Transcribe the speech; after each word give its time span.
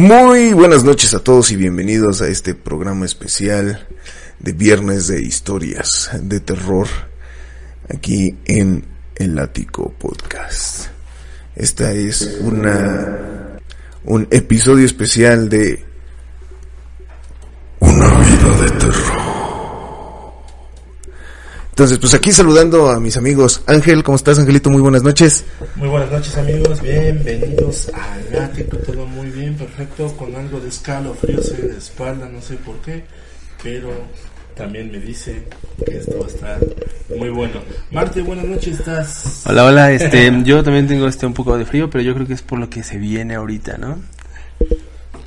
Muy 0.00 0.54
buenas 0.54 0.82
noches 0.82 1.12
a 1.12 1.18
todos 1.22 1.52
y 1.52 1.56
bienvenidos 1.56 2.22
a 2.22 2.28
este 2.28 2.54
programa 2.54 3.04
especial 3.04 3.86
de 4.38 4.52
Viernes 4.52 5.08
de 5.08 5.20
Historias 5.20 6.08
de 6.22 6.40
Terror 6.40 6.86
aquí 7.86 8.34
en 8.46 8.86
El 9.14 9.38
Ático 9.38 9.92
Podcast. 9.92 10.86
Esta 11.54 11.92
es 11.92 12.38
una 12.40 13.58
un 14.04 14.26
episodio 14.30 14.86
especial 14.86 15.50
de 15.50 15.84
Entonces, 21.80 21.98
pues 21.98 22.12
aquí 22.12 22.30
saludando 22.30 22.90
a 22.90 23.00
mis 23.00 23.16
amigos. 23.16 23.62
Ángel, 23.64 24.02
¿cómo 24.02 24.16
estás, 24.16 24.38
Angelito? 24.38 24.68
Muy 24.68 24.82
buenas 24.82 25.02
noches. 25.02 25.46
Muy 25.76 25.88
buenas 25.88 26.10
noches, 26.10 26.36
amigos. 26.36 26.82
Bienvenidos 26.82 27.90
al 27.94 28.42
ático. 28.42 28.76
Todo 28.76 29.06
muy 29.06 29.30
bien, 29.30 29.54
perfecto. 29.54 30.14
Con 30.14 30.36
algo 30.36 30.60
de 30.60 30.68
escalofríos 30.68 31.52
en 31.52 31.68
la 31.68 31.78
espalda, 31.78 32.28
no 32.28 32.42
sé 32.42 32.56
por 32.56 32.76
qué. 32.82 33.02
Pero 33.62 33.88
también 34.54 34.92
me 34.92 34.98
dice 34.98 35.42
que 35.86 35.96
esto 35.96 36.18
va 36.20 36.26
a 36.26 36.28
estar 36.28 36.60
muy 37.16 37.30
bueno. 37.30 37.62
Marte, 37.90 38.20
buenas 38.20 38.44
noches, 38.44 38.78
¿estás? 38.78 39.44
Hola, 39.46 39.64
hola, 39.64 39.90
este, 39.90 40.30
yo 40.44 40.62
también 40.62 40.86
tengo 40.86 41.08
este 41.08 41.24
un 41.24 41.32
poco 41.32 41.56
de 41.56 41.64
frío, 41.64 41.88
pero 41.88 42.04
yo 42.04 42.12
creo 42.12 42.26
que 42.26 42.34
es 42.34 42.42
por 42.42 42.58
lo 42.58 42.68
que 42.68 42.82
se 42.82 42.98
viene 42.98 43.36
ahorita, 43.36 43.78
¿no? 43.78 44.02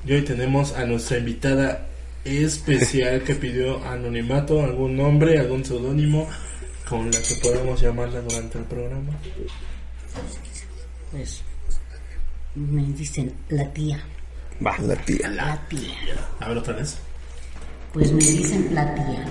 Y 0.05 0.13
hoy 0.13 0.21
tenemos 0.21 0.73
a 0.73 0.85
nuestra 0.85 1.17
invitada 1.17 1.87
especial 2.25 3.23
que 3.23 3.35
pidió 3.35 3.83
anonimato, 3.85 4.61
algún 4.61 4.95
nombre, 4.97 5.39
algún 5.39 5.63
seudónimo 5.65 6.27
con 6.87 7.11
la 7.11 7.21
que 7.21 7.35
podamos 7.41 7.81
llamarla 7.81 8.21
durante 8.21 8.57
el 8.57 8.63
programa. 8.65 9.11
Pues 11.11 11.41
me 12.55 12.83
dicen 12.93 13.33
la 13.49 13.71
tía, 13.73 14.03
Va. 14.65 14.77
La 14.79 14.95
tía. 14.95 15.27
la 15.29 15.67
tía. 15.67 15.93
A 16.39 16.49
ver 16.49 16.57
otra 16.57 16.75
vez. 16.75 16.97
Pues 17.93 18.11
me 18.11 18.23
dicen 18.23 18.73
la 18.73 18.93
tía. 18.95 19.25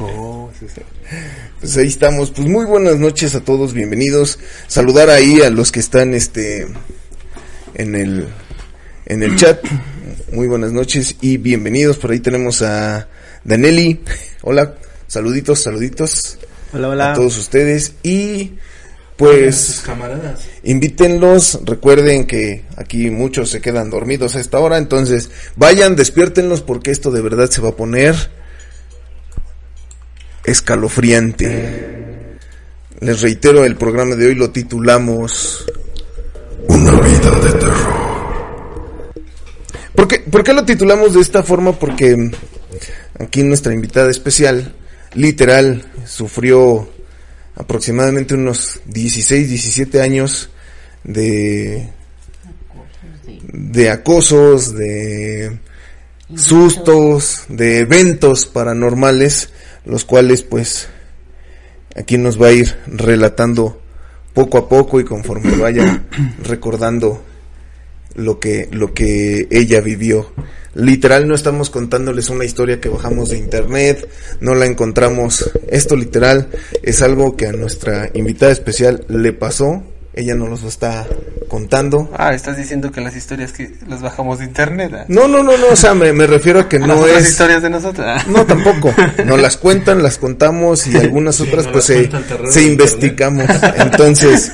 Oh, 0.00 0.50
sí, 0.58 0.66
sí. 0.72 0.80
Pues 1.60 1.76
ahí 1.76 1.88
estamos. 1.88 2.30
Pues 2.30 2.46
muy 2.48 2.64
buenas 2.66 2.96
noches 2.96 3.34
a 3.34 3.40
todos, 3.40 3.72
bienvenidos. 3.72 4.38
Saludar 4.66 5.10
ahí 5.10 5.40
a 5.40 5.50
los 5.50 5.72
que 5.72 5.80
están 5.80 6.14
este 6.14 6.68
en 7.74 7.94
el 7.94 8.28
en 9.06 9.22
el 9.22 9.36
chat. 9.36 9.60
Muy 10.32 10.46
buenas 10.46 10.72
noches 10.72 11.16
y 11.20 11.38
bienvenidos. 11.38 11.96
Por 11.96 12.10
ahí 12.10 12.20
tenemos 12.20 12.60
a 12.62 13.08
Danelli. 13.44 14.00
Hola, 14.42 14.74
saluditos, 15.06 15.62
saluditos 15.62 16.38
Hola, 16.72 16.88
hola. 16.88 17.12
a 17.12 17.14
todos 17.14 17.38
ustedes 17.38 17.94
y 18.02 18.52
pues 19.16 19.82
camaradas. 19.86 20.42
invítenlos. 20.64 21.60
Recuerden 21.64 22.26
que 22.26 22.64
aquí 22.76 23.10
muchos 23.10 23.48
se 23.50 23.60
quedan 23.62 23.88
dormidos 23.90 24.36
a 24.36 24.40
esta 24.40 24.58
hora, 24.58 24.76
entonces 24.78 25.30
vayan, 25.56 25.96
despiértenlos 25.96 26.60
porque 26.60 26.90
esto 26.90 27.10
de 27.10 27.22
verdad 27.22 27.48
se 27.50 27.62
va 27.62 27.70
a 27.70 27.76
poner 27.76 28.14
escalofriante. 30.44 32.38
Les 33.00 33.22
reitero, 33.22 33.64
el 33.64 33.76
programa 33.76 34.14
de 34.14 34.26
hoy 34.26 34.34
lo 34.34 34.50
titulamos 34.50 35.64
Una 36.68 36.92
vida 37.00 37.30
de 37.40 37.52
terror. 37.52 37.97
¿Por 40.30 40.44
qué, 40.44 40.52
lo 40.52 40.64
titulamos 40.64 41.14
de 41.14 41.20
esta 41.20 41.42
forma? 41.42 41.78
Porque 41.78 42.30
aquí 43.18 43.42
nuestra 43.42 43.72
invitada 43.74 44.10
especial, 44.10 44.74
literal, 45.14 45.84
sufrió 46.06 46.88
aproximadamente 47.54 48.34
unos 48.34 48.80
16, 48.86 49.48
17 49.48 50.00
años 50.00 50.50
de, 51.04 51.88
de 53.52 53.90
acosos, 53.90 54.74
de 54.74 55.58
sustos, 56.34 57.44
de 57.48 57.78
eventos 57.78 58.46
paranormales, 58.46 59.50
los 59.84 60.04
cuales 60.04 60.42
pues 60.42 60.88
aquí 61.96 62.18
nos 62.18 62.40
va 62.40 62.48
a 62.48 62.52
ir 62.52 62.76
relatando 62.86 63.80
poco 64.34 64.58
a 64.58 64.68
poco 64.68 65.00
y 65.00 65.04
conforme 65.04 65.56
vaya 65.56 66.04
recordando 66.42 67.24
lo 68.14 68.40
que 68.40 68.68
lo 68.72 68.94
que 68.94 69.48
ella 69.50 69.80
vivió. 69.80 70.32
Literal 70.74 71.26
no 71.26 71.34
estamos 71.34 71.70
contándoles 71.70 72.28
una 72.28 72.44
historia 72.44 72.80
que 72.80 72.88
bajamos 72.88 73.30
de 73.30 73.38
internet, 73.38 74.08
no 74.40 74.54
la 74.54 74.66
encontramos. 74.66 75.50
Esto 75.68 75.96
literal 75.96 76.48
es 76.82 77.02
algo 77.02 77.36
que 77.36 77.46
a 77.48 77.52
nuestra 77.52 78.10
invitada 78.14 78.52
especial 78.52 79.04
le 79.08 79.32
pasó. 79.32 79.82
Ella 80.14 80.34
nos 80.34 80.62
lo 80.62 80.68
está 80.68 81.06
contando. 81.48 82.10
Ah, 82.16 82.34
estás 82.34 82.56
diciendo 82.56 82.90
que 82.92 83.00
las 83.00 83.16
historias 83.16 83.52
que 83.52 83.72
las 83.88 84.02
bajamos 84.02 84.40
de 84.40 84.44
internet. 84.44 84.92
¿ah? 84.94 85.04
No, 85.08 85.26
no, 85.28 85.42
no, 85.42 85.56
no, 85.56 85.68
o 85.72 85.76
sea, 85.76 85.94
me, 85.94 86.12
me 86.12 86.26
refiero 86.26 86.60
a 86.60 86.68
que 86.68 86.78
no 86.80 87.06
es... 87.06 87.28
historias 87.28 87.62
de 87.62 87.70
nosotros. 87.70 88.06
ah. 88.08 88.24
No, 88.28 88.44
tampoco. 88.44 88.92
Nos 89.24 89.40
las 89.40 89.56
cuentan, 89.56 90.02
las 90.02 90.18
contamos 90.18 90.86
y 90.86 90.96
algunas 90.96 91.36
Sí, 91.36 91.44
otras 91.44 91.66
nos 91.66 91.72
pues 91.72 91.88
las 91.88 92.52
se, 92.52 92.52
se 92.60 92.62
investigamos. 92.64 93.48
Entonces, 93.76 94.52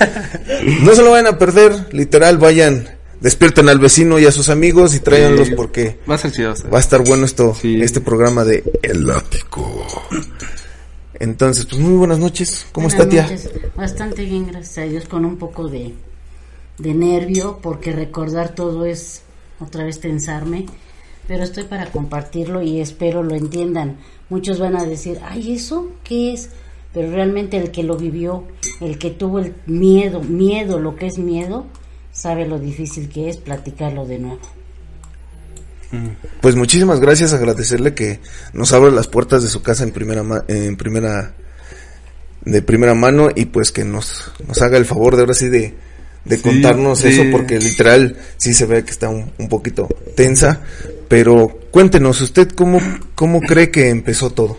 no 0.81 0.95
se 0.95 1.03
lo 1.03 1.11
vayan 1.11 1.27
a 1.29 1.39
perder, 1.39 1.73
literal, 1.93 2.39
vayan, 2.39 2.89
despierten 3.21 3.69
al 3.69 3.79
vecino 3.79 4.19
y 4.19 4.27
a 4.27 4.33
sus 4.33 4.49
amigos 4.49 4.95
y 4.95 5.01
tráiganlos 5.01 5.51
porque 5.51 5.99
Va 6.09 6.15
a 6.17 6.19
ser 6.19 6.33
chido. 6.33 6.55
va 6.73 6.79
a 6.79 6.81
estar 6.81 7.03
bueno 7.05 7.25
esto, 7.25 7.55
Sí. 7.55 7.81
este 7.83 8.01
programa 8.01 8.45
de 8.45 8.63
El 8.83 9.11
Ático. 9.11 9.87
Entonces, 11.21 11.67
pues 11.67 11.81
muy 11.81 11.97
buenas 11.97 12.19
noches. 12.19 12.67
¿Cómo 12.73 12.89
Buenas 12.89 13.01
está 13.01 13.09
tía? 13.09 13.23
noches. 13.23 13.51
Bastante 13.77 14.25
bien, 14.25 14.47
gracias 14.47 14.79
a 14.79 14.83
Dios, 14.83 15.05
con 15.07 15.25
un 15.25 15.37
poco 15.37 15.69
de, 15.69 15.95
de 16.79 16.95
nervio, 16.95 17.61
porque 17.63 17.93
recordar 17.93 18.55
todo 18.55 18.85
es 18.85 19.23
otra 19.61 19.85
vez 19.85 20.01
tensarme, 20.01 20.67
pero 21.29 21.45
estoy 21.45 21.65
para 21.65 21.87
compartirlo 21.87 22.63
y 22.63 22.81
espero 22.81 23.23
lo 23.23 23.35
entiendan. 23.37 23.97
Muchos 24.29 24.59
van 24.59 24.77
a 24.77 24.85
decir, 24.85 25.21
ay, 25.25 25.55
¿eso 25.55 25.91
qué 26.03 26.33
es? 26.33 26.51
Pero 26.93 27.11
realmente 27.13 27.57
el 27.57 27.71
que 27.71 27.83
lo 27.85 27.97
vivió, 27.97 28.45
el 28.81 28.99
que 28.99 29.11
tuvo 29.11 29.39
el 29.39 29.55
miedo, 29.67 30.21
miedo, 30.21 30.79
lo 30.81 30.97
que 30.97 31.07
es 31.07 31.19
miedo, 31.19 31.67
sabe 32.15 32.47
lo 32.47 32.59
difícil 32.59 33.11
que 33.11 33.29
es 33.29 33.37
platicarlo 33.37 34.07
de 34.07 34.19
nuevo. 34.21 34.41
Pues 36.41 36.57
muchísimas 36.57 36.99
gracias, 36.99 37.33
agradecerle 37.35 37.95
que 37.95 38.19
nos 38.53 38.73
abra 38.73 38.91
las 38.91 39.07
puertas 39.07 39.43
de 39.43 39.49
su 39.49 39.63
casa 39.63 39.85
en 39.85 39.93
primera 39.93 40.23
ma- 40.25 40.45
en 40.49 40.77
primera 40.77 41.35
de 42.45 42.63
primera 42.63 42.95
mano 42.95 43.29
y 43.35 43.45
pues 43.47 43.71
que 43.71 43.85
nos 43.85 44.31
nos 44.47 44.61
haga 44.61 44.77
el 44.77 44.87
favor 44.87 45.15
de 45.15 45.23
ahora 45.23 45.35
sí 45.35 45.49
de 45.49 45.75
de 46.25 46.37
Sí, 46.37 46.43
contarnos 46.43 47.01
sí. 47.01 47.09
eso 47.09 47.23
porque 47.31 47.59
literal 47.61 48.17
sí 48.39 48.55
se 48.55 48.65
ve 48.67 48.83
que 48.83 48.91
está 48.91 49.09
un, 49.09 49.31
un 49.39 49.49
poquito 49.49 49.87
tensa, 50.17 50.63
pero 51.07 51.49
cuéntenos 51.71 52.21
usted 52.23 52.49
cómo 52.49 52.81
cómo 53.15 53.41
cree 53.41 53.71
que 53.71 53.91
empezó 53.91 54.31
todo. 54.31 54.57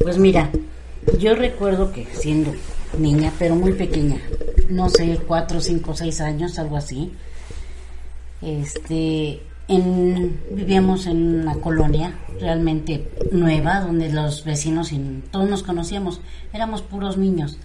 Pues 0.00 0.16
mira, 0.18 0.50
yo 1.18 1.34
recuerdo 1.34 1.92
que 1.92 2.06
siendo 2.18 2.54
niña, 2.98 3.32
pero 3.38 3.54
muy 3.54 3.72
pequeña, 3.72 4.16
no 4.68 4.88
sé, 4.88 5.18
cuatro, 5.26 5.60
cinco, 5.60 5.94
seis 5.94 6.20
años, 6.20 6.58
algo 6.58 6.76
así, 6.76 7.12
este, 8.42 9.42
vivíamos 10.50 11.06
en 11.06 11.40
una 11.40 11.54
colonia 11.56 12.14
realmente 12.40 13.10
nueva, 13.32 13.80
donde 13.80 14.12
los 14.12 14.44
vecinos 14.44 14.92
y 14.92 15.22
todos 15.30 15.48
nos 15.48 15.62
conocíamos, 15.62 16.20
éramos 16.52 16.82
puros 16.82 17.16
niños, 17.16 17.58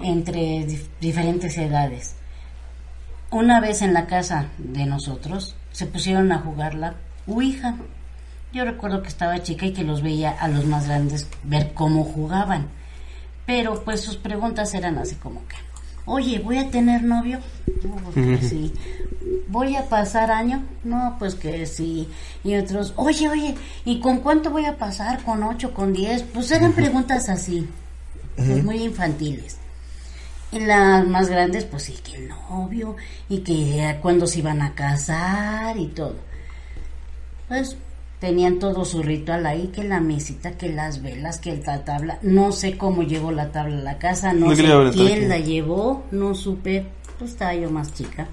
entre 0.00 0.66
dif- 0.66 0.88
diferentes 1.00 1.56
edades. 1.58 2.14
Una 3.30 3.60
vez 3.60 3.82
en 3.82 3.92
la 3.92 4.06
casa 4.06 4.46
de 4.58 4.86
nosotros 4.86 5.54
se 5.72 5.86
pusieron 5.86 6.32
a 6.32 6.38
jugar 6.38 6.74
la 6.74 6.94
Ouija. 7.26 7.74
Yo 8.54 8.64
recuerdo 8.64 9.02
que 9.02 9.08
estaba 9.08 9.42
chica 9.42 9.66
y 9.66 9.74
que 9.74 9.84
los 9.84 10.00
veía 10.02 10.30
a 10.30 10.48
los 10.48 10.64
más 10.64 10.86
grandes 10.86 11.28
ver 11.44 11.74
cómo 11.74 12.04
jugaban. 12.04 12.68
Pero 13.44 13.84
pues 13.84 14.00
sus 14.00 14.16
preguntas 14.16 14.72
eran 14.72 14.96
así 14.96 15.16
como 15.16 15.46
que, 15.46 15.56
oye, 16.08 16.38
¿voy 16.40 16.58
a 16.58 16.70
tener 16.70 17.02
novio? 17.02 17.38
No, 17.84 17.96
pues 17.96 18.14
que 18.14 18.48
sí. 18.48 18.72
¿Voy 19.48 19.76
a 19.76 19.88
pasar 19.88 20.30
año? 20.30 20.64
No, 20.84 21.16
pues 21.18 21.34
que 21.34 21.66
sí. 21.66 22.08
Y 22.44 22.54
otros, 22.56 22.92
oye, 22.96 23.28
oye, 23.28 23.54
¿y 23.84 24.00
con 24.00 24.20
cuánto 24.20 24.50
voy 24.50 24.64
a 24.64 24.76
pasar? 24.76 25.22
¿Con 25.22 25.42
ocho, 25.42 25.72
con 25.72 25.92
diez? 25.92 26.22
Pues 26.22 26.50
eran 26.50 26.72
preguntas 26.72 27.28
así, 27.28 27.68
pues 28.36 28.64
muy 28.64 28.82
infantiles. 28.82 29.58
Y 30.50 30.60
las 30.60 31.06
más 31.06 31.28
grandes, 31.28 31.64
pues 31.64 31.82
sí, 31.84 31.94
que 32.02 32.16
el 32.16 32.28
novio, 32.28 32.96
y 33.28 33.40
que 33.40 33.98
cuándo 34.00 34.26
se 34.26 34.38
iban 34.38 34.62
a 34.62 34.74
casar 34.74 35.76
y 35.76 35.88
todo. 35.88 36.16
Pues 37.48 37.76
tenían 38.20 38.58
todo 38.58 38.84
su 38.84 39.02
ritual 39.02 39.46
ahí, 39.46 39.68
que 39.68 39.84
la 39.84 40.00
mesita, 40.00 40.52
que 40.52 40.68
las 40.68 41.02
velas, 41.02 41.38
que 41.38 41.56
la 41.56 41.84
tabla. 41.84 42.18
No 42.22 42.52
sé 42.52 42.76
cómo 42.76 43.02
llevó 43.02 43.30
la 43.32 43.52
tabla 43.52 43.78
a 43.78 43.82
la 43.82 43.98
casa, 43.98 44.32
no 44.32 44.48
No 44.48 44.56
sé 44.56 44.64
quién 44.92 45.18
aquí. 45.18 45.26
la 45.26 45.38
llevó, 45.38 46.04
no 46.10 46.34
supe, 46.34 46.86
pues 47.18 47.32
estaba 47.32 47.54
yo 47.54 47.70
más 47.70 47.94
chica. 47.94 48.26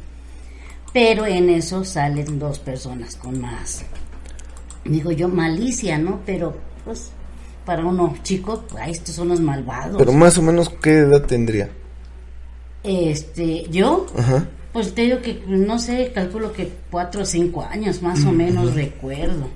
Pero 0.94 1.26
en 1.26 1.50
eso 1.50 1.84
salen 1.84 2.40
dos 2.40 2.60
personas 2.60 3.16
con 3.16 3.40
más. 3.42 3.84
Digo 4.86 5.12
yo, 5.12 5.28
malicia, 5.28 5.98
¿no? 5.98 6.22
Pero, 6.26 6.56
pues, 6.86 7.10
para 7.66 7.86
uno 7.86 8.16
chico, 8.24 8.64
ay, 8.80 8.92
estos 8.92 9.16
son 9.16 9.28
los 9.30 9.40
malvados. 9.40 9.98
Pero 9.98 10.14
más 10.14 10.38
o 10.38 10.42
menos 10.42 10.70
qué 10.70 11.00
edad 11.00 11.24
tendría. 11.26 11.70
Este, 12.84 13.68
yo, 13.70 14.06
Ajá. 14.18 14.46
Pues 14.76 14.94
te 14.94 15.04
digo 15.04 15.22
que, 15.22 15.42
no 15.48 15.80
sé, 15.80 16.12
calculo 16.14 16.52
que 16.52 16.70
cuatro 16.92 17.22
o 17.22 17.26
cinco 17.26 17.64
años, 17.64 18.02
más 18.02 18.26
o 18.26 18.34
menos, 18.34 18.74
recuerdo. 18.74 19.48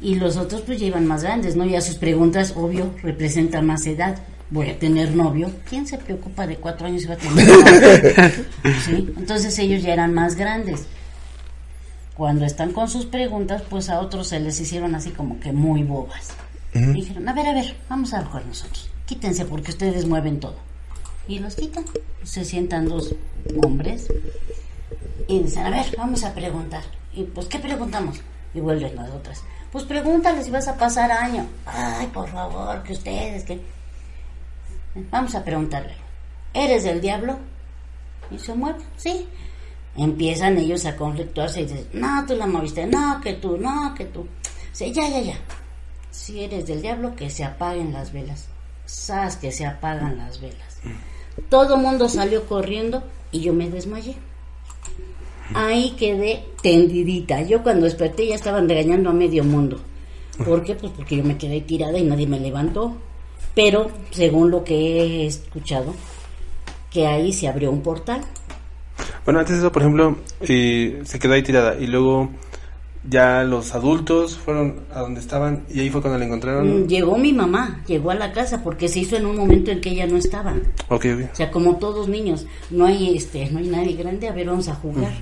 Y 0.00 0.14
los 0.14 0.36
otros 0.36 0.62
pues 0.62 0.80
ya 0.80 0.86
iban 0.86 1.06
más 1.06 1.22
grandes, 1.22 1.56
¿no? 1.56 1.64
Ya 1.66 1.80
sus 1.80 1.96
preguntas, 1.96 2.54
obvio, 2.56 2.94
representan 3.02 3.66
más 3.66 3.86
edad. 3.86 4.18
Voy 4.50 4.70
a 4.70 4.78
tener 4.78 5.14
novio. 5.14 5.50
¿Quién 5.68 5.86
se 5.86 5.98
preocupa 5.98 6.46
de 6.46 6.56
cuatro 6.56 6.86
años 6.86 7.04
y 7.04 7.06
va 7.06 7.14
a 7.14 7.18
tener 7.18 7.46
novio? 7.46 8.44
¿Sí? 8.84 9.14
Entonces 9.16 9.58
ellos 9.58 9.82
ya 9.82 9.92
eran 9.92 10.14
más 10.14 10.34
grandes. 10.34 10.86
Cuando 12.16 12.44
están 12.44 12.72
con 12.72 12.88
sus 12.88 13.06
preguntas, 13.06 13.62
pues 13.68 13.88
a 13.88 14.00
otros 14.00 14.28
se 14.28 14.40
les 14.40 14.60
hicieron 14.60 14.94
así 14.94 15.10
como 15.10 15.38
que 15.40 15.52
muy 15.52 15.82
bobas. 15.82 16.30
Dijeron, 16.72 17.28
a 17.28 17.32
ver, 17.32 17.46
a 17.46 17.54
ver, 17.54 17.76
vamos 17.88 18.14
a 18.14 18.24
jugar 18.24 18.46
nosotros. 18.46 18.90
Quítense 19.06 19.44
porque 19.44 19.72
ustedes 19.72 20.06
mueven 20.06 20.38
todo. 20.38 20.56
Y 21.26 21.38
los 21.38 21.56
quitan. 21.56 21.84
Se 22.22 22.44
sientan 22.44 22.88
dos 22.88 23.14
hombres 23.64 24.08
y 25.28 25.42
dicen, 25.42 25.64
a 25.64 25.70
ver, 25.70 25.86
vamos 25.96 26.24
a 26.24 26.34
preguntar. 26.34 26.82
Y 27.14 27.24
pues, 27.24 27.46
¿qué 27.46 27.58
preguntamos? 27.58 28.20
Y 28.54 28.60
vuelven 28.60 28.96
las 28.96 29.10
otras. 29.10 29.42
Pues 29.72 29.84
pregúntale 29.84 30.42
si 30.42 30.50
vas 30.50 30.66
a 30.68 30.76
pasar 30.76 31.10
año. 31.12 31.46
Ay, 31.64 32.06
por 32.08 32.28
favor, 32.28 32.82
que 32.82 32.92
ustedes, 32.92 33.44
que... 33.44 33.60
Vamos 35.10 35.34
a 35.34 35.44
preguntarle. 35.44 35.94
¿Eres 36.52 36.84
del 36.84 37.00
diablo? 37.00 37.38
Y 38.30 38.38
se 38.38 38.54
mueve, 38.54 38.80
sí. 38.96 39.28
Empiezan 39.96 40.58
ellos 40.58 40.84
a 40.86 40.96
conflictuarse 40.96 41.60
y 41.60 41.66
dicen, 41.66 41.88
no, 41.92 42.24
tú 42.26 42.34
la 42.34 42.46
moviste, 42.46 42.86
no, 42.86 43.20
que 43.20 43.34
tú, 43.34 43.56
no, 43.56 43.94
que 43.94 44.06
tú. 44.06 44.26
Sí, 44.72 44.92
ya, 44.92 45.08
ya, 45.08 45.20
ya. 45.20 45.36
Si 46.10 46.42
eres 46.42 46.66
del 46.66 46.82
diablo, 46.82 47.14
que 47.14 47.30
se 47.30 47.44
apaguen 47.44 47.92
las 47.92 48.12
velas. 48.12 48.48
Sabes 48.86 49.36
que 49.36 49.52
se 49.52 49.66
apagan 49.66 50.18
las 50.18 50.40
velas. 50.40 50.80
Todo 51.48 51.76
mundo 51.76 52.08
salió 52.08 52.46
corriendo 52.46 53.04
y 53.30 53.40
yo 53.40 53.52
me 53.52 53.70
desmayé. 53.70 54.16
Ahí 55.54 55.94
quedé 55.98 56.44
tendidita. 56.62 57.42
Yo 57.42 57.62
cuando 57.62 57.84
desperté 57.84 58.26
ya 58.26 58.34
estaban 58.34 58.68
regañando 58.68 59.10
a 59.10 59.12
medio 59.12 59.44
mundo. 59.44 59.78
¿Por 60.44 60.62
qué? 60.64 60.74
Pues 60.74 60.92
porque 60.96 61.16
yo 61.16 61.24
me 61.24 61.36
quedé 61.36 61.60
tirada 61.60 61.98
y 61.98 62.04
nadie 62.04 62.26
me 62.26 62.40
levantó. 62.40 62.96
Pero, 63.54 63.90
según 64.10 64.50
lo 64.50 64.64
que 64.64 64.74
he 64.74 65.26
escuchado, 65.26 65.94
que 66.90 67.06
ahí 67.06 67.32
se 67.32 67.48
abrió 67.48 67.70
un 67.70 67.82
portal. 67.82 68.20
Bueno, 69.24 69.40
antes 69.40 69.56
de 69.56 69.60
eso, 69.60 69.72
por 69.72 69.82
ejemplo, 69.82 70.16
eh, 70.40 71.00
se 71.04 71.18
quedó 71.18 71.34
ahí 71.34 71.42
tirada 71.42 71.76
y 71.78 71.86
luego 71.86 72.30
ya 73.08 73.44
los 73.44 73.74
adultos 73.74 74.36
fueron 74.36 74.80
a 74.92 75.00
donde 75.00 75.20
estaban 75.20 75.64
y 75.72 75.80
ahí 75.80 75.90
fue 75.90 76.00
cuando 76.00 76.18
la 76.18 76.24
encontraron. 76.26 76.84
Mm, 76.84 76.86
Llegó 76.86 77.16
mi 77.16 77.32
mamá, 77.32 77.82
llegó 77.86 78.10
a 78.10 78.14
la 78.14 78.32
casa 78.32 78.62
porque 78.62 78.88
se 78.88 79.00
hizo 79.00 79.16
en 79.16 79.26
un 79.26 79.36
momento 79.36 79.70
en 79.70 79.80
que 79.80 79.90
ella 79.90 80.06
no 80.06 80.16
estaba. 80.16 80.54
Ok, 80.88 81.06
ok. 81.14 81.30
O 81.32 81.36
sea, 81.36 81.50
como 81.50 81.76
todos 81.76 82.08
niños, 82.08 82.46
no 82.70 82.86
hay 82.86 83.16
este, 83.16 83.50
no 83.50 83.58
hay 83.58 83.68
nadie 83.68 83.94
grande, 83.94 84.28
a 84.28 84.32
ver, 84.32 84.46
vamos 84.46 84.68
a 84.68 84.74
jugar. 84.74 85.12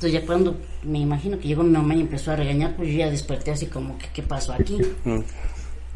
Entonces 0.00 0.18
ya 0.18 0.26
cuando 0.26 0.56
me 0.82 0.98
imagino 0.98 1.38
que 1.38 1.46
llegó 1.46 1.62
mi 1.62 1.72
mamá 1.72 1.94
y 1.94 2.00
empezó 2.00 2.30
a 2.30 2.36
regañar, 2.36 2.74
pues 2.74 2.88
yo 2.88 3.00
ya 3.00 3.10
desperté 3.10 3.50
así 3.50 3.66
como 3.66 3.98
que 3.98 4.06
qué 4.14 4.22
pasó 4.22 4.54
aquí. 4.54 4.78
Mm. 5.04 5.18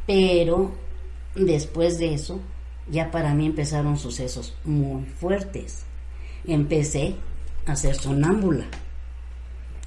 Pero 0.07 0.73
después 1.35 1.97
de 1.97 2.13
eso, 2.13 2.39
ya 2.91 3.11
para 3.11 3.33
mí 3.33 3.47
empezaron 3.47 3.97
sucesos 3.97 4.55
muy 4.63 5.07
fuertes. 5.07 5.87
Empecé 6.47 7.15
a 7.65 7.75
ser 7.77 7.95
sonámbula. 7.95 8.67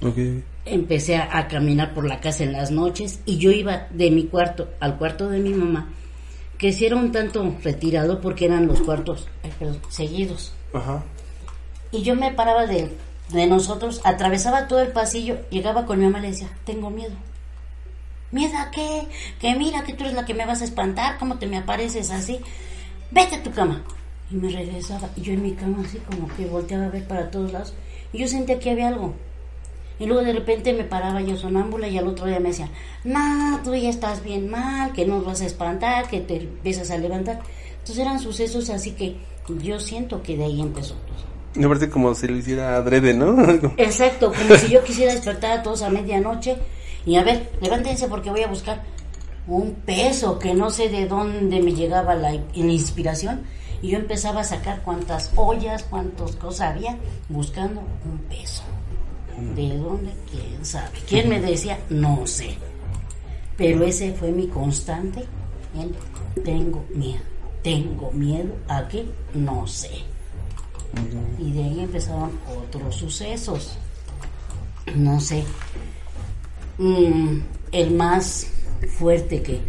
Ok. 0.02 0.18
Empecé 0.64 1.14
a, 1.14 1.38
a 1.38 1.46
caminar 1.46 1.94
por 1.94 2.04
la 2.04 2.18
casa 2.18 2.42
en 2.42 2.50
las 2.50 2.72
noches 2.72 3.20
y 3.24 3.38
yo 3.38 3.52
iba 3.52 3.86
de 3.92 4.10
mi 4.10 4.24
cuarto 4.24 4.68
al 4.80 4.98
cuarto 4.98 5.28
de 5.28 5.38
mi 5.38 5.50
mamá, 5.50 5.92
que 6.58 6.72
sí 6.72 6.86
era 6.86 6.96
un 6.96 7.12
tanto 7.12 7.54
retirado 7.62 8.20
porque 8.20 8.46
eran 8.46 8.66
los 8.66 8.80
cuartos 8.80 9.28
ay, 9.44 9.52
perdón, 9.56 9.78
seguidos. 9.90 10.54
Ajá. 10.72 11.04
Y 11.92 12.02
yo 12.02 12.16
me 12.16 12.32
paraba 12.32 12.66
de, 12.66 12.90
de 13.30 13.46
nosotros, 13.46 14.00
atravesaba 14.04 14.68
todo 14.68 14.80
el 14.80 14.92
pasillo, 14.92 15.38
llegaba 15.50 15.86
con 15.86 15.98
mi 15.98 16.06
mamá 16.06 16.18
y 16.18 16.22
le 16.22 16.28
decía, 16.28 16.48
tengo 16.64 16.90
miedo. 16.90 17.14
¿Miedo 18.30 18.58
a 18.58 18.70
qué? 18.70 19.06
Que 19.40 19.54
mira 19.54 19.84
que 19.84 19.94
tú 19.94 20.04
eres 20.04 20.14
la 20.14 20.26
que 20.26 20.34
me 20.34 20.46
vas 20.46 20.60
a 20.60 20.64
espantar, 20.64 21.18
¿cómo 21.18 21.38
te 21.38 21.46
me 21.46 21.58
apareces 21.58 22.10
así? 22.10 22.40
Vete 23.10 23.36
a 23.36 23.42
tu 23.42 23.50
cama. 23.50 23.82
Y 24.30 24.34
me 24.34 24.50
regresaba, 24.50 25.08
y 25.16 25.22
yo 25.22 25.32
en 25.32 25.42
mi 25.42 25.52
cama 25.52 25.82
así 25.84 25.98
como 25.98 26.28
que 26.28 26.44
volteaba 26.44 26.86
a 26.86 26.90
ver 26.90 27.06
para 27.06 27.30
todos 27.30 27.52
lados, 27.52 27.74
y 28.12 28.18
yo 28.18 28.28
sentía 28.28 28.58
que 28.58 28.70
había 28.70 28.88
algo. 28.88 29.14
Y 29.98 30.06
luego 30.06 30.22
de 30.22 30.32
repente 30.32 30.72
me 30.72 30.84
paraba 30.84 31.20
yo 31.22 31.36
sonámbula 31.36 31.88
y 31.88 31.98
al 31.98 32.06
otro 32.06 32.26
día 32.26 32.38
me 32.38 32.50
decían, 32.50 32.70
no, 33.04 33.60
tú 33.64 33.74
ya 33.74 33.88
estás 33.88 34.22
bien 34.22 34.48
mal, 34.48 34.92
que 34.92 35.04
nos 35.04 35.24
vas 35.24 35.40
a 35.40 35.46
espantar, 35.46 36.08
que 36.08 36.20
te 36.20 36.36
empiezas 36.36 36.90
a 36.90 36.98
levantar. 36.98 37.40
Entonces 37.70 37.98
eran 37.98 38.20
sucesos 38.20 38.70
así 38.70 38.92
que 38.92 39.16
yo 39.62 39.80
siento 39.80 40.22
que 40.22 40.36
de 40.36 40.44
ahí 40.44 40.60
empezó 40.60 40.94
todo. 40.94 41.37
Y 41.58 41.64
aparte 41.64 41.90
como 41.90 42.14
si 42.14 42.28
lo 42.28 42.36
hiciera 42.36 42.76
adrede, 42.76 43.14
¿no? 43.14 43.36
Exacto, 43.76 44.32
como 44.32 44.54
si 44.56 44.68
yo 44.68 44.84
quisiera 44.84 45.12
despertar 45.12 45.58
a 45.58 45.62
todos 45.62 45.82
a 45.82 45.90
medianoche 45.90 46.56
y 47.04 47.16
a 47.16 47.24
ver, 47.24 47.50
levántense 47.60 48.06
porque 48.06 48.30
voy 48.30 48.42
a 48.42 48.48
buscar 48.48 48.82
un 49.48 49.74
peso 49.74 50.38
que 50.38 50.54
no 50.54 50.70
sé 50.70 50.88
de 50.88 51.06
dónde 51.06 51.60
me 51.60 51.72
llegaba 51.72 52.14
la, 52.14 52.32
la 52.32 52.42
inspiración 52.54 53.42
y 53.82 53.90
yo 53.90 53.98
empezaba 53.98 54.42
a 54.42 54.44
sacar 54.44 54.82
cuántas 54.82 55.32
ollas, 55.36 55.84
cuántas 55.84 56.36
cosas 56.36 56.72
había 56.72 56.96
buscando 57.28 57.80
un 58.04 58.18
peso. 58.28 58.62
¿De 59.54 59.76
dónde? 59.76 60.12
¿Quién 60.30 60.64
sabe? 60.64 60.98
¿Quién 61.08 61.28
me 61.28 61.40
decía? 61.40 61.78
No 61.90 62.26
sé. 62.26 62.56
Pero 63.56 63.84
ese 63.84 64.12
fue 64.12 64.32
mi 64.32 64.48
constante. 64.48 65.24
El 65.76 65.94
tengo 66.42 66.84
miedo. 66.92 67.22
Tengo 67.62 68.10
miedo 68.12 68.54
a 68.68 68.86
que 68.88 69.06
no 69.34 69.66
sé. 69.66 69.90
Y 71.38 71.52
de 71.52 71.62
ahí 71.64 71.80
empezaron 71.80 72.30
otros 72.66 72.96
sucesos. 72.96 73.76
No 74.96 75.20
sé. 75.20 75.44
Mm, 76.78 77.40
el 77.72 77.90
más 77.92 78.46
fuerte 78.98 79.42
que, 79.42 79.60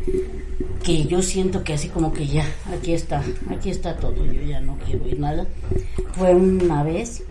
que 0.83 1.05
yo 1.05 1.21
siento 1.21 1.63
que 1.63 1.73
así 1.73 1.89
como 1.89 2.13
que 2.13 2.27
ya, 2.27 2.45
aquí 2.71 2.93
está, 2.93 3.23
aquí 3.49 3.71
está 3.71 3.97
todo, 3.97 4.23
yo 4.25 4.41
ya 4.43 4.61
no 4.61 4.77
quiero 4.85 5.07
ir 5.07 5.19
nada. 5.19 5.47
Fue 6.13 6.33
una 6.35 6.83
vez, 6.83 7.23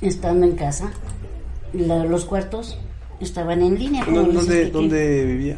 estando 0.00 0.44
en 0.46 0.56
casa, 0.56 0.92
la- 1.72 2.04
los 2.04 2.24
cuartos 2.24 2.76
estaban 3.20 3.62
en 3.62 3.78
línea. 3.78 4.04
como 4.04 4.22
¿Dónde. 4.24 4.70
¿Dónde 4.70 5.24
vivía? 5.24 5.56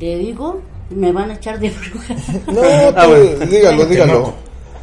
Te 0.00 0.16
digo, 0.18 0.60
me 0.90 1.12
van 1.12 1.30
a 1.30 1.34
echar 1.34 1.58
de 1.60 1.70
bruja. 1.70 2.14
No, 2.52 2.60
Ah, 2.96 3.04
tú, 3.04 3.10
bueno. 3.10 3.46
dígalo, 3.46 3.86
dígalo. 3.86 4.34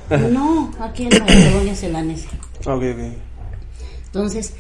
No, 0.10 0.72
aquí 0.80 1.04
en 1.04 1.12
la 1.12 1.26
colonia 1.26 1.76
Celanese. 1.76 2.28
Ah, 2.66 2.76
ok, 2.76 2.84
ok. 2.94 3.00
Entonces, 4.06 4.54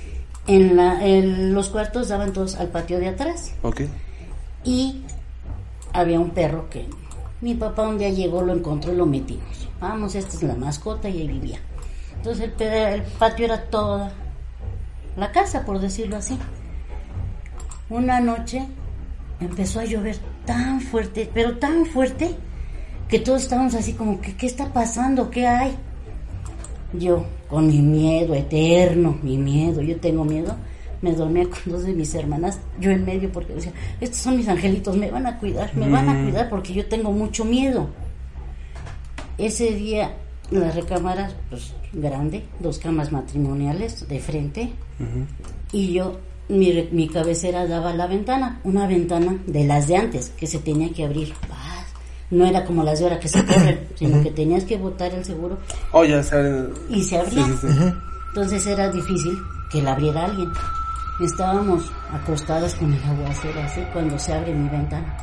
en, 0.47 0.75
la, 0.75 1.05
en 1.05 1.53
los 1.53 1.69
cuartos 1.69 2.09
daban 2.09 2.33
todos 2.33 2.55
al 2.55 2.69
patio 2.69 2.99
de 2.99 3.09
atrás. 3.09 3.53
Ok. 3.61 3.81
Y 4.63 5.03
había 5.93 6.19
un 6.19 6.31
perro 6.31 6.69
que 6.69 6.87
mi 7.41 7.55
papá 7.55 7.87
un 7.87 7.97
día 7.97 8.09
llegó, 8.09 8.41
lo 8.41 8.53
encontró 8.53 8.93
y 8.93 8.95
lo 8.95 9.05
metimos. 9.05 9.67
Vamos, 9.79 10.15
esta 10.15 10.35
es 10.35 10.43
la 10.43 10.55
mascota 10.55 11.09
y 11.09 11.21
ahí 11.21 11.27
vivía. 11.27 11.59
Entonces 12.15 12.51
el, 12.57 12.67
el 12.67 13.01
patio 13.01 13.45
era 13.45 13.63
toda 13.65 14.13
la 15.17 15.31
casa, 15.31 15.65
por 15.65 15.79
decirlo 15.79 16.17
así. 16.17 16.37
Una 17.89 18.19
noche 18.21 18.65
empezó 19.39 19.81
a 19.81 19.85
llover 19.85 20.17
tan 20.45 20.81
fuerte, 20.81 21.29
pero 21.33 21.57
tan 21.57 21.85
fuerte, 21.85 22.35
que 23.13 23.19
todos 23.19 23.43
estábamos 23.43 23.75
así 23.75 23.93
como 23.93 24.19
que, 24.19 24.35
¿qué 24.35 24.47
está 24.47 24.73
pasando? 24.73 25.29
¿Qué 25.29 25.45
hay? 25.45 25.75
Yo, 26.93 27.23
con 27.47 27.67
mi 27.67 27.79
miedo 27.79 28.33
eterno, 28.33 29.19
mi 29.21 29.37
miedo, 29.37 29.83
yo 29.83 29.97
tengo 29.97 30.25
miedo, 30.25 30.55
me 31.03 31.11
dormía 31.13 31.43
con 31.47 31.59
dos 31.73 31.83
de 31.83 31.93
mis 31.93 32.15
hermanas, 32.15 32.57
yo 32.79 32.89
en 32.89 33.05
medio 33.05 33.31
porque 33.31 33.53
decía, 33.53 33.71
estos 34.01 34.17
son 34.17 34.37
mis 34.37 34.47
angelitos, 34.47 34.97
me 34.97 35.11
van 35.11 35.27
a 35.27 35.37
cuidar, 35.37 35.75
me 35.77 35.87
van 35.91 36.09
a 36.09 36.23
cuidar 36.23 36.49
porque 36.49 36.73
yo 36.73 36.87
tengo 36.87 37.11
mucho 37.11 37.45
miedo. 37.45 37.87
Ese 39.37 39.75
día, 39.75 40.17
la 40.49 40.71
recámara, 40.71 41.29
pues 41.51 41.75
grande, 41.93 42.45
dos 42.61 42.79
camas 42.79 43.11
matrimoniales 43.11 44.07
de 44.07 44.19
frente, 44.19 44.71
y 45.71 45.93
yo, 45.93 46.17
mi, 46.49 46.89
mi 46.91 47.07
cabecera 47.07 47.67
daba 47.67 47.91
a 47.91 47.95
la 47.95 48.07
ventana, 48.07 48.59
una 48.63 48.87
ventana 48.87 49.37
de 49.45 49.65
las 49.65 49.87
de 49.87 49.97
antes, 49.97 50.31
que 50.31 50.47
se 50.47 50.57
tenía 50.57 50.91
que 50.91 51.05
abrir. 51.05 51.31
¡Paz! 51.47 51.72
No 52.33 52.45
era 52.45 52.65
como 52.65 52.83
las 52.83 52.97
de 52.99 53.05
ahora 53.05 53.19
que 53.19 53.27
se 53.27 53.45
corren, 53.45 53.87
sino 53.95 54.23
que 54.23 54.31
tenías 54.31 54.63
que 54.63 54.77
botar 54.77 55.13
el 55.13 55.23
seguro 55.23 55.57
Oh, 55.91 56.03
ya 56.03 56.23
saben. 56.23 56.73
y 56.89 57.03
se 57.03 57.17
abría. 57.19 57.45
Sí, 57.45 57.53
sí, 57.61 57.67
sí. 57.71 57.93
Entonces 58.29 58.65
era 58.67 58.89
difícil 58.89 59.37
que 59.71 59.81
la 59.81 59.91
abriera 59.93 60.25
alguien. 60.25 60.49
Estábamos 61.21 61.91
acostadas 62.11 62.73
con 62.75 62.91
el 62.91 63.03
aguacero 63.03 63.61
así 63.61 63.81
cuando 63.93 64.17
se 64.17 64.33
abre 64.33 64.53
mi 64.53 64.67
ventana. 64.67 65.15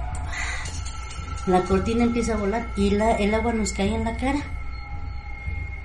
La 1.47 1.63
cortina 1.63 2.05
empieza 2.05 2.35
a 2.35 2.37
volar 2.37 2.69
y 2.77 2.91
la, 2.91 3.13
el 3.17 3.35
agua 3.35 3.53
nos 3.53 3.73
cae 3.73 3.93
en 3.95 4.05
la 4.05 4.17
cara. 4.17 4.39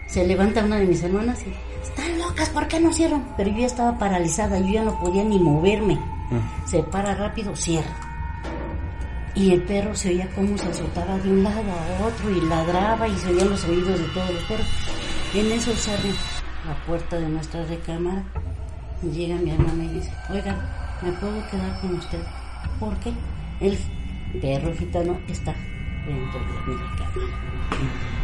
Se 0.08 0.26
levanta 0.28 0.64
una 0.64 0.76
de 0.78 0.86
mis 0.86 1.02
hermanas 1.02 1.40
y 1.46 1.52
están 1.84 2.20
locas, 2.20 2.50
¿por 2.50 2.68
qué 2.68 2.80
no 2.80 2.94
cierran? 2.94 3.26
Pero 3.36 3.50
yo 3.50 3.58
ya 3.60 3.66
estaba 3.66 3.98
paralizada, 3.98 4.60
yo 4.60 4.68
ya 4.68 4.84
no 4.84 5.00
podía 5.00 5.24
ni 5.24 5.40
moverme. 5.40 6.00
Se 6.68 6.84
para 6.84 7.16
rápido, 7.16 7.56
cierra. 7.56 7.90
Y 9.36 9.52
el 9.52 9.64
perro 9.64 9.94
se 9.94 10.10
oía 10.10 10.30
cómo 10.34 10.58
se 10.58 10.68
azotaba 10.68 11.18
de 11.20 11.30
un 11.30 11.44
lado 11.44 11.72
a 11.72 12.06
otro 12.08 12.30
y 12.32 12.40
ladraba 12.48 13.08
y 13.08 13.18
se 13.18 13.30
oían 13.30 13.50
los 13.50 13.66
oídos 13.66 14.00
de 14.00 14.06
todos 14.14 14.34
los 14.34 14.44
perros. 14.44 14.68
En 15.34 15.52
eso 15.52 15.74
se 15.76 15.92
abre 15.92 16.10
la 16.66 16.86
puerta 16.86 17.20
de 17.20 17.28
nuestra 17.28 17.66
recámara. 17.66 18.24
Llega 19.14 19.36
mi 19.36 19.52
hermana 19.52 19.84
y 19.84 19.90
dice, 19.90 20.12
oigan, 20.30 20.58
¿me 21.02 21.12
puedo 21.14 21.34
quedar 21.50 21.82
con 21.82 21.96
usted? 21.96 22.20
¿Por 22.80 22.98
qué? 23.00 23.12
El 23.60 23.78
perro 24.42 24.74
gitano 24.74 25.20
está 25.28 25.54
dentro 26.08 26.40
de 26.40 26.74
mi 26.74 26.82
recámara. 26.82 27.56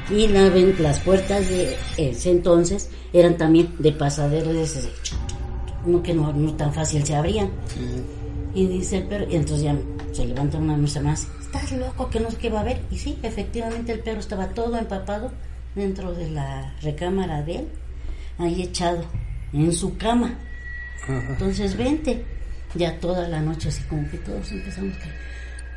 Y 0.10 0.28
la, 0.28 0.50
las 0.82 1.00
puertas 1.00 1.50
de 1.50 1.78
ese 1.98 2.32
entonces 2.32 2.90
eran 3.12 3.38
también 3.38 3.74
de 3.80 3.92
pasadero 3.92 4.54
de 4.54 4.64
ese, 4.64 4.90
no 5.86 6.02
que 6.02 6.14
no 6.14 6.54
tan 6.54 6.74
fácil 6.74 7.06
se 7.06 7.16
abrían. 7.16 7.52
Y 8.54 8.68
dice 8.68 8.98
el 8.98 9.04
perro, 9.04 9.26
y 9.30 9.36
entonces 9.36 9.64
ya 9.64 9.76
se 10.12 10.26
levanta 10.26 10.58
una 10.58 10.74
de 10.74 10.80
nuestras 10.80 11.06
más, 11.06 11.28
¿estás 11.42 11.72
loco 11.72 12.10
que 12.10 12.20
no 12.20 12.30
sé 12.30 12.38
qué 12.38 12.50
va 12.50 12.60
a 12.60 12.62
haber? 12.62 12.82
Y 12.92 12.98
sí, 12.98 13.18
efectivamente 13.24 13.94
el 13.94 14.00
perro 14.00 14.20
estaba 14.20 14.48
todo 14.50 14.78
empapado 14.78 15.32
dentro 15.76 16.14
de 16.14 16.30
la 16.30 16.74
recámara 16.82 17.42
de 17.44 17.58
él, 17.58 17.68
ahí 18.38 18.62
echado, 18.64 19.04
en 19.54 19.72
su 19.72 19.98
cama. 19.98 20.38
Entonces 21.08 21.76
vente, 21.78 22.24
ya 22.76 23.00
toda 23.00 23.28
la 23.28 23.42
noche 23.42 23.70
así 23.70 23.84
como 23.84 24.10
que 24.10 24.18
todos 24.18 24.52
empezamos 24.52 24.96
que, 24.98 25.10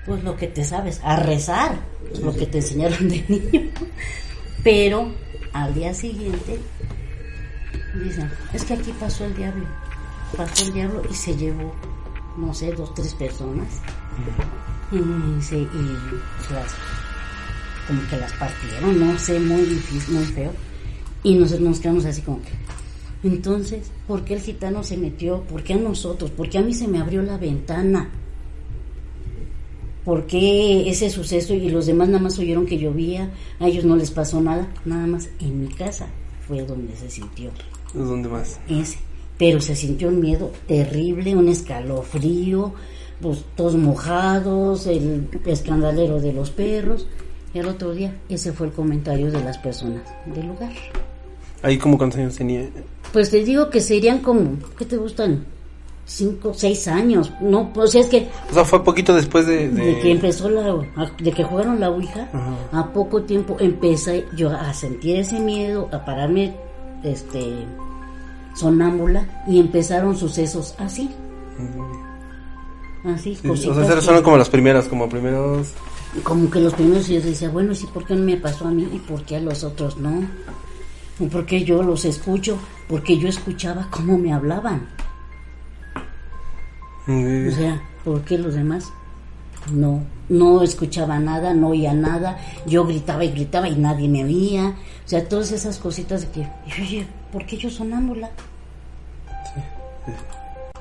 pues 0.07 0.23
lo 0.23 0.37
que 0.37 0.49
te 0.49 0.65
sabes, 0.65 1.01
a 1.03 1.17
rezar, 1.17 1.77
es 2.13 2.21
lo 2.21 2.35
que 2.35 2.47
te 2.47 2.59
enseñaron 2.59 3.09
de 3.09 3.25
niño. 3.29 3.71
Pero 4.63 5.13
al 5.53 5.75
día 5.75 5.95
siguiente 5.95 6.59
dicen, 8.03 8.31
es 8.53 8.65
que 8.65 8.75
aquí 8.75 8.93
pasó 8.99 9.25
el 9.25 9.37
diablo, 9.37 9.67
pasó 10.37 10.65
el 10.67 10.73
diablo 10.73 11.03
y 11.11 11.15
se 11.15 11.37
llevó, 11.37 11.75
no 12.37 12.55
sé, 12.55 12.73
dos, 12.73 12.95
tres 12.95 13.15
personas. 13.15 13.69
Y, 14.93 15.43
se, 15.43 15.59
y 15.59 15.69
las, 16.53 16.75
como 17.87 18.09
que 18.09 18.17
las 18.17 18.33
partieron, 18.35 19.01
no 19.01 19.19
sé, 19.19 19.41
muy 19.41 19.63
difícil, 19.63 20.15
muy 20.15 20.25
feo. 20.25 20.53
Y 21.23 21.37
nosotros 21.37 21.69
nos 21.69 21.81
quedamos 21.81 22.05
así 22.05 22.23
como 22.23 22.41
que, 22.43 23.29
entonces, 23.29 23.91
¿por 24.07 24.25
qué 24.25 24.35
el 24.35 24.41
gitano 24.41 24.85
se 24.85 24.97
metió? 24.97 25.41
¿Por 25.43 25.63
qué 25.63 25.75
a 25.75 25.79
nosotros? 25.79 26.31
¿Por 26.31 26.51
qué 26.51 26.59
a 26.59 26.63
mí 26.63 26.75
se 26.75 26.87
me 26.87 26.99
abrió 26.99 27.23
la 27.23 27.39
ventana? 27.39 28.11
¿Por 30.05 30.27
qué 30.27 30.89
ese 30.91 31.09
suceso 31.09 31.55
y 31.55 31.71
los 31.71 31.87
demás 31.87 32.09
nada 32.09 32.23
más 32.23 32.39
oyeron 32.39 32.67
que 32.67 32.79
llovía? 32.79 33.31
A 33.59 33.69
ellos 33.69 33.85
no 33.85 33.97
les 33.97 34.11
pasó 34.11 34.43
nada, 34.43 34.69
nada 34.85 35.07
más 35.07 35.31
en 35.41 35.63
mi 35.63 35.69
casa 35.69 36.09
fue 36.47 36.63
donde 36.63 36.95
se 36.97 37.11
sintió 37.11 37.51
¿Dónde 37.95 38.29
más? 38.29 38.61
ese. 38.69 38.99
Pero 39.39 39.61
se 39.61 39.75
sintió 39.75 40.09
un 40.09 40.21
miedo 40.21 40.51
terrible, 40.69 41.35
un 41.35 41.49
escalofrío, 41.49 42.73
pues 43.21 43.45
todos 43.57 43.75
mojados, 43.77 44.87
el 44.87 45.29
escandalero 45.47 46.21
de 46.21 46.33
los 46.33 46.51
perros. 46.51 47.07
Y 47.53 47.59
al 47.61 47.69
otro 47.69 47.93
día, 47.93 48.15
ese 48.29 48.53
fue 48.53 48.67
el 48.69 48.73
comentario 48.73 49.31
de 49.31 49.43
las 49.43 49.59
personas 49.59 50.03
del 50.27 50.47
lugar. 50.49 50.73
Ahí 51.63 51.79
como 51.79 51.97
cuántos 51.97 52.19
años 52.21 52.37
tenía. 52.37 52.69
Pues 53.13 53.31
te 53.31 53.43
digo 53.45 53.71
que 53.71 53.81
serían 53.81 54.19
como, 54.19 54.57
¿qué 54.77 54.85
te 54.85 54.97
gustan? 54.97 55.45
Cinco, 56.07 56.53
seis 56.55 56.87
años. 56.89 57.33
No, 57.41 57.73
pues 57.73 57.95
es 57.95 58.07
que 58.07 58.29
O 58.51 58.55
sea, 58.55 58.65
fue 58.65 58.85
poquito 58.85 59.15
después 59.15 59.47
de... 59.47 59.69
de- 59.71 59.85
de 59.95 60.01
que 60.01 60.11
empezó 60.11 60.51
la, 60.51 60.77
de 61.19 61.33
que 61.33 61.43
jugaron 61.45 61.81
la 61.81 61.91
Ouija, 61.91 62.29
Ajá. 62.33 62.55
a 62.81 62.93
poco 62.93 63.23
tiempo 63.23 63.57
empecé 63.59 64.27
yo 64.37 64.51
a 64.51 64.75
sentir 64.75 65.17
ese 65.17 65.41
miedo, 65.41 65.89
a 65.93 66.05
pararme, 66.05 66.53
este, 67.03 67.41
sonámbula 68.55 69.43
y 69.47 69.61
empezaron 69.61 70.17
sucesos 70.17 70.75
así. 70.79 71.11
Así, 73.05 73.37
Sí, 73.37 73.49
o 73.49 73.57
sea, 73.57 73.83
esas 73.85 74.05
fueron 74.05 74.23
como 74.23 74.39
las 74.39 74.49
primeras, 74.49 74.87
como 74.87 75.09
primeros... 75.09 75.69
como 76.23 76.51
que 76.51 76.61
los 76.61 76.73
primeros 76.73 77.07
yo 77.09 77.21
decía, 77.21 77.51
bueno, 77.51 77.75
sí, 77.75 77.87
¿por 77.93 78.07
qué 78.07 78.15
no 78.15 78.25
me 78.25 78.37
pasó 78.39 78.67
a 78.67 78.71
mí 78.71 78.89
y 78.93 78.99
por 78.99 79.23
qué 79.25 79.37
a 79.37 79.41
los 79.41 79.63
otros 79.63 79.99
no? 79.99 80.23
¿O 81.21 81.29
¿Por 81.29 81.45
qué 81.47 81.65
yo 81.65 81.83
los 81.83 82.05
escucho? 82.07 82.59
Porque 82.89 83.19
yo 83.19 83.29
escuchaba 83.29 83.89
cómo 83.91 84.17
me 84.17 84.33
hablaban. 84.33 84.89
Mm, 87.07 87.49
O 87.49 87.51
sea, 87.51 87.83
¿por 88.05 88.23
qué 88.23 88.39
los 88.39 88.55
demás? 88.55 88.91
No, 89.73 90.03
no 90.29 90.63
escuchaba 90.63 91.19
nada, 91.19 91.55
no 91.55 91.69
oía 91.69 91.95
nada, 91.95 92.39
yo 92.67 92.85
gritaba 92.87 93.25
y 93.25 93.31
gritaba 93.31 93.69
y 93.69 93.77
nadie 93.77 94.09
me 94.09 94.25
oía. 94.25 94.75
O 95.05 95.09
sea, 95.09 95.29
todas 95.29 95.53
esas 95.53 95.79
cositas 95.79 96.23
de 96.23 96.29
que, 96.29 97.07
oye, 97.35 97.45
¿por 97.45 97.47
qué 97.47 97.57
yo 97.57 97.71
sonámbula? 97.71 98.31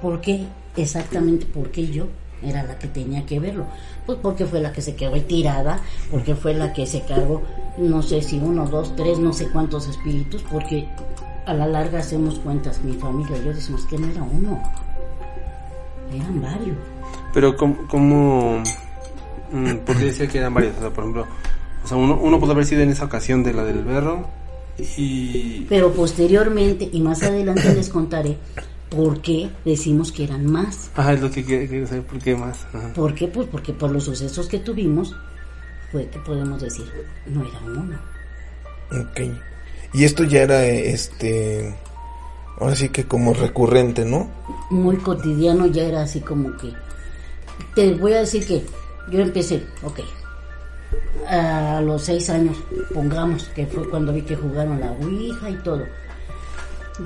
¿Por 0.02 0.22
qué? 0.22 0.46
Exactamente, 0.76 1.46
¿por 1.46 1.70
qué 1.72 1.88
yo? 1.88 2.08
Era 2.42 2.64
la 2.64 2.78
que 2.78 2.88
tenía 2.88 3.26
que 3.26 3.40
verlo. 3.40 3.66
Pues 4.06 4.20
porque 4.22 4.46
fue 4.46 4.60
la 4.60 4.74
que 4.74 4.82
se 4.82 4.96
quedó 4.96 5.20
tirada, 5.22 5.80
porque 6.12 6.36
fue 6.36 6.54
la 6.54 6.74
que 6.74 6.86
se 6.86 7.02
cargó, 7.02 7.42
no 7.78 8.02
sé 8.02 8.22
si 8.22 8.38
uno, 8.38 8.66
dos, 8.66 8.96
tres, 8.96 9.20
no 9.20 9.32
sé 9.32 9.48
cuántos 9.50 9.88
espíritus, 9.88 10.44
porque 10.52 10.88
a 11.46 11.54
la 11.54 11.68
larga 11.68 12.00
hacemos 12.00 12.40
cuentas, 12.40 12.84
mi 12.84 12.94
familia 12.94 13.38
y 13.38 13.46
yo 13.46 13.54
decimos 13.54 13.86
que 13.86 13.98
no 13.98 14.08
era 14.08 14.24
uno, 14.24 14.62
eran 16.14 16.42
varios. 16.42 16.78
Pero 17.34 17.56
como... 17.56 17.88
como 17.88 18.64
mm, 19.52 19.78
porque 19.86 20.06
decía 20.06 20.28
que 20.28 20.40
eran 20.40 20.54
varias, 20.54 20.78
o 20.78 20.82
sea, 20.82 20.90
por 20.90 21.04
ejemplo... 21.04 21.28
O 21.84 21.88
sea, 21.88 21.98
uno, 21.98 22.18
uno 22.22 22.40
pudo 22.40 22.54
haber 22.54 22.66
sido 22.66 22.82
en 22.82 22.92
esa 22.92 23.04
ocasión 23.06 23.44
de 23.44 23.54
la 23.54 23.66
del 23.66 23.84
berro 23.84 24.26
y... 24.78 25.66
Pero 25.70 25.92
posteriormente 25.92 26.90
y 26.92 27.02
más 27.02 27.24
adelante 27.24 27.74
les 27.74 27.90
contaré 27.90 28.38
por 28.90 29.22
qué 29.22 29.50
decimos 29.66 30.12
que 30.12 30.24
eran 30.24 30.46
más. 30.46 30.92
Ajá, 30.96 31.14
es 31.14 31.22
lo 31.22 31.32
que 31.32 31.44
quiero 31.44 31.68
quiero 31.68 31.88
saber, 31.88 32.04
¿por 32.04 32.20
qué 32.20 32.36
más? 32.36 32.66
Ajá. 32.74 32.94
¿Por 32.94 33.16
qué? 33.16 33.28
Pues 33.28 33.48
porque 33.48 33.74
por 33.74 33.92
los 33.92 34.04
sucesos 34.04 34.48
que 34.48 34.60
tuvimos 34.60 35.16
fue 35.92 36.08
que 36.08 36.20
podemos 36.20 36.62
decir, 36.62 36.86
no 37.28 37.42
era 37.42 37.60
uno. 37.66 38.00
Ok. 38.92 39.22
Y 39.94 40.04
esto 40.04 40.24
ya 40.24 40.42
era, 40.42 40.66
este, 40.66 41.76
ahora 42.60 42.76
sí 42.76 42.90
que 42.90 43.06
como 43.06 43.34
recurrente, 43.34 44.06
¿no? 44.06 44.30
Muy 44.72 44.98
cotidiano 44.98 45.68
ya 45.68 45.84
era 45.84 46.02
así 46.02 46.20
como 46.20 46.56
que... 46.58 46.74
Te 47.76 47.94
voy 47.94 48.14
a 48.14 48.20
decir 48.20 48.46
que 48.46 48.64
yo 49.12 49.20
empecé, 49.20 49.64
ok, 49.84 50.00
a 51.28 51.82
los 51.82 52.04
seis 52.04 52.30
años, 52.30 52.58
pongamos, 52.94 53.46
que 53.56 53.66
fue 53.68 53.90
cuando 53.90 54.14
vi 54.14 54.22
que 54.22 54.36
jugaron 54.36 54.80
la 54.80 54.92
Ouija 54.92 55.50
y 55.50 55.56
todo. 55.58 55.84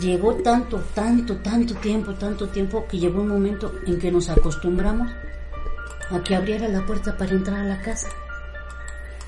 Llegó 0.01 0.33
tanto, 0.36 0.81
tanto, 0.93 1.38
tanto 1.38 1.74
tiempo, 1.75 2.13
tanto 2.13 2.47
tiempo, 2.50 2.86
que 2.89 2.97
llegó 3.00 3.21
un 3.21 3.29
momento 3.29 3.71
en 3.86 3.97
que 4.00 4.12
nos 4.12 4.29
acostumbramos 4.29 5.09
a 6.12 6.19
que 6.24 6.36
abriera 6.36 6.67
la 6.67 6.86
puerta 6.86 7.15
para 7.17 7.31
entrar 7.31 7.59
a 7.62 7.63
la 7.63 7.81
casa. 7.81 8.07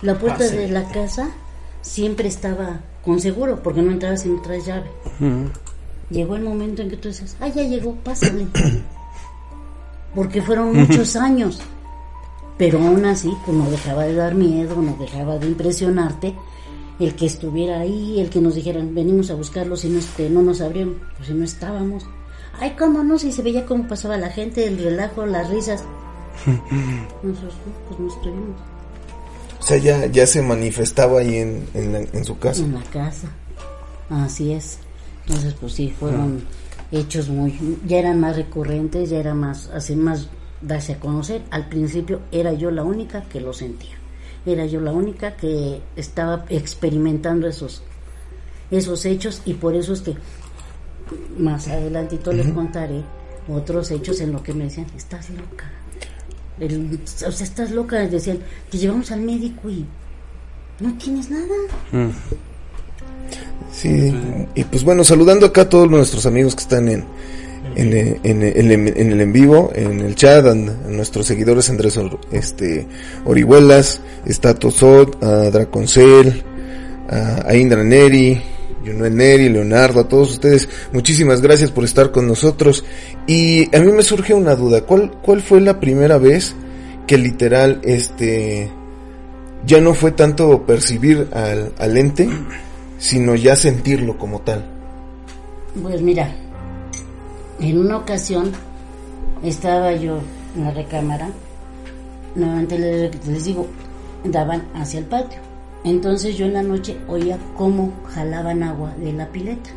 La 0.02 0.16
puerta 0.18 0.44
Ah, 0.44 0.48
sí. 0.50 0.56
de 0.58 0.68
la 0.70 0.84
casa 0.92 1.30
siempre 1.82 2.28
estaba 2.28 2.80
con 3.04 3.20
seguro, 3.20 3.62
porque 3.64 3.82
no 3.82 3.92
entrabas 3.92 4.22
si 4.24 4.30
no 4.30 4.42
traes 4.42 4.66
llave. 4.66 4.90
Ujú. 5.20 5.50
Llegó 6.10 6.36
el 6.36 6.44
momento 6.44 6.82
en 6.82 6.90
que 6.90 6.98
tú 6.98 7.08
dices, 7.10 7.38
ah, 7.40 7.48
ya 7.48 7.64
llegó, 7.64 7.96
pásale. 7.96 8.48
Porque 10.16 10.42
fueron 10.42 10.76
muchos 10.76 11.16
años. 11.16 11.62
Pero 12.60 12.78
aún 12.80 13.06
así, 13.06 13.32
pues 13.46 13.58
no 13.58 13.72
dejaba 13.72 14.04
de 14.04 14.14
dar 14.14 14.36
miedo, 14.36 14.76
no 14.82 14.96
dejaba 15.00 15.40
de 15.40 15.48
impresionarte 15.48 16.36
el 17.00 17.16
que 17.16 17.26
estuviera 17.26 17.80
ahí, 17.80 18.20
el 18.20 18.30
que 18.30 18.42
nos 18.42 18.54
dijeran, 18.56 18.94
venimos 18.94 19.32
a 19.32 19.36
buscarlo 19.36 19.76
si 19.78 19.88
no, 19.90 19.98
este, 20.00 20.30
no 20.30 20.42
nos 20.44 20.60
abrieron, 20.62 21.00
pues 21.16 21.30
si 21.30 21.34
no 21.34 21.46
estábamos. 21.46 22.06
Ay, 22.60 22.76
cómo 22.78 23.02
no, 23.04 23.18
si 23.18 23.32
se 23.32 23.42
veía 23.42 23.66
cómo 23.66 23.88
pasaba 23.88 24.18
la 24.18 24.30
gente, 24.30 24.68
el 24.68 24.78
relajo, 24.78 25.26
las 25.26 25.50
risas. 25.50 25.84
Nosotros, 27.24 27.54
no, 27.66 27.74
pues 27.88 28.00
no 28.00 28.08
estuvimos 28.08 28.60
O 29.60 29.64
sea, 29.64 29.78
ya, 29.78 30.06
ya 30.08 30.26
se 30.28 30.42
manifestaba 30.42 31.20
ahí 31.22 31.36
en, 31.38 31.66
en, 31.74 31.94
la- 31.94 32.00
en 32.00 32.26
su 32.26 32.38
casa. 32.38 32.62
en 32.64 32.74
la 32.76 32.84
casa. 32.84 33.28
Así 34.10 34.52
es. 34.52 34.80
Entonces, 35.28 35.54
pues 35.60 35.74
sí, 35.74 35.94
fueron 35.98 36.44
hechos 36.92 37.30
muy, 37.30 37.58
ya 37.86 38.00
eran 38.00 38.20
más 38.20 38.36
recurrentes, 38.36 39.10
ya 39.10 39.20
era 39.20 39.34
más, 39.36 39.70
así 39.74 39.96
más 39.96 40.28
darse 40.62 40.94
a 40.94 41.00
conocer. 41.00 41.42
Al 41.52 41.68
principio 41.70 42.22
era 42.32 42.54
yo 42.54 42.72
la 42.72 42.84
única 42.84 43.24
que 43.24 43.42
lo 43.42 43.54
sentía. 43.54 43.96
Era 44.46 44.66
yo 44.66 44.80
la 44.82 44.92
única 44.92 45.36
que 45.36 45.82
estaba 45.96 46.46
experimentando 46.50 47.48
esos, 47.48 47.82
esos 48.72 49.06
hechos 49.06 49.42
y 49.46 49.54
por 49.56 49.76
eso 49.76 49.94
es 49.94 50.02
que 50.02 50.16
más 51.38 51.68
adelantito 51.68 52.32
les 52.32 52.48
contaré 52.50 53.02
otros 53.48 53.90
hechos 53.92 54.20
en 54.22 54.32
lo 54.32 54.44
que 54.44 54.54
me 54.54 54.66
decían, 54.66 54.86
estás 54.96 55.30
loca. 55.32 55.70
El- 56.60 57.00
o 57.28 57.32
sea, 57.32 57.46
estás 57.46 57.72
loca, 57.72 57.98
decían, 58.08 58.40
te 58.70 58.78
llevamos 58.78 59.12
al 59.12 59.22
médico 59.22 59.70
y 59.70 59.86
no 60.80 60.94
tienes 60.98 61.30
nada. 61.32 61.56
Mm. 61.92 62.10
Sí, 63.72 64.14
y 64.56 64.64
pues 64.66 64.84
bueno, 64.84 65.04
saludando 65.04 65.46
acá 65.46 65.62
a 65.62 65.70
todos 65.70 65.90
nuestros 65.90 66.26
amigos 66.26 66.56
que 66.56 66.62
están 66.64 66.88
en, 66.90 67.06
en, 67.76 67.94
eh, 67.94 68.20
en, 68.24 68.44
eh, 68.44 68.54
en 68.56 68.72
el- 68.72 68.98
en 68.98 69.12
el 69.12 69.22
en 69.22 69.34
vivo, 69.34 69.72
en 69.76 70.00
el 70.02 70.16
chat, 70.16 70.46
a, 70.46 70.54
nuestros 70.54 71.26
seguidores 71.26 71.70
Andrés 71.70 72.00
este, 72.32 72.88
Orihuelas, 73.26 74.02
está 74.26 74.54
Tosot, 74.54 75.24
a 75.24 75.50
Draconcel, 75.50 76.44
a, 77.10 77.48
a 77.48 77.56
Indra 77.56 77.84
Neri, 77.84 78.42
Junuel 78.86 79.16
Neri, 79.16 79.50
Leonardo, 79.50 80.00
a 80.02 80.08
todos 80.08 80.32
ustedes, 80.32 80.70
muchísimas 80.94 81.42
gracias 81.42 81.72
por 81.72 81.84
estar 81.84 82.12
con 82.12 82.28
nosotros. 82.28 82.84
Y 83.28 83.74
a 83.76 83.80
mí 83.80 83.92
me 83.92 84.04
surge 84.04 84.34
una 84.34 84.56
duda, 84.56 84.82
¿cuál, 84.82 85.12
cuál 85.22 85.42
fue 85.42 85.62
la 85.62 85.80
primera 85.80 86.18
vez 86.18 86.56
que 87.06 87.18
literal, 87.18 87.82
este, 87.84 88.70
ya 89.66 89.82
no 89.82 89.94
fue 89.94 90.12
tanto 90.12 90.66
percibir 90.66 91.28
al, 91.34 91.74
al 91.78 91.98
ente, 91.98 92.30
sino 93.00 93.36
ya 93.36 93.56
sentirlo 93.56 94.18
como 94.18 94.42
tal. 94.42 94.64
Pues 95.82 96.02
mira, 96.02 96.32
en 97.60 97.78
una 97.78 97.98
ocasión 97.98 98.52
estaba 99.44 99.94
yo 99.94 100.20
en 100.56 100.64
la 100.64 100.72
recámara, 100.72 101.30
nuevamente 102.36 102.78
les, 102.80 103.28
les 103.28 103.46
digo, 103.46 103.68
daban 104.24 104.64
hacia 104.76 105.00
el 105.00 105.06
patio. 105.06 105.40
Entonces 105.84 106.38
yo 106.38 106.46
en 106.46 106.54
la 106.54 106.64
noche 106.64 106.98
oía 107.08 107.38
cómo 107.56 107.94
jalaban 108.14 108.64
agua 108.64 108.94
de 108.98 109.14
la 109.14 109.28
pileta, 109.28 109.70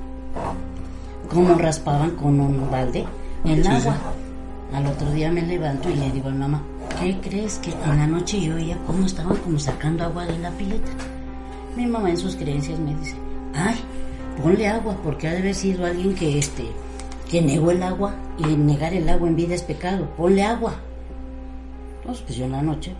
cómo 1.28 1.54
raspaban 1.54 2.12
con 2.12 2.40
un 2.40 2.70
balde 2.70 3.04
el 3.44 3.66
agua. 3.66 3.96
Al 4.72 4.86
otro 4.86 5.10
día 5.12 5.30
me 5.30 5.42
levanto 5.42 5.90
y 5.90 5.96
le 5.96 6.10
digo 6.10 6.28
a 6.28 6.32
mamá, 6.32 6.62
¿qué 7.00 7.18
crees 7.20 7.58
que 7.58 7.72
en 7.72 7.98
la 7.98 8.06
noche 8.06 8.40
yo 8.40 8.54
oía 8.54 8.78
cómo 8.86 9.06
estaban 9.06 9.36
como 9.36 9.58
sacando 9.58 10.04
agua 10.04 10.24
de 10.26 10.38
la 10.38 10.50
pileta? 10.52 10.90
Mi 11.76 11.86
mamá 11.86 12.10
en 12.10 12.16
sus 12.16 12.36
creencias 12.36 12.78
me 12.78 12.94
dice, 12.96 13.14
ay, 13.54 13.76
ponle 14.42 14.68
agua 14.68 14.96
porque 15.02 15.28
ha 15.28 15.32
de 15.32 15.38
haber 15.38 15.54
sido 15.54 15.84
alguien 15.84 16.14
que 16.14 16.38
este 16.38 16.64
que 17.32 17.40
negó 17.40 17.70
el 17.70 17.82
agua 17.82 18.14
y 18.36 18.44
negar 18.44 18.92
el 18.92 19.08
agua 19.08 19.26
en 19.26 19.36
vida 19.36 19.54
es 19.54 19.62
pecado, 19.62 20.06
ponle 20.18 20.42
agua. 20.42 20.74
Entonces 22.00 22.24
pues 22.26 22.36
yo 22.36 22.44
en 22.44 22.52
la 22.52 22.60
noche 22.60 22.92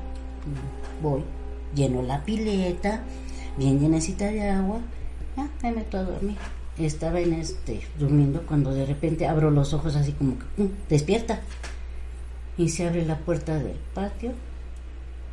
voy, 1.02 1.22
lleno 1.74 2.00
la 2.00 2.24
pileta, 2.24 3.02
bien 3.58 3.78
llenecita 3.78 4.24
de 4.24 4.48
agua, 4.48 4.78
ya 5.36 5.50
me 5.62 5.72
meto 5.72 5.98
a 5.98 6.04
dormir. 6.04 6.38
Estaba 6.78 7.20
en 7.20 7.34
este 7.34 7.82
durmiendo 7.98 8.40
cuando 8.46 8.72
de 8.72 8.86
repente 8.86 9.26
abro 9.26 9.50
los 9.50 9.74
ojos 9.74 9.96
así 9.96 10.12
como 10.12 10.38
que 10.38 10.46
¡pum! 10.56 10.68
despierta 10.88 11.40
y 12.56 12.70
se 12.70 12.88
abre 12.88 13.04
la 13.04 13.18
puerta 13.18 13.58
del 13.58 13.76
patio 13.92 14.32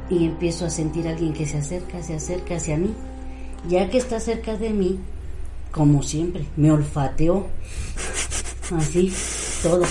y 0.09 0.25
empiezo 0.25 0.65
a 0.65 0.69
sentir 0.69 1.07
alguien 1.07 1.31
que 1.31 1.45
se 1.45 1.59
acerca, 1.59 2.03
se 2.03 2.15
acerca 2.15 2.57
hacia 2.57 2.75
mí. 2.75 2.93
Ya 3.69 3.89
que 3.89 3.97
está 3.97 4.19
cerca 4.19 4.57
de 4.57 4.71
mí, 4.71 4.99
como 5.71 6.03
siempre, 6.03 6.47
me 6.57 6.69
olfateó. 6.69 7.47
Así, 8.75 9.13
todo. 9.63 9.81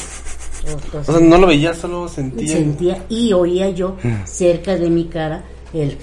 todo, 0.64 0.76
todo. 0.92 1.00
O 1.00 1.04
sea, 1.04 1.20
no 1.20 1.38
lo 1.38 1.46
veía, 1.46 1.74
solo 1.74 2.08
sentía. 2.08 2.56
Sentía 2.56 3.04
y 3.08 3.32
oía 3.32 3.70
yo 3.70 3.96
cerca 4.24 4.76
de 4.76 4.90
mi 4.90 5.06
cara 5.06 5.44
el 5.72 5.96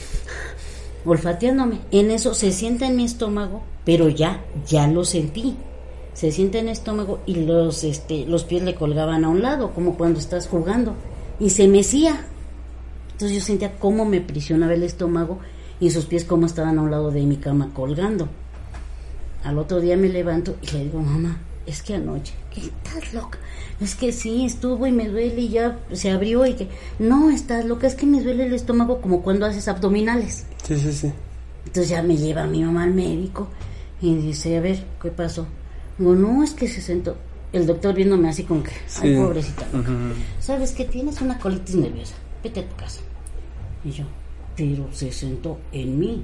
olfateándome. 1.06 1.80
En 1.92 2.12
eso 2.12 2.34
se 2.34 2.52
sienta 2.52 2.88
en 2.88 2.96
mi 2.96 3.06
estómago, 3.06 3.64
pero 3.84 4.10
ya, 4.10 4.44
ya 4.68 4.88
lo 4.88 5.06
sentí. 5.06 5.56
Se 6.14 6.32
sienta 6.32 6.60
en 6.60 6.68
el 6.68 6.74
estómago 6.74 7.20
y 7.26 7.36
los, 7.36 7.84
este, 7.84 8.26
los 8.26 8.44
pies 8.46 8.64
le 8.64 8.76
colgaban 8.76 9.26
a 9.26 9.30
un 9.30 9.42
lado, 9.42 9.72
como 9.74 9.98
cuando 9.98 10.20
estás 10.20 10.48
jugando. 10.48 10.96
Y 11.40 11.50
se 11.50 11.68
mecía. 11.68 12.26
Entonces 13.12 13.38
yo 13.38 13.44
sentía 13.44 13.78
cómo 13.78 14.06
me 14.06 14.22
prisionaba 14.22 14.74
el 14.74 14.84
estómago 14.84 15.40
y 15.80 15.90
sus 15.92 16.06
pies 16.06 16.24
como 16.24 16.46
estaban 16.46 16.80
a 16.80 16.82
un 16.82 16.92
lado 16.92 17.12
de 17.12 17.22
mi 17.24 17.38
cama 17.38 17.72
colgando. 17.74 18.28
Al 19.44 19.58
otro 19.60 19.80
día 19.80 19.96
me 19.96 20.10
levanto 20.10 20.56
y 20.62 20.72
le 20.72 20.86
digo, 20.86 21.00
mamá, 21.00 21.40
es 21.66 21.82
que 21.82 21.96
anoche, 21.96 22.34
¿qué 22.45 22.45
estás 22.62 23.14
loca? 23.14 23.38
Es 23.82 23.96
que 23.96 24.12
sí, 24.12 24.46
estuvo 24.46 24.88
y 24.88 24.92
me 24.92 25.08
duele 25.10 25.42
y 25.42 25.50
ya 25.50 25.80
se 25.92 26.12
abrió 26.12 26.46
y 26.46 26.54
que, 26.54 26.70
no, 27.00 27.30
estás 27.30 27.66
loca, 27.66 27.88
es 27.88 27.96
que 27.96 28.06
me 28.06 28.22
duele 28.22 28.46
el 28.46 28.54
estómago 28.54 29.02
como 29.02 29.22
cuando 29.22 29.46
haces 29.46 29.68
abdominales. 29.68 30.46
Sí, 30.64 30.78
sí, 30.80 30.94
sí. 30.94 31.12
Entonces 31.66 31.90
ya 31.90 32.02
me 32.02 32.16
lleva 32.16 32.46
mi 32.46 32.64
mamá 32.64 32.84
al 32.84 32.94
médico 32.94 33.48
y 34.02 34.16
dice, 34.16 34.58
a 34.58 34.62
ver, 34.62 34.84
¿qué 35.02 35.10
pasó? 35.10 35.46
Digo, 35.98 36.16
no, 36.16 36.44
es 36.44 36.52
que 36.52 36.68
se 36.68 36.82
sentó. 36.82 37.18
El 37.52 37.66
doctor 37.66 37.94
viéndome 37.96 38.30
así 38.30 38.44
como 38.44 38.64
que, 38.64 38.72
ay, 38.72 38.78
Sí. 38.88 39.16
pobrecita. 39.16 39.66
loca. 39.74 39.90
Ujú. 39.92 40.14
¿Sabes 40.40 40.72
que 40.72 40.86
tienes 40.86 41.22
una 41.22 41.38
colitis 41.40 41.76
nerviosa? 41.76 42.16
Vete 42.44 42.60
a 42.62 42.68
tu 42.70 42.76
casa. 42.76 43.00
Y 43.84 43.92
yo, 43.92 44.04
pero 44.56 44.88
se 44.92 45.12
sentó 45.12 45.58
en 45.72 46.00
mí. 46.00 46.24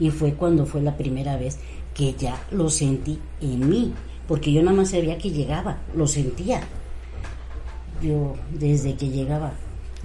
Y 0.00 0.10
fue 0.10 0.32
cuando 0.34 0.64
fue 0.66 0.80
la 0.80 0.96
primera 0.96 1.36
vez 1.36 1.58
que 1.94 2.14
ya 2.14 2.40
lo 2.50 2.70
sentí 2.70 3.18
en 3.40 3.68
mí, 3.68 3.92
porque 4.28 4.52
yo 4.52 4.62
nada 4.62 4.76
más 4.76 4.90
sabía 4.90 5.16
que 5.16 5.30
llegaba, 5.30 5.78
lo 5.96 6.06
sentía. 6.06 6.60
Yo 8.02 8.36
desde 8.52 8.94
que 8.94 9.08
llegaba 9.08 9.52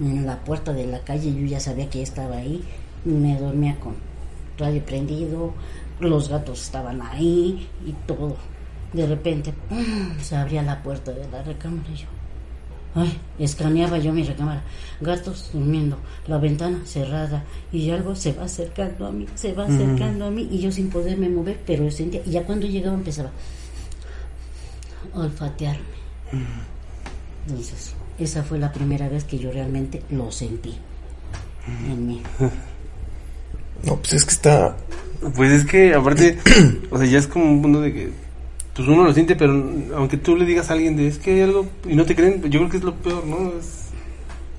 en 0.00 0.26
la 0.26 0.42
puerta 0.42 0.72
de 0.72 0.86
la 0.86 0.98
calle 1.00 1.32
yo 1.32 1.46
ya 1.46 1.60
sabía 1.60 1.88
que 1.88 2.02
estaba 2.02 2.38
ahí, 2.38 2.64
me 3.04 3.38
dormía 3.38 3.78
con 3.78 3.94
radio 4.58 4.84
prendido, 4.84 5.52
los 6.00 6.28
gatos 6.28 6.62
estaban 6.62 7.02
ahí 7.02 7.68
y 7.86 7.92
todo. 8.06 8.36
De 8.92 9.06
repente 9.06 9.52
¡pum! 9.68 10.18
se 10.20 10.36
abría 10.36 10.62
la 10.62 10.82
puerta 10.82 11.12
de 11.12 11.28
la 11.28 11.42
recámara 11.42 11.88
y 11.92 11.96
yo, 11.96 12.06
Ay, 12.96 13.12
escaneaba 13.38 13.98
yo 13.98 14.12
mi 14.12 14.22
recámara. 14.22 14.62
Gatos 15.00 15.50
durmiendo, 15.52 15.98
la 16.26 16.38
ventana 16.38 16.80
cerrada 16.84 17.44
y 17.72 17.90
algo 17.90 18.14
se 18.14 18.32
va 18.32 18.44
acercando 18.44 19.06
a 19.06 19.12
mí, 19.12 19.26
se 19.34 19.52
va 19.52 19.66
acercando 19.66 20.26
a 20.26 20.30
mí 20.30 20.48
y 20.50 20.60
yo 20.60 20.72
sin 20.72 20.90
poderme 20.90 21.28
mover, 21.28 21.60
pero 21.66 21.90
sentía, 21.90 22.22
y 22.24 22.30
ya 22.30 22.44
cuando 22.44 22.66
llegaba 22.66 22.96
empezaba 22.96 23.30
olfatearme. 25.14 25.84
Entonces, 27.46 27.94
esa 28.18 28.42
fue 28.42 28.58
la 28.58 28.72
primera 28.72 29.08
vez 29.08 29.24
que 29.24 29.38
yo 29.38 29.50
realmente 29.52 30.02
lo 30.10 30.30
sentí 30.32 30.76
en 31.88 32.06
mí. 32.06 32.22
No, 33.84 33.96
pues 33.96 34.14
es 34.14 34.24
que 34.24 34.30
está. 34.32 34.76
Pues 35.34 35.52
es 35.52 35.64
que, 35.66 35.94
aparte, 35.94 36.38
o 36.90 36.98
sea, 36.98 37.06
ya 37.06 37.18
es 37.18 37.26
como 37.26 37.44
un 37.46 37.60
mundo 37.60 37.80
de 37.80 37.92
que. 37.92 38.12
Pues 38.74 38.88
uno 38.88 39.04
lo 39.04 39.12
siente, 39.12 39.36
pero 39.36 39.52
aunque 39.96 40.16
tú 40.16 40.36
le 40.36 40.44
digas 40.44 40.68
a 40.70 40.72
alguien 40.74 40.96
de 40.96 41.06
es 41.06 41.18
que 41.18 41.32
hay 41.34 41.40
algo 41.42 41.72
y 41.88 41.94
no 41.94 42.04
te 42.04 42.16
creen, 42.16 42.42
yo 42.42 42.58
creo 42.60 42.68
que 42.70 42.78
es 42.78 42.82
lo 42.84 42.94
peor, 42.96 43.24
¿no? 43.24 43.52
Es, 43.58 43.94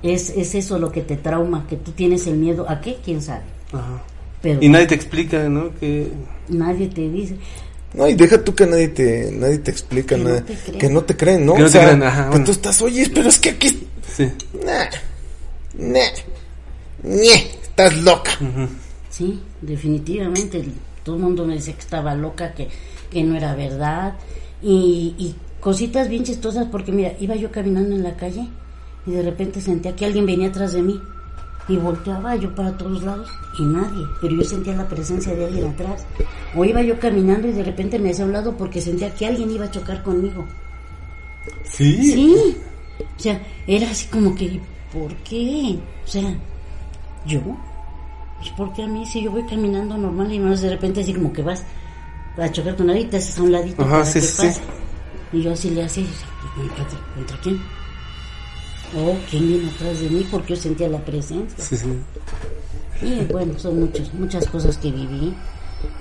Es, 0.02 0.30
es 0.30 0.56
eso 0.56 0.78
lo 0.80 0.92
que 0.92 1.02
te 1.02 1.18
trauma, 1.18 1.66
que 1.68 1.78
tú 1.78 1.92
tienes 1.92 2.28
el 2.28 2.38
miedo 2.38 2.70
a 2.70 2.80
qué, 2.82 2.98
quién 3.04 3.22
sabe. 3.22 3.44
ajá. 3.72 4.04
Pero 4.42 4.62
Y 4.62 4.70
nadie 4.70 4.88
te 4.88 4.96
explica, 4.96 5.50
¿no? 5.50 5.74
Que. 5.80 6.12
nadie 6.48 6.88
te 6.88 7.10
dice. 7.10 7.38
No, 7.96 8.08
y 8.10 8.14
deja 8.16 8.44
tú 8.44 8.54
que 8.54 8.66
nadie 8.68 8.90
te, 8.90 9.32
nadie 9.32 9.60
te 9.60 9.72
explica 9.72 10.16
Que 10.16 10.22
no 10.22 10.30
nada. 10.30 10.42
te 10.46 10.56
creen. 10.56 10.80
que 10.80 10.90
no 10.90 11.04
te 11.04 11.16
creen, 11.18 11.46
¿no? 11.46 11.54
Que 11.54 11.60
no 11.62 11.66
O 11.66 11.70
te 11.70 11.74
sea, 11.74 11.86
creen, 11.86 12.04
ajá, 12.04 12.24
que 12.26 12.30
bueno. 12.30 12.46
tú 12.46 12.52
estás, 12.52 12.82
oye, 12.82 13.10
pero 13.14 13.30
es 13.30 13.40
que 13.40 13.50
aquí. 13.52 13.88
Sí. 14.16 14.32
Nah, 14.66 14.86
estás 17.34 17.96
loca. 17.98 18.32
Sí, 19.10 19.42
definitivamente. 19.62 20.64
Todo 21.04 21.16
el 21.16 21.22
mundo 21.22 21.46
me 21.46 21.56
decía 21.56 21.74
que 21.74 21.80
estaba 21.82 22.16
loca, 22.16 22.54
que, 22.54 22.68
que 23.10 23.24
no 23.24 23.36
era 23.36 23.56
verdad. 23.56 24.16
Y, 24.62 25.16
y 25.18 25.36
cositas 25.60 26.10
bien 26.10 26.24
chistosas, 26.24 26.68
porque 26.72 26.92
mira, 26.92 27.14
iba 27.20 27.36
yo 27.36 27.52
caminando 27.52 27.96
en 27.96 28.04
la 28.04 28.16
calle 28.18 28.48
y 29.06 29.12
de 29.12 29.22
repente 29.22 29.62
sentía 29.62 29.96
que 29.96 30.06
alguien 30.06 30.26
venía 30.26 30.50
atrás 30.50 30.74
de 30.74 30.82
mí. 30.82 31.00
Y 31.68 31.78
volteaba 31.78 32.36
yo 32.36 32.54
para 32.54 32.78
todos 32.78 33.02
lados 33.04 33.28
y 33.58 33.64
nadie, 33.64 34.06
pero 34.22 34.36
yo 34.36 34.44
sentía 34.44 34.76
la 34.76 34.88
presencia 34.88 35.34
de 35.34 35.46
alguien 35.46 35.68
atrás. 35.68 36.06
O 36.56 36.64
iba 36.64 36.82
yo 36.84 37.00
caminando 37.00 37.48
y 37.48 37.54
de 37.54 37.64
repente 37.64 37.98
me 37.98 38.12
hacía 38.12 38.24
a 38.24 38.28
un 38.28 38.34
lado 38.34 38.56
porque 38.56 38.80
sentía 38.82 39.14
que 39.16 39.26
alguien 39.26 39.50
iba 39.50 39.66
a 39.66 39.72
chocar 39.72 40.04
conmigo. 40.04 40.46
Sí. 41.64 42.12
Sí. 42.14 42.58
O 43.18 43.20
sea, 43.20 43.42
era 43.68 43.90
así 43.90 44.08
como 44.08 44.36
que, 44.36 44.60
¿por 44.94 45.14
qué? 45.18 45.78
O 46.06 46.08
sea, 46.08 46.36
¿yo? 47.26 47.42
Pues 48.38 48.50
porque 48.56 48.84
a 48.84 48.88
mí 48.88 49.06
si 49.06 49.24
yo 49.24 49.32
voy 49.32 49.44
caminando 49.46 49.98
normal 49.98 50.32
y 50.32 50.40
más 50.40 50.62
de 50.62 50.70
repente 50.70 51.02
así 51.02 51.14
como 51.14 51.34
que 51.34 51.42
vas 51.42 51.64
a 52.38 52.52
chocar 52.52 52.76
con 52.76 52.90
alguien 52.90 53.08
y 53.08 53.10
te 53.10 53.18
haces 53.18 53.40
a 53.40 53.44
un 53.44 53.52
ladito 53.52 53.82
Ajá, 53.82 53.92
para 53.92 54.06
sí, 54.06 54.20
que 54.20 54.26
sí. 54.28 54.48
pase. 54.48 54.62
Y 55.34 55.42
yo 55.42 55.52
así 55.54 55.70
le 55.72 55.84
hacía, 55.84 56.04
y 56.04 56.08
decía, 56.08 56.28
"Pues, 56.56 56.68
¿contra, 56.74 57.00
¿contra 57.16 57.38
quién? 57.42 57.60
Oh, 58.94 59.16
¿quién 59.30 59.48
viene 59.48 59.70
atrás 59.70 60.00
de 60.00 60.10
mí? 60.10 60.26
Porque 60.30 60.56
yo 60.56 60.62
sentía 60.62 60.88
la 60.88 61.04
presencia. 61.04 61.64
Sí, 61.64 61.78
sí. 61.78 61.88
Y 63.02 63.26
bueno, 63.32 63.58
son 63.58 63.80
muchas, 63.80 64.14
muchas 64.14 64.48
cosas 64.48 64.78
que 64.78 64.92
viví, 64.92 65.34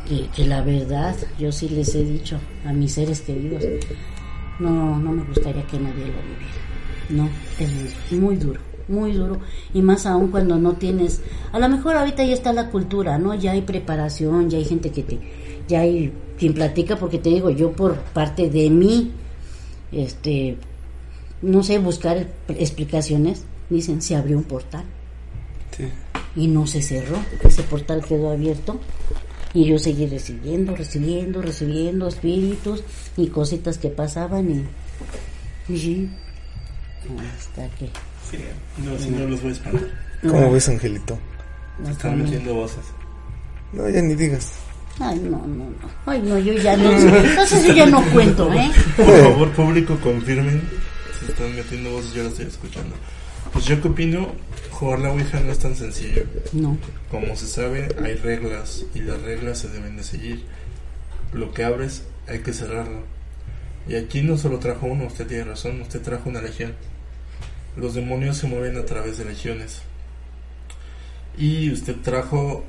que, 0.08 0.28
que 0.28 0.46
la 0.46 0.62
verdad 0.62 1.14
yo 1.38 1.50
sí 1.50 1.68
les 1.68 1.94
he 1.94 2.04
dicho 2.04 2.38
a 2.64 2.72
mis 2.72 2.92
seres 2.92 3.20
queridos, 3.20 3.64
no, 4.58 4.98
no 4.98 5.12
me 5.12 5.24
gustaría 5.24 5.66
que 5.66 5.78
nadie 5.78 6.06
lo 6.06 6.22
viviera. 6.22 6.64
No, 7.08 7.28
es 7.58 8.12
muy 8.12 8.36
duro, 8.36 8.60
muy 8.88 9.12
duro. 9.12 9.38
Y 9.74 9.82
más 9.82 10.06
aún 10.06 10.28
cuando 10.28 10.56
no 10.56 10.74
tienes, 10.74 11.20
a 11.52 11.58
lo 11.58 11.68
mejor 11.68 11.96
ahorita 11.96 12.24
ya 12.24 12.32
está 12.32 12.52
la 12.52 12.70
cultura, 12.70 13.18
¿no? 13.18 13.34
Ya 13.34 13.52
hay 13.52 13.62
preparación, 13.62 14.48
ya 14.48 14.58
hay 14.58 14.64
gente 14.64 14.90
que 14.90 15.02
te, 15.02 15.18
ya 15.68 15.80
hay 15.80 16.12
quien 16.38 16.54
platica, 16.54 16.96
porque 16.96 17.18
te 17.18 17.30
digo, 17.30 17.50
yo 17.50 17.72
por 17.72 17.96
parte 17.96 18.48
de 18.50 18.70
mí, 18.70 19.12
este, 19.92 20.56
no 21.42 21.62
sé, 21.62 21.78
buscar 21.78 22.26
explicaciones, 22.48 23.44
dicen, 23.70 24.02
se 24.02 24.16
abrió 24.16 24.38
un 24.38 24.44
portal 24.44 24.84
sí. 25.76 25.84
y 26.36 26.48
no 26.48 26.66
se 26.66 26.82
cerró. 26.82 27.18
Ese 27.42 27.62
portal 27.62 28.04
quedó 28.04 28.30
abierto 28.30 28.80
y 29.52 29.66
yo 29.66 29.78
seguí 29.78 30.06
recibiendo, 30.06 30.74
recibiendo, 30.74 31.40
recibiendo 31.42 32.08
espíritus 32.08 32.82
y 33.16 33.28
cositas 33.28 33.78
que 33.78 33.88
pasaban 33.88 34.50
y, 34.50 35.72
y 35.72 35.78
sí, 35.78 36.10
hasta 37.36 37.68
que 37.76 37.90
No, 38.78 38.98
si 38.98 39.10
no 39.10 39.26
los 39.26 39.40
voy 39.40 39.50
a 39.50 39.52
espantar. 39.52 39.88
¿Cómo 40.22 40.52
ves, 40.52 40.68
Angelito? 40.68 41.18
no 41.78 41.90
Están 41.90 42.22
metiendo 42.22 42.54
voces. 42.54 42.84
No, 43.72 43.88
ya 43.88 44.00
ni 44.00 44.14
digas. 44.14 44.52
Ay, 45.00 45.18
no, 45.18 45.38
no, 45.38 45.64
no. 45.64 45.90
Ay, 46.06 46.22
no, 46.22 46.38
yo 46.38 46.52
ya 46.54 46.76
no. 46.76 46.90
Entonces 46.90 47.66
yo 47.66 47.74
ya 47.74 47.86
no 47.86 48.00
cuento, 48.12 48.52
¿eh? 48.52 48.70
Por 48.96 49.06
favor, 49.06 49.50
público, 49.52 49.98
confirmen 50.00 50.62
están 51.32 51.54
metiendo 51.54 51.90
voces, 51.90 52.14
yo 52.14 52.22
lo 52.22 52.28
estoy 52.30 52.46
escuchando. 52.46 52.94
Pues 53.52 53.66
yo 53.66 53.80
que 53.80 53.88
opino, 53.88 54.32
jugar 54.70 55.00
la 55.00 55.12
Ouija 55.12 55.40
no 55.40 55.52
es 55.52 55.58
tan 55.58 55.76
sencillo. 55.76 56.24
No. 56.52 56.76
Como 57.10 57.36
se 57.36 57.46
sabe, 57.46 57.88
hay 58.02 58.14
reglas 58.14 58.84
y 58.94 59.00
las 59.00 59.20
reglas 59.22 59.58
se 59.58 59.68
deben 59.68 59.96
de 59.96 60.02
seguir. 60.02 60.44
Lo 61.32 61.52
que 61.52 61.64
abres 61.64 62.04
hay 62.26 62.40
que 62.40 62.52
cerrarlo. 62.52 63.02
Y 63.86 63.96
aquí 63.96 64.22
no 64.22 64.38
solo 64.38 64.58
trajo 64.58 64.86
uno, 64.86 65.06
usted 65.06 65.26
tiene 65.26 65.44
razón, 65.44 65.80
usted 65.82 66.00
trajo 66.02 66.28
una 66.28 66.40
legión. 66.40 66.74
Los 67.76 67.94
demonios 67.94 68.38
se 68.38 68.46
mueven 68.46 68.76
a 68.78 68.84
través 68.84 69.18
de 69.18 69.24
legiones. 69.24 69.82
Y 71.36 71.70
usted 71.70 71.96
trajo, 72.02 72.64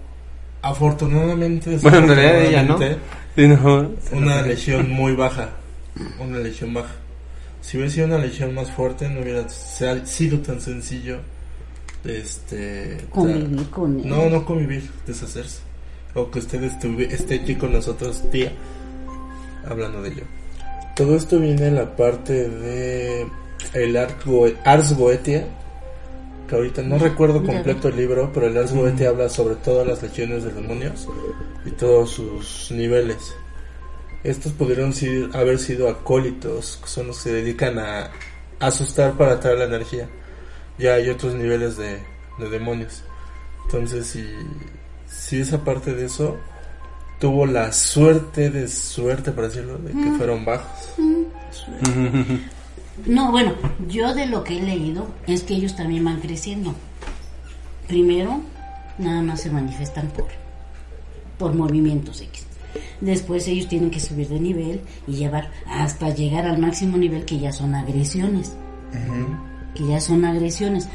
afortunadamente, 0.62 1.78
Bueno, 1.78 2.00
en 2.00 2.10
una 4.12 4.42
legión 4.42 4.90
muy 4.90 5.14
baja. 5.14 5.52
Una 6.20 6.40
legión 6.40 6.74
baja. 6.74 6.96
Si 7.66 7.78
hubiera 7.78 7.92
sido 7.92 8.06
una 8.06 8.20
legión 8.20 8.54
más 8.54 8.70
fuerte, 8.70 9.10
no 9.10 9.22
hubiera 9.22 9.50
sido 9.50 10.38
tan 10.40 10.62
sencillo. 10.62 11.18
Este. 12.04 12.98
Convivir 13.10 13.70
con 13.72 14.00
él. 14.00 14.08
No, 14.08 14.30
no 14.30 14.46
convivir, 14.46 14.88
deshacerse. 15.08 15.62
O 16.14 16.30
que 16.30 16.40
usted 16.40 16.62
estuvi- 16.62 17.12
esté 17.12 17.40
aquí 17.42 17.56
con 17.56 17.74
nosotros, 17.74 18.22
tía, 18.32 18.52
hablando 19.68 20.02
de 20.04 20.10
ello. 20.10 20.24
Todo 20.96 21.16
esto 21.18 21.40
viene 21.40 21.68
en 21.68 21.76
la 21.76 21.96
parte 21.96 22.48
de 22.50 23.26
el 23.74 23.98
Art 23.98 24.24
Goe- 24.26 24.56
Ars 24.64 24.94
Goetia, 24.96 25.48
que 26.48 26.56
ahorita 26.56 26.84
no 26.84 27.00
recuerdo 27.00 27.44
completo 27.44 27.88
el 27.90 27.98
libro, 27.98 28.32
pero 28.32 28.46
el 28.48 28.58
Ars 28.58 28.72
Goetia 28.74 29.10
habla 29.10 29.28
sobre 29.28 29.56
todas 29.56 29.88
las 29.88 30.04
legiones 30.04 30.44
de 30.44 30.54
demonios 30.54 31.08
y 31.66 31.72
todos 31.72 32.12
sus 32.12 32.72
niveles. 32.72 33.18
Estos 34.26 34.54
pudieron 34.54 34.92
haber 35.34 35.60
sido 35.60 35.88
acólitos, 35.88 36.80
que 36.82 36.90
son 36.90 37.08
los 37.08 37.18
que 37.18 37.30
se 37.30 37.36
dedican 37.36 37.78
a 37.78 38.10
asustar 38.60 39.14
para 39.14 39.34
atraer 39.34 39.60
la 39.60 39.66
energía. 39.66 40.10
Ya 40.80 40.96
hay 40.96 41.10
otros 41.10 41.36
niveles 41.36 41.78
de, 41.78 42.00
de 42.40 42.50
demonios. 42.50 43.04
Entonces, 43.66 44.08
si, 44.08 44.26
si 45.08 45.42
esa 45.42 45.64
parte 45.64 45.94
de 45.94 46.06
eso 46.06 46.38
tuvo 47.20 47.46
la 47.46 47.72
suerte 47.72 48.50
de 48.50 48.68
suerte, 48.68 49.32
por 49.32 49.46
decirlo, 49.46 49.78
de 49.78 49.92
que 49.92 50.12
fueron 50.18 50.44
bajos. 50.44 50.90
No, 53.06 53.32
bueno, 53.32 53.54
yo 53.88 54.16
de 54.16 54.26
lo 54.26 54.44
que 54.44 54.58
he 54.58 54.62
leído 54.64 55.08
es 55.28 55.44
que 55.44 55.54
ellos 55.54 55.76
también 55.76 56.04
van 56.04 56.20
creciendo. 56.20 56.74
Primero, 57.88 58.42
nada 58.98 59.22
más 59.22 59.42
se 59.42 59.52
manifiestan 59.52 60.08
por, 60.08 60.28
por 61.38 61.54
movimientos 61.54 62.22
X. 62.22 62.48
Después 63.02 63.48
ellos 63.48 63.68
tienen 63.68 63.92
que 63.92 64.00
subir 64.00 64.28
de 64.28 64.40
nivel 64.40 64.82
y 65.08 65.14
llevar 65.14 65.52
hasta 65.68 66.10
llegar 66.10 66.46
al 66.46 66.60
máximo 66.60 66.98
nivel 66.98 67.26
que 67.26 67.40
ya 67.40 67.52
son 67.52 67.76
agresiones. 67.76 68.54
Que 69.74 69.86
ya 69.86 70.00
son 70.00 70.26
agresiones. 70.26 70.88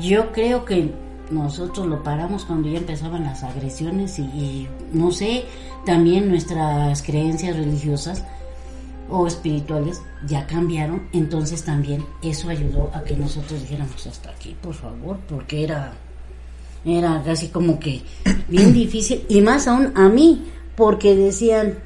Yo 0.00 0.32
creo 0.32 0.64
que 0.64 0.92
nosotros 1.30 1.86
lo 1.86 2.02
paramos 2.02 2.44
cuando 2.44 2.68
ya 2.68 2.78
empezaban 2.78 3.24
las 3.24 3.42
agresiones 3.42 4.18
y, 4.18 4.22
y 4.22 4.68
no 4.92 5.10
sé, 5.10 5.44
también 5.86 6.28
nuestras 6.28 7.02
creencias 7.02 7.56
religiosas 7.56 8.24
o 9.08 9.26
espirituales 9.26 10.02
ya 10.26 10.46
cambiaron, 10.46 11.08
entonces 11.12 11.64
también 11.64 12.04
eso 12.22 12.48
ayudó 12.48 12.90
a 12.94 13.04
que 13.04 13.16
nosotros 13.16 13.60
dijéramos 13.60 14.06
hasta 14.06 14.30
aquí, 14.30 14.56
por 14.60 14.74
favor, 14.74 15.18
porque 15.28 15.64
era 15.64 15.92
era 16.84 17.22
casi 17.24 17.48
como 17.48 17.78
que 17.78 18.02
bien 18.48 18.72
difícil 18.74 19.24
y 19.28 19.40
más 19.40 19.66
aún 19.68 19.92
a 19.94 20.08
mí, 20.08 20.44
porque 20.76 21.14
decían 21.14 21.78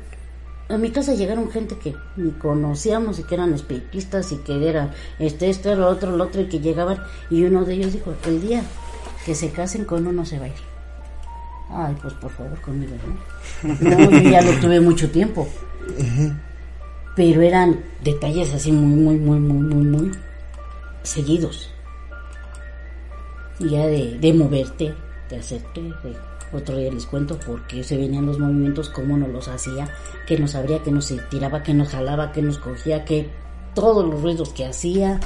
a 0.69 0.77
mi 0.77 0.91
casa 0.91 1.15
llegaron 1.15 1.51
gente 1.51 1.77
que 1.79 1.95
ni 2.17 2.31
conocíamos 2.33 3.19
y 3.19 3.23
que 3.23 3.35
eran 3.35 3.55
espiritistas 3.55 4.33
y 4.33 4.37
que 4.39 4.69
eran 4.69 4.91
este, 5.19 5.49
esto, 5.49 5.75
lo 5.75 5.89
otro, 5.89 6.15
lo 6.17 6.25
otro 6.25 6.43
y 6.43 6.49
que 6.49 6.61
llegaban 6.61 6.99
y 7.31 7.45
uno 7.45 7.65
de 7.65 7.75
ellos 7.75 7.93
dijo, 7.95 8.15
el 8.27 8.41
día 8.43 8.63
que 9.25 9.35
se 9.35 9.51
casen 9.51 9.85
con 9.87 10.07
uno 10.07 10.25
se 10.27 10.39
va 10.39 10.45
a 10.45 10.49
ir. 10.49 10.55
Ay, 11.71 11.97
pues 12.01 12.15
por 12.15 12.31
favor 12.31 12.61
conmigo, 12.61 12.95
¿no? 13.63 13.75
No, 13.81 14.11
yo 14.11 14.31
ya 14.31 14.43
lo 14.43 14.53
tuve 14.61 14.81
mucho 14.81 15.11
tiempo 15.11 15.47
pero 17.17 17.43
eran 17.43 17.81
detalles 18.05 18.55
así 18.55 18.71
muy, 18.71 18.95
muy, 19.01 19.17
muy, 19.17 19.41
muy, 19.41 19.75
muy, 19.75 19.85
muy 19.87 20.11
seguidos. 21.03 21.71
Y 23.59 23.71
ya 23.71 23.87
de, 23.87 24.19
de 24.21 24.33
moverte, 24.35 24.95
de 25.29 25.37
hacerte, 25.37 25.81
de- 25.81 26.28
otro 26.53 26.77
día 26.77 26.91
les 26.93 27.07
cuento 27.07 27.39
porque 27.45 27.85
se 27.85 27.97
venían 27.97 28.27
los 28.27 28.39
movimientos, 28.39 28.89
cómo 28.91 29.17
nos 29.17 29.29
los 29.29 29.49
hacía, 29.49 29.89
que 30.27 30.39
nos 30.39 30.55
abría, 30.55 30.83
que 30.83 30.91
nos 30.91 31.13
tiraba, 31.31 31.63
que 31.63 31.75
nos 31.75 31.89
jalaba, 31.89 32.33
que 32.33 32.43
nos 32.43 32.59
cogía, 32.59 33.05
que 33.05 33.29
todos 33.75 34.05
los 34.05 34.23
ruidos 34.23 34.51
que 34.51 34.65
hacía 34.65 35.21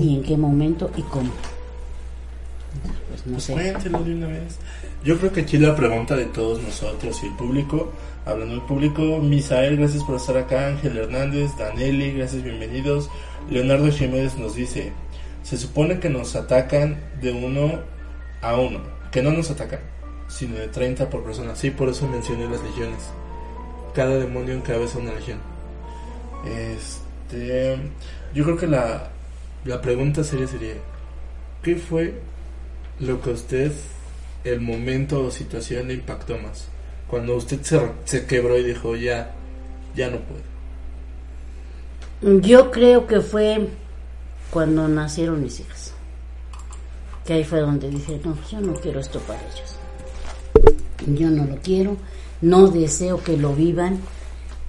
y 0.00 0.16
en 0.16 0.22
qué 0.22 0.36
momento 0.36 0.90
y 0.96 1.02
cómo. 1.02 1.30
Pues 3.08 3.26
no 3.26 3.40
sé. 3.40 3.52
Cuéntelo 3.52 4.02
de 4.04 4.14
una 4.14 4.26
vez. 4.28 4.58
Yo 5.04 5.18
creo 5.18 5.32
que 5.32 5.42
aquí 5.42 5.58
la 5.58 5.76
pregunta 5.76 6.16
de 6.16 6.24
todos 6.26 6.62
nosotros 6.62 7.22
y 7.22 7.26
el 7.26 7.34
público, 7.34 7.92
hablando 8.24 8.54
del 8.54 8.64
público, 8.64 9.02
Misael, 9.20 9.76
gracias 9.76 10.02
por 10.04 10.16
estar 10.16 10.36
acá, 10.36 10.68
Ángel 10.68 10.96
Hernández, 10.96 11.50
Danelli, 11.58 12.12
gracias, 12.12 12.42
bienvenidos. 12.42 13.10
Leonardo 13.50 13.90
Jiménez 13.92 14.38
nos 14.38 14.54
dice, 14.54 14.92
se 15.42 15.58
supone 15.58 16.00
que 16.00 16.08
nos 16.08 16.34
atacan 16.36 16.98
de 17.20 17.32
uno 17.32 17.80
a 18.40 18.56
uno, 18.56 18.80
que 19.12 19.22
no 19.22 19.30
nos 19.30 19.50
atacan, 19.50 19.80
sino 20.34 20.56
de 20.56 20.66
30 20.66 21.08
por 21.10 21.22
persona. 21.22 21.54
Sí, 21.54 21.70
por 21.70 21.88
eso 21.88 22.08
mencioné 22.08 22.48
las 22.48 22.62
legiones. 22.62 22.98
Cada 23.94 24.16
demonio 24.16 24.54
encabeza 24.54 24.98
una 24.98 25.12
legión. 25.12 25.38
Este, 26.44 27.78
yo 28.34 28.44
creo 28.44 28.56
que 28.56 28.66
la, 28.66 29.10
la 29.64 29.80
pregunta 29.80 30.24
seria 30.24 30.48
sería, 30.48 30.74
¿qué 31.62 31.76
fue 31.76 32.14
lo 32.98 33.20
que 33.22 33.30
a 33.30 33.34
usted, 33.34 33.72
el 34.42 34.60
momento 34.60 35.24
o 35.24 35.30
situación 35.30 35.86
le 35.88 35.94
impactó 35.94 36.36
más? 36.38 36.66
Cuando 37.08 37.36
usted 37.36 37.62
se, 37.62 37.80
se 38.04 38.26
quebró 38.26 38.58
y 38.58 38.64
dijo, 38.64 38.96
ya, 38.96 39.32
ya 39.94 40.10
no 40.10 40.18
puedo. 40.18 40.42
Yo 42.40 42.72
creo 42.72 43.06
que 43.06 43.20
fue 43.20 43.68
cuando 44.50 44.88
nacieron 44.88 45.40
mis 45.42 45.60
hijas. 45.60 45.94
Que 47.24 47.34
ahí 47.34 47.44
fue 47.44 47.60
donde 47.60 47.88
dije, 47.88 48.20
no, 48.24 48.36
yo 48.50 48.60
no 48.60 48.74
quiero 48.74 48.98
esto 48.98 49.20
para 49.20 49.40
ellos. 49.40 49.73
Yo 51.06 51.30
no 51.30 51.44
lo 51.44 51.56
quiero, 51.56 51.96
no 52.40 52.68
deseo 52.68 53.22
que 53.22 53.36
lo 53.36 53.54
vivan. 53.54 53.98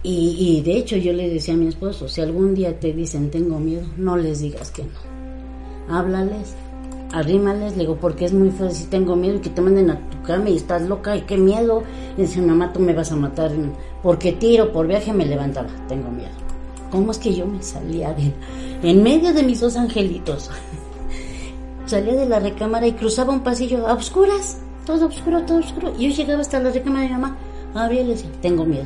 Y, 0.07 0.61
de 0.61 0.77
hecho 0.77 0.97
yo 0.97 1.13
le 1.13 1.29
decía 1.29 1.55
a 1.55 1.57
mi 1.57 1.67
esposo, 1.67 2.07
si 2.07 2.21
algún 2.21 2.53
día 2.53 2.79
te 2.79 2.93
dicen 2.93 3.31
tengo 3.31 3.59
miedo, 3.59 3.87
no 3.97 4.17
les 4.17 4.39
digas 4.39 4.69
que 4.69 4.83
no. 4.83 5.95
Háblales, 5.95 6.53
arrímales, 7.11 7.75
le 7.75 7.83
digo, 7.83 7.95
porque 7.95 8.25
es 8.25 8.33
muy 8.33 8.51
fácil 8.51 8.75
si 8.75 8.83
tengo 8.85 9.15
miedo 9.15 9.37
y 9.37 9.39
que 9.39 9.49
te 9.49 9.61
manden 9.61 9.89
a 9.89 10.09
tu 10.09 10.21
cama 10.21 10.49
y 10.49 10.57
estás 10.57 10.83
loca 10.83 11.15
y 11.15 11.21
qué 11.21 11.37
miedo. 11.37 11.81
Dice, 12.17 12.39
mamá, 12.39 12.71
tú 12.71 12.79
me 12.81 12.93
vas 12.93 13.11
a 13.11 13.15
matar 13.15 13.51
porque 14.03 14.33
tiro, 14.33 14.71
por 14.71 14.85
viaje 14.85 15.11
me 15.11 15.25
levantaba, 15.25 15.69
tengo 15.87 16.11
miedo. 16.11 16.29
¿Cómo 16.91 17.11
es 17.11 17.17
que 17.17 17.33
yo 17.33 17.47
me 17.47 17.63
salía 17.63 18.13
de, 18.13 18.31
en 18.83 19.01
medio 19.01 19.33
de 19.33 19.41
mis 19.41 19.59
dos 19.59 19.75
angelitos? 19.75 20.51
salía 21.87 22.13
de 22.13 22.27
la 22.27 22.39
recámara 22.39 22.85
y 22.85 22.93
cruzaba 22.93 23.33
un 23.33 23.41
pasillo 23.41 23.87
a 23.87 23.93
oscuras, 23.93 24.59
todo 24.85 25.07
oscuro, 25.07 25.41
todo 25.43 25.59
oscuro. 25.59 25.93
Y 25.97 26.09
yo 26.09 26.15
llegaba 26.15 26.41
hasta 26.41 26.59
la 26.59 26.71
recámara 26.71 27.01
de 27.01 27.07
mi 27.07 27.13
mamá, 27.13 27.37
abría 27.73 28.01
y 28.01 28.05
le 28.05 28.13
decía, 28.13 28.29
tengo 28.41 28.65
miedo. 28.65 28.85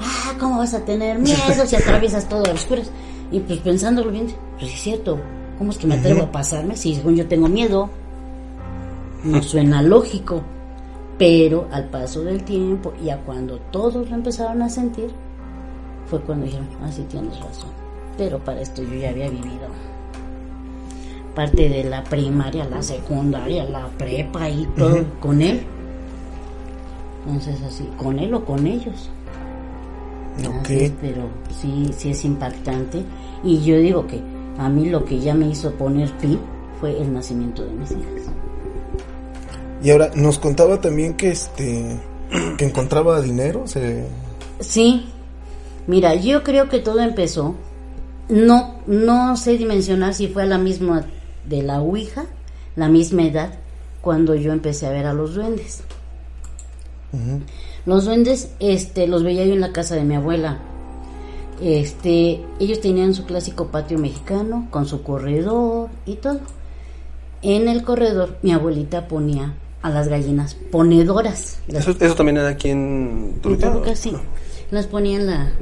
Ah, 0.00 0.34
¿cómo 0.38 0.58
vas 0.58 0.74
a 0.74 0.84
tener 0.84 1.18
miedo 1.18 1.66
si 1.66 1.76
atraviesas 1.76 2.28
todo 2.28 2.44
a 2.46 2.52
oscuras? 2.52 2.90
Y 3.30 3.40
pues 3.40 3.58
pensándolo 3.60 4.10
bien, 4.10 4.28
pues 4.58 4.72
es 4.72 4.80
cierto, 4.80 5.18
¿cómo 5.58 5.70
es 5.70 5.78
que 5.78 5.86
me 5.86 5.96
atrevo 5.96 6.22
a 6.22 6.32
pasarme 6.32 6.76
si 6.76 6.94
según 6.94 7.16
yo 7.16 7.26
tengo 7.26 7.48
miedo? 7.48 7.90
No 9.24 9.42
suena 9.42 9.82
lógico. 9.82 10.42
Pero 11.18 11.66
al 11.72 11.88
paso 11.88 12.22
del 12.22 12.44
tiempo 12.44 12.92
y 13.04 13.10
a 13.10 13.18
cuando 13.18 13.58
todos 13.72 14.08
lo 14.08 14.14
empezaron 14.14 14.62
a 14.62 14.68
sentir, 14.68 15.10
fue 16.06 16.20
cuando 16.20 16.46
dijeron, 16.46 16.68
ah, 16.80 16.92
sí 16.92 17.04
tienes 17.08 17.40
razón. 17.40 17.70
Pero 18.16 18.38
para 18.38 18.60
esto 18.60 18.82
yo 18.82 18.94
ya 18.94 19.10
había 19.10 19.28
vivido 19.28 19.66
parte 21.38 21.68
de 21.68 21.84
la 21.84 22.02
primaria, 22.02 22.64
la 22.64 22.82
secundaria, 22.82 23.62
la 23.62 23.86
prepa 23.96 24.50
y 24.50 24.66
todo 24.76 25.04
con 25.20 25.40
él. 25.40 25.62
Entonces 27.24 27.62
así, 27.62 27.88
con 27.96 28.18
él 28.18 28.34
o 28.34 28.44
con 28.44 28.66
ellos. 28.66 29.08
Ok. 30.40 30.64
Así 30.64 30.80
es, 30.80 30.92
pero 31.00 31.28
sí, 31.60 31.90
sí 31.96 32.10
es 32.10 32.24
impactante. 32.24 33.04
Y 33.44 33.62
yo 33.62 33.76
digo 33.76 34.04
que 34.08 34.20
a 34.58 34.68
mí 34.68 34.86
lo 34.86 35.04
que 35.04 35.20
ya 35.20 35.32
me 35.32 35.46
hizo 35.46 35.70
poner 35.74 36.10
pi 36.14 36.40
fue 36.80 37.00
el 37.00 37.14
nacimiento 37.14 37.64
de 37.64 37.70
mis 37.70 37.92
hijas. 37.92 38.32
Y 39.80 39.90
ahora 39.90 40.10
nos 40.16 40.40
contaba 40.40 40.80
también 40.80 41.14
que 41.14 41.30
este 41.30 42.00
que 42.58 42.64
encontraba 42.64 43.20
dinero, 43.20 43.68
se 43.68 44.06
Sí, 44.58 45.06
mira, 45.86 46.16
yo 46.16 46.42
creo 46.42 46.68
que 46.68 46.80
todo 46.80 46.98
empezó, 46.98 47.54
no, 48.28 48.80
no 48.88 49.36
sé 49.36 49.56
dimensionar 49.56 50.14
si 50.14 50.26
fue 50.26 50.42
a 50.42 50.46
la 50.46 50.58
misma 50.58 51.06
de 51.48 51.62
la 51.62 51.80
Ouija, 51.80 52.26
la 52.76 52.88
misma 52.88 53.24
edad, 53.24 53.54
cuando 54.00 54.34
yo 54.34 54.52
empecé 54.52 54.86
a 54.86 54.90
ver 54.90 55.06
a 55.06 55.12
los 55.12 55.34
duendes. 55.34 55.82
Los 57.86 58.04
duendes, 58.04 58.50
este, 58.60 59.06
los 59.06 59.22
veía 59.22 59.44
yo 59.44 59.54
en 59.54 59.60
la 59.60 59.72
casa 59.72 59.94
de 59.94 60.04
mi 60.04 60.14
abuela. 60.14 60.58
Este, 61.60 62.40
ellos 62.60 62.80
tenían 62.80 63.14
su 63.14 63.24
clásico 63.24 63.68
patio 63.68 63.98
mexicano 63.98 64.68
con 64.70 64.86
su 64.86 65.02
corredor 65.02 65.90
y 66.06 66.16
todo. 66.16 66.40
En 67.42 67.68
el 67.68 67.82
corredor 67.82 68.36
mi 68.42 68.52
abuelita 68.52 69.08
ponía 69.08 69.54
a 69.82 69.90
las 69.90 70.08
gallinas 70.08 70.54
ponedoras. 70.54 71.60
Las 71.66 71.86
Eso, 71.86 71.96
eso 71.98 72.14
también 72.14 72.36
era 72.36 72.48
aquí 72.48 72.68
en 72.70 73.32
en 73.34 73.40
Toluca. 73.40 73.72
Toluca, 73.72 73.96
sí. 73.96 74.12
las 74.70 74.86
ponía 74.86 75.16
en 75.16 75.26
la... 75.26 75.52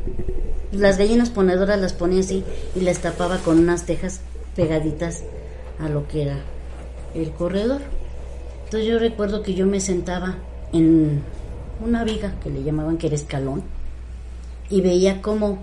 Las 0.72 0.98
gallinas 0.98 1.30
ponedoras 1.30 1.80
las 1.80 1.92
ponía 1.92 2.20
así 2.20 2.44
y 2.74 2.80
las 2.80 2.98
tapaba 2.98 3.38
con 3.38 3.58
unas 3.58 3.86
tejas 3.86 4.20
pegaditas 4.56 5.22
a 5.78 5.88
lo 5.88 6.06
que 6.08 6.22
era 6.22 6.38
el 7.14 7.32
corredor. 7.32 7.82
Entonces 8.64 8.88
yo 8.88 8.98
recuerdo 8.98 9.42
que 9.42 9.54
yo 9.54 9.66
me 9.66 9.80
sentaba 9.80 10.36
en 10.72 11.22
una 11.84 12.04
viga 12.04 12.34
que 12.42 12.50
le 12.50 12.62
llamaban 12.62 12.98
que 12.98 13.06
era 13.06 13.16
escalón 13.16 13.62
y 14.68 14.80
veía 14.80 15.22
cómo 15.22 15.58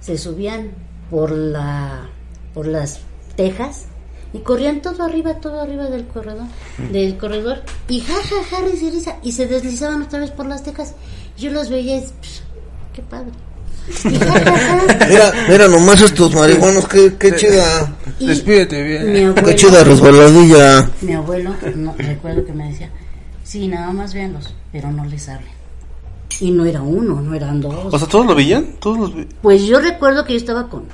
se 0.00 0.16
subían 0.18 0.70
por 1.10 1.30
la 1.30 2.08
por 2.54 2.66
las 2.66 3.00
tejas 3.36 3.86
y 4.32 4.38
corrían 4.38 4.80
todo 4.80 5.02
arriba, 5.02 5.40
todo 5.40 5.60
arriba 5.60 5.84
del 5.84 6.06
corredor, 6.06 6.46
del 6.90 7.18
corredor 7.18 7.62
y 7.88 8.00
jajaja, 8.00 8.60
risa 8.62 9.18
y 9.22 9.32
se 9.32 9.46
deslizaban 9.46 10.02
otra 10.02 10.20
vez 10.20 10.30
por 10.30 10.46
las 10.46 10.62
tejas. 10.62 10.94
Yo 11.36 11.50
los 11.50 11.68
veía, 11.68 11.98
y, 11.98 12.00
pues, 12.00 12.42
qué 12.94 13.02
padre. 13.02 13.32
Mira, 15.08 15.32
mira 15.48 15.68
nomás 15.68 16.00
estos 16.02 16.34
marihuanos, 16.34 16.86
qué, 16.88 17.14
qué 17.18 17.34
chida. 17.36 17.94
Y 18.18 18.26
Despídete 18.28 18.82
bien. 18.82 19.06
Mi 19.12 19.18
Qué 19.20 19.24
abuelo, 19.26 19.52
chida 19.56 19.84
resbaladilla. 19.84 20.90
mi 21.00 21.12
abuelo, 21.14 21.50
no, 21.76 21.94
recuerdo 21.98 22.44
que 22.44 22.52
me 22.52 22.68
decía, 22.70 22.90
sí, 23.44 23.68
nada 23.68 23.92
más 23.92 24.14
véanlos, 24.14 24.54
pero 24.70 24.90
no 24.90 25.04
les 25.04 25.28
hablen. 25.28 25.50
Y 26.40 26.50
no 26.50 26.64
era 26.64 26.82
uno, 26.82 27.20
no 27.20 27.34
eran 27.34 27.60
dos. 27.60 27.92
O 27.92 27.98
sea, 27.98 28.08
¿todos 28.08 28.26
lo 28.26 28.34
veían? 28.34 28.76
¿Todos 28.80 28.98
los 28.98 29.14
ve- 29.14 29.28
Pues 29.42 29.62
yo 29.64 29.80
recuerdo 29.80 30.24
que 30.24 30.32
yo 30.32 30.38
estaba 30.38 30.68
con 30.68 30.84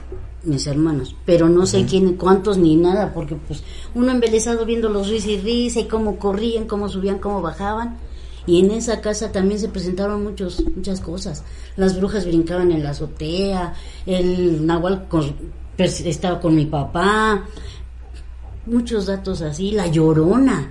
mis 0.45 0.67
hermanos, 0.67 1.15
pero 1.25 1.49
no 1.49 1.67
sé 1.67 1.85
quién, 1.85 2.15
cuántos 2.15 2.59
ni 2.59 2.75
nada, 2.77 3.13
porque 3.15 3.35
pues 3.37 3.63
uno 3.95 4.11
embelesado 4.11 4.65
viendo 4.65 4.89
los 4.89 5.09
risa 5.09 5.29
y 5.31 5.39
risa 5.41 5.81
y 5.81 5.87
cómo 5.89 6.17
corrían, 6.19 6.65
cómo 6.67 6.89
subían, 6.89 7.19
cómo 7.19 7.41
bajaban. 7.43 7.97
Y 8.49 8.61
en 8.61 8.71
esa 8.71 9.01
casa 9.03 9.31
también 9.31 9.61
se 9.61 9.69
presentaron 9.69 10.25
muchos, 10.25 10.65
muchas 10.75 11.01
cosas. 11.01 11.45
Las 11.77 11.99
brujas 11.99 12.25
brincaban 12.25 12.73
en 12.73 12.83
la 12.83 12.91
azotea, 12.91 13.75
el 14.07 14.65
nahual 14.67 15.07
con- 15.07 15.37
pers- 15.77 16.07
estaba 16.07 16.41
con 16.41 16.55
mi 16.57 16.65
papá, 16.65 17.45
muchos 18.65 19.05
datos 19.05 19.43
así, 19.43 19.73
la 19.73 19.87
llorona. 19.89 20.71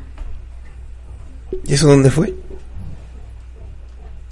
¿Y 1.66 1.74
eso 1.76 1.88
dónde 1.88 2.10
fue? 2.10 2.34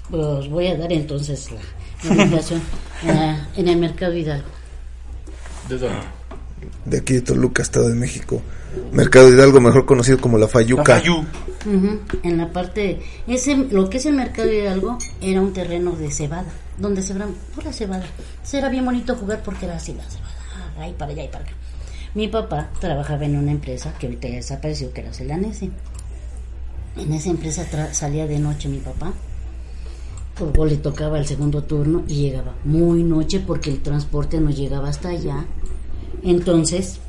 Pues 0.09 0.49
voy 0.49 0.67
a 0.67 0.77
dar 0.77 0.91
entonces 0.91 1.49
la, 1.51 2.15
la 2.15 2.23
eh, 3.03 3.37
en 3.57 3.67
el 3.67 3.77
mercado 3.77 4.13
Hidalgo. 4.13 4.47
¿De 5.69 5.77
dónde? 5.77 5.97
De 6.85 6.97
aquí 6.99 7.13
de 7.13 7.21
Toluca, 7.21 7.61
Estado 7.61 7.89
de 7.89 7.95
México. 7.95 8.41
Mercado 8.91 9.29
Hidalgo, 9.29 9.61
mejor 9.61 9.85
conocido 9.85 10.19
como 10.19 10.37
La 10.37 10.47
Fayuca. 10.47 10.83
La 10.95 10.99
En 12.23 12.37
la 12.37 12.51
parte, 12.51 12.99
ese, 13.27 13.55
lo 13.55 13.89
que 13.89 13.97
es 13.97 14.05
el 14.05 14.15
mercado 14.15 14.51
Hidalgo 14.51 14.97
era 15.21 15.41
un 15.41 15.53
terreno 15.53 15.91
de 15.93 16.11
cebada, 16.11 16.51
donde 16.77 17.01
sembraban 17.01 17.35
pura 17.55 17.71
cebada. 17.73 18.05
Entonces 18.33 18.53
era 18.55 18.69
bien 18.69 18.85
bonito 18.85 19.15
jugar 19.15 19.41
porque 19.43 19.65
era 19.65 19.77
así 19.77 19.93
la 19.93 20.03
cebada, 20.03 20.33
ahí 20.79 20.93
para 20.97 21.11
allá 21.11 21.23
y 21.23 21.27
para 21.29 21.43
acá. 21.45 21.53
Mi 22.13 22.27
papá 22.27 22.69
trabajaba 22.79 23.25
en 23.25 23.35
una 23.37 23.51
empresa 23.51 23.93
que 23.99 24.07
ahorita 24.07 24.27
ya 24.27 24.35
desapareció, 24.35 24.93
que 24.93 25.01
era 25.01 25.13
Celanese. 25.13 25.69
En 26.97 27.11
esa 27.13 27.29
empresa 27.29 27.65
tra- 27.69 27.91
salía 27.93 28.25
de 28.27 28.39
noche 28.39 28.69
mi 28.69 28.77
papá, 28.77 29.11
luego 30.39 30.65
le 30.65 30.77
tocaba 30.77 31.17
el 31.17 31.25
segundo 31.25 31.63
turno 31.63 32.03
y 32.07 32.21
llegaba 32.21 32.53
muy 32.63 33.03
noche 33.03 33.41
porque 33.45 33.69
el 33.69 33.81
transporte 33.81 34.39
no 34.39 34.49
llegaba 34.49 34.89
hasta 34.89 35.09
allá. 35.09 35.45
Entonces, 36.25 36.99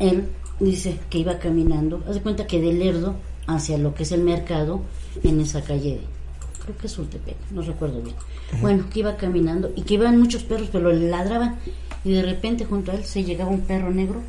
él 0.00 0.26
dice 0.58 0.98
que 1.08 1.18
iba 1.18 1.38
caminando, 1.38 2.02
haz 2.08 2.16
de 2.16 2.22
cuenta 2.22 2.46
que 2.46 2.60
de 2.60 2.72
Lerdo 2.72 3.14
hacia 3.46 3.78
lo 3.78 3.94
que 3.94 4.02
es 4.02 4.10
el 4.10 4.22
mercado, 4.22 4.82
en 5.22 5.40
esa 5.40 5.62
calle, 5.62 6.00
creo 6.64 6.76
que 6.76 6.88
es 6.88 6.92
Sultepec, 6.92 7.36
no 7.52 7.62
recuerdo 7.62 8.02
bien. 8.02 8.16
Bueno, 8.60 8.84
que 8.92 8.98
iba 8.98 9.16
caminando 9.16 9.70
y 9.76 9.82
que 9.82 9.94
iban 9.94 10.18
muchos 10.18 10.42
perros, 10.42 10.68
pero 10.72 10.92
le 10.92 11.08
ladraban. 11.08 11.56
Y 12.04 12.12
de 12.12 12.22
repente 12.22 12.64
junto 12.64 12.90
a 12.90 12.94
él 12.96 13.04
se 13.04 13.22
llegaba 13.22 13.48
un 13.48 13.60
perro 13.60 13.90
negro, 13.90 14.20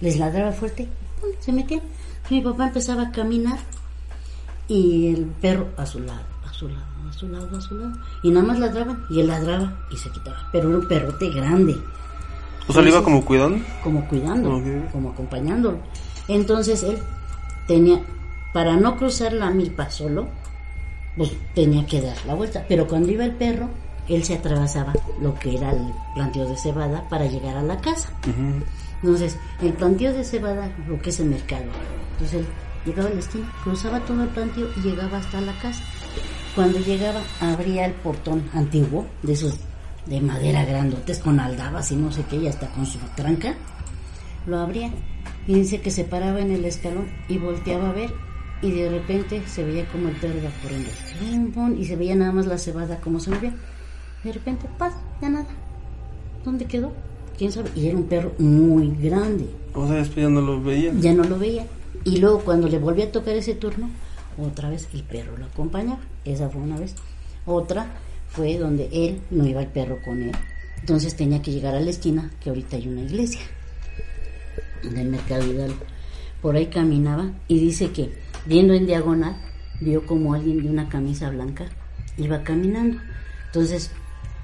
les 0.00 0.18
ladraba 0.18 0.52
fuerte, 0.52 0.84
y 0.84 1.20
¡pum! 1.20 1.30
se 1.38 1.52
metían. 1.52 1.82
Mi 2.30 2.40
papá 2.40 2.68
empezaba 2.68 3.02
a 3.02 3.12
caminar 3.12 3.58
y 4.66 5.08
el 5.08 5.26
perro 5.26 5.68
a 5.76 5.84
su 5.84 6.00
lado, 6.00 6.24
a 6.46 6.52
su 6.54 6.68
lado, 6.68 6.86
a 7.06 7.12
su 7.12 7.28
lado, 7.28 7.54
a 7.54 7.60
su 7.60 7.74
lado. 7.74 7.98
Y 8.22 8.30
nada 8.30 8.46
más 8.46 8.58
ladraban 8.58 9.04
y 9.10 9.20
él 9.20 9.26
ladraba 9.26 9.86
y 9.92 9.96
se 9.98 10.10
quitaba. 10.10 10.48
Pero 10.52 10.70
era 10.70 10.78
un 10.78 10.88
perrote 10.88 11.28
grande 11.28 11.76
O 12.68 12.72
sea, 12.72 12.82
le 12.82 12.90
iba 12.90 13.02
como 13.02 13.24
cuidando. 13.24 13.64
como 13.82 14.06
cuidándolo, 14.08 14.56
Ok. 14.56 14.90
como 14.92 15.10
acompañándolo. 15.10 15.78
Entonces 16.28 16.82
él 16.82 16.98
tenía, 17.68 18.00
para 18.52 18.76
no 18.76 18.96
cruzar 18.96 19.32
la 19.32 19.50
milpa 19.50 19.90
solo, 19.90 20.28
pues 21.16 21.32
tenía 21.54 21.86
que 21.86 22.00
dar 22.00 22.16
la 22.26 22.34
vuelta. 22.34 22.64
Pero 22.68 22.86
cuando 22.86 23.10
iba 23.12 23.24
el 23.24 23.32
perro, 23.32 23.68
él 24.08 24.24
se 24.24 24.34
atravesaba 24.34 24.92
lo 25.20 25.34
que 25.34 25.56
era 25.56 25.70
el 25.70 25.92
planteo 26.14 26.46
de 26.48 26.56
cebada 26.56 27.08
para 27.08 27.26
llegar 27.26 27.56
a 27.56 27.62
la 27.62 27.80
casa. 27.80 28.10
Entonces, 29.02 29.36
el 29.62 29.72
planteo 29.72 30.12
de 30.12 30.24
cebada, 30.24 30.70
lo 30.88 31.00
que 31.00 31.10
es 31.10 31.20
el 31.20 31.26
mercado. 31.26 31.64
Entonces 32.12 32.40
él 32.40 32.46
llegaba 32.84 33.08
a 33.08 33.12
la 33.12 33.20
esquina, 33.20 33.52
cruzaba 33.62 34.00
todo 34.00 34.22
el 34.22 34.28
planteo 34.30 34.68
y 34.76 34.80
llegaba 34.80 35.18
hasta 35.18 35.40
la 35.40 35.52
casa. 35.60 35.82
Cuando 36.54 36.78
llegaba, 36.78 37.20
abría 37.40 37.84
el 37.86 37.92
portón 37.92 38.42
antiguo, 38.54 39.06
de 39.22 39.32
esos 39.34 39.58
de 40.06 40.20
madera 40.20 40.64
grandotes, 40.64 41.18
con 41.18 41.40
aldabas 41.40 41.90
y 41.92 41.96
no 41.96 42.12
sé 42.12 42.24
qué, 42.28 42.36
y 42.36 42.46
hasta 42.46 42.68
con 42.68 42.86
su 42.86 42.98
tranca. 43.14 43.54
Lo 44.46 44.58
abría 44.58 44.92
y 45.46 45.54
dice 45.54 45.80
que 45.80 45.90
se 45.90 46.04
paraba 46.04 46.40
en 46.40 46.52
el 46.52 46.64
escalón 46.64 47.08
y 47.28 47.38
volteaba 47.38 47.90
a 47.90 47.92
ver 47.92 48.12
y 48.62 48.70
de 48.70 48.88
repente 48.88 49.42
se 49.46 49.64
veía 49.64 49.86
como 49.88 50.08
el 50.08 50.16
perro 50.16 50.38
iba 50.38 50.50
corriendo. 50.62 51.76
Y 51.78 51.84
se 51.84 51.96
veía 51.96 52.14
nada 52.14 52.32
más 52.32 52.46
la 52.46 52.58
cebada 52.58 53.00
como 53.00 53.20
se 53.20 53.30
movía. 53.30 53.54
De 54.24 54.32
repente, 54.32 54.66
paz, 54.78 54.94
ya 55.20 55.28
nada. 55.28 55.46
¿Dónde 56.44 56.64
quedó? 56.64 56.92
¿Quién 57.36 57.52
sabe? 57.52 57.70
Y 57.74 57.88
era 57.88 57.96
un 57.98 58.04
perro 58.04 58.32
muy 58.38 58.96
grande 58.96 59.46
O 59.74 59.86
sea, 59.86 59.96
después 59.96 60.24
ya 60.24 60.30
no 60.30 60.40
lo 60.40 60.62
veían. 60.62 61.00
ya 61.02 61.12
no 61.12 61.24
lo 61.24 61.38
veía. 61.38 61.66
Y 62.04 62.18
luego 62.18 62.40
cuando 62.40 62.68
le 62.68 62.78
volví 62.78 63.02
a 63.02 63.12
tocar 63.12 63.34
ese 63.36 63.54
turno, 63.54 63.90
otra 64.38 64.70
vez 64.70 64.88
el 64.94 65.02
perro 65.02 65.36
lo 65.36 65.46
acompañaba. 65.46 66.00
Esa 66.24 66.48
fue 66.48 66.62
una 66.62 66.78
vez. 66.78 66.94
Otra 67.44 67.86
fue 68.36 68.58
donde 68.58 68.90
él 68.92 69.20
no 69.30 69.46
iba 69.46 69.62
el 69.62 69.68
perro 69.68 69.98
con 70.02 70.22
él. 70.22 70.32
Entonces 70.78 71.16
tenía 71.16 71.40
que 71.40 71.50
llegar 71.50 71.74
a 71.74 71.80
la 71.80 71.88
esquina, 71.88 72.30
que 72.38 72.50
ahorita 72.50 72.76
hay 72.76 72.86
una 72.86 73.00
iglesia 73.00 73.40
del 74.82 75.08
Mercado 75.08 75.50
Hidalgo. 75.50 75.82
Por 76.42 76.54
ahí 76.54 76.66
caminaba 76.66 77.32
y 77.48 77.58
dice 77.58 77.90
que 77.92 78.12
viendo 78.44 78.74
en 78.74 78.86
diagonal, 78.86 79.36
vio 79.80 80.04
como 80.06 80.34
alguien 80.34 80.62
de 80.62 80.68
una 80.68 80.88
camisa 80.88 81.30
blanca 81.30 81.64
iba 82.18 82.42
caminando. 82.42 82.98
Entonces 83.46 83.90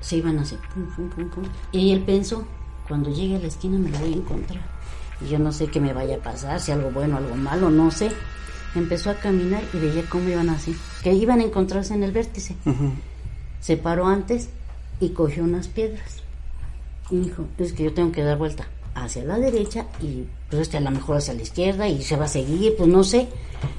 se 0.01 0.17
iban 0.17 0.39
así, 0.39 0.57
pum, 0.73 0.87
pum, 0.97 1.11
pum, 1.11 1.31
pum. 1.31 1.45
Y 1.71 1.93
él 1.93 2.01
pensó, 2.01 2.47
cuando 2.89 3.15
llegue 3.15 3.37
a 3.37 3.41
la 3.41 3.49
esquina 3.49 3.79
me 3.79 3.91
lo 3.91 3.99
voy 3.99 4.15
a 4.15 4.17
encontrar. 4.17 4.63
Y 5.21 5.29
yo 5.29 5.39
no 5.39 5.53
sé 5.53 5.67
qué 5.67 5.81
me 5.81 5.93
vaya 5.93 6.17
a 6.17 6.19
pasar, 6.21 6.61
si 6.61 6.73
algo 6.73 6.91
bueno, 6.91 7.19
algo 7.19 7.37
malo, 7.37 7.71
no 7.71 7.91
sé. 7.91 8.11
Empezó 8.75 9.11
a 9.11 9.15
caminar 9.15 9.63
y 9.75 9.77
veía 9.77 10.03
cómo 10.09 10.31
iban 10.31 10.49
así, 10.49 10.75
que 11.05 11.13
iban 11.13 11.41
a 11.41 11.45
encontrarse 11.45 11.93
en 11.93 12.03
el 12.03 12.11
vértice. 12.11 12.57
Se 13.63 13.79
paró 13.79 14.07
antes 14.07 14.51
y 15.01 15.09
cogió 15.11 15.43
unas 15.45 15.69
piedras. 15.69 16.23
Y 17.11 17.21
dijo, 17.21 17.47
es 17.57 17.73
que 17.73 17.85
yo 17.85 17.95
tengo 17.95 18.13
que 18.13 18.23
dar 18.23 18.37
vuelta 18.37 18.67
hacia 18.95 19.25
la 19.25 19.39
derecha 19.39 19.87
y 20.03 20.27
pues 20.51 20.63
este 20.63 20.77
a 20.77 20.81
lo 20.81 20.91
mejor 20.91 21.17
hacia 21.17 21.33
la 21.33 21.41
izquierda 21.43 21.89
y 21.89 22.03
se 22.03 22.17
va 22.17 22.27
a 22.27 22.29
seguir, 22.29 22.75
pues 22.77 22.89
no 22.91 23.03
sé. 23.05 23.29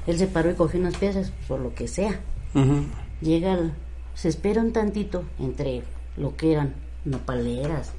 Él 0.08 0.18
se 0.18 0.26
paró 0.26 0.50
y 0.50 0.54
cogió 0.54 0.80
unas 0.80 0.96
piedras, 0.96 1.30
por 1.46 1.60
lo 1.60 1.72
que 1.74 1.86
sea. 1.86 2.18
Ujú. 2.54 2.86
Llega, 3.20 3.52
al- 3.52 3.74
se 4.14 4.28
espera 4.28 4.60
un 4.60 4.72
tantito 4.72 5.22
entre 5.38 5.84
lo 6.16 6.36
que 6.36 6.52
eran 6.52 6.74
nopaleras, 7.04 7.92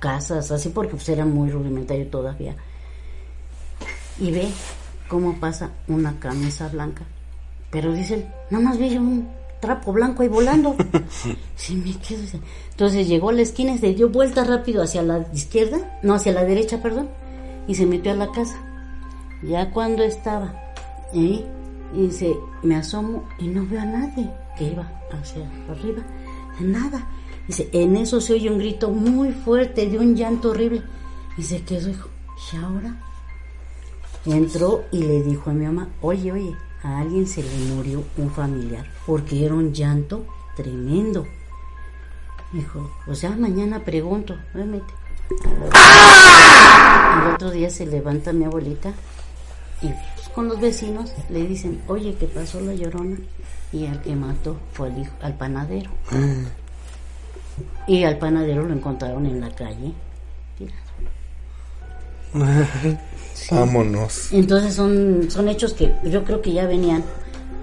casas, 0.00 0.50
así 0.50 0.68
porque 0.70 0.92
pues 0.92 1.08
era 1.08 1.24
muy 1.24 1.50
rudimentario 1.50 2.06
todavía. 2.08 2.56
Y 4.20 4.30
ve 4.32 4.48
cómo 5.08 5.38
pasa 5.38 5.70
una 5.86 6.18
camisa 6.18 6.68
blanca. 6.68 7.04
Pero 7.70 7.92
dice 7.92 8.26
nada 8.50 8.64
más 8.64 8.78
vi 8.78 8.96
un 8.96 9.28
trapo 9.60 9.92
blanco 9.92 10.22
ahí 10.22 10.28
volando. 10.28 10.76
Sí, 11.56 11.74
me 11.74 11.92
quedo. 11.98 12.22
Entonces 12.70 13.08
llegó 13.08 13.30
a 13.30 13.32
la 13.32 13.42
esquina 13.42 13.72
y 13.72 13.78
se 13.78 13.92
dio 13.92 14.08
vuelta 14.08 14.44
rápido 14.44 14.80
hacia 14.80 15.02
la 15.02 15.26
izquierda, 15.34 15.98
no, 16.02 16.14
hacia 16.14 16.32
la 16.32 16.44
derecha, 16.44 16.80
perdón, 16.80 17.08
y 17.66 17.74
se 17.74 17.84
metió 17.84 18.12
a 18.12 18.14
la 18.14 18.30
casa. 18.30 18.56
Ya 19.42 19.70
cuando 19.72 20.04
estaba 20.04 20.54
ahí, 21.12 21.44
y 21.92 22.06
dice, 22.06 22.36
me 22.62 22.76
asomo 22.76 23.24
y 23.38 23.48
no 23.48 23.66
veo 23.66 23.80
a 23.80 23.84
nadie 23.84 24.30
que 24.56 24.70
iba 24.72 24.88
hacia 25.10 25.50
arriba, 25.68 26.02
nada. 26.60 27.06
Dice, 27.46 27.68
en 27.72 27.96
eso 27.96 28.20
se 28.20 28.34
oye 28.34 28.50
un 28.50 28.58
grito 28.58 28.90
muy 28.90 29.32
fuerte 29.32 29.88
de 29.88 29.98
un 29.98 30.14
llanto 30.14 30.50
horrible. 30.50 30.82
Y 31.36 31.42
se 31.42 31.62
quedó, 31.62 31.86
dijo, 31.86 32.08
¿y 32.52 32.56
ahora? 32.56 32.94
Entró 34.26 34.84
y 34.92 34.98
le 34.98 35.22
dijo 35.22 35.50
a 35.50 35.54
mi 35.54 35.64
mamá, 35.64 35.88
oye, 36.02 36.30
oye, 36.30 36.54
a 36.82 36.98
alguien 37.00 37.26
se 37.26 37.42
le 37.42 37.56
murió 37.74 38.04
un 38.16 38.30
familiar, 38.30 38.86
porque 39.06 39.44
era 39.44 39.54
un 39.54 39.72
llanto 39.72 40.24
tremendo. 40.56 41.26
Dijo, 42.52 42.90
pues 43.04 43.20
ya 43.20 43.30
mañana 43.30 43.80
pregunto, 43.84 44.34
obviamente. 44.54 44.92
El 47.18 47.34
otro 47.34 47.50
día 47.50 47.68
se 47.70 47.86
levanta 47.86 48.32
mi 48.32 48.44
abuelita 48.44 48.92
y 49.82 49.88
pues, 49.88 50.28
con 50.34 50.48
los 50.48 50.60
vecinos 50.60 51.12
le 51.30 51.46
dicen, 51.46 51.82
oye, 51.88 52.14
que 52.14 52.26
pasó 52.26 52.60
la 52.60 52.74
llorona 52.74 53.16
y 53.72 53.86
al 53.86 54.00
que 54.02 54.14
mató 54.16 54.56
fue 54.72 54.88
al, 54.88 54.98
hijo- 54.98 55.14
al 55.20 55.34
panadero. 55.36 55.90
Y 57.86 58.04
al 58.04 58.18
panadero 58.18 58.62
lo 58.64 58.72
encontraron 58.74 59.26
en 59.26 59.40
la 59.40 59.50
calle. 59.54 59.92
tirado. 62.32 62.98
Vámonos. 63.50 64.32
Entonces 64.32 64.74
son, 64.74 65.30
son 65.30 65.48
hechos 65.48 65.72
que 65.74 65.94
yo 66.04 66.24
creo 66.24 66.42
que 66.42 66.52
ya 66.52 66.66
venían, 66.66 67.04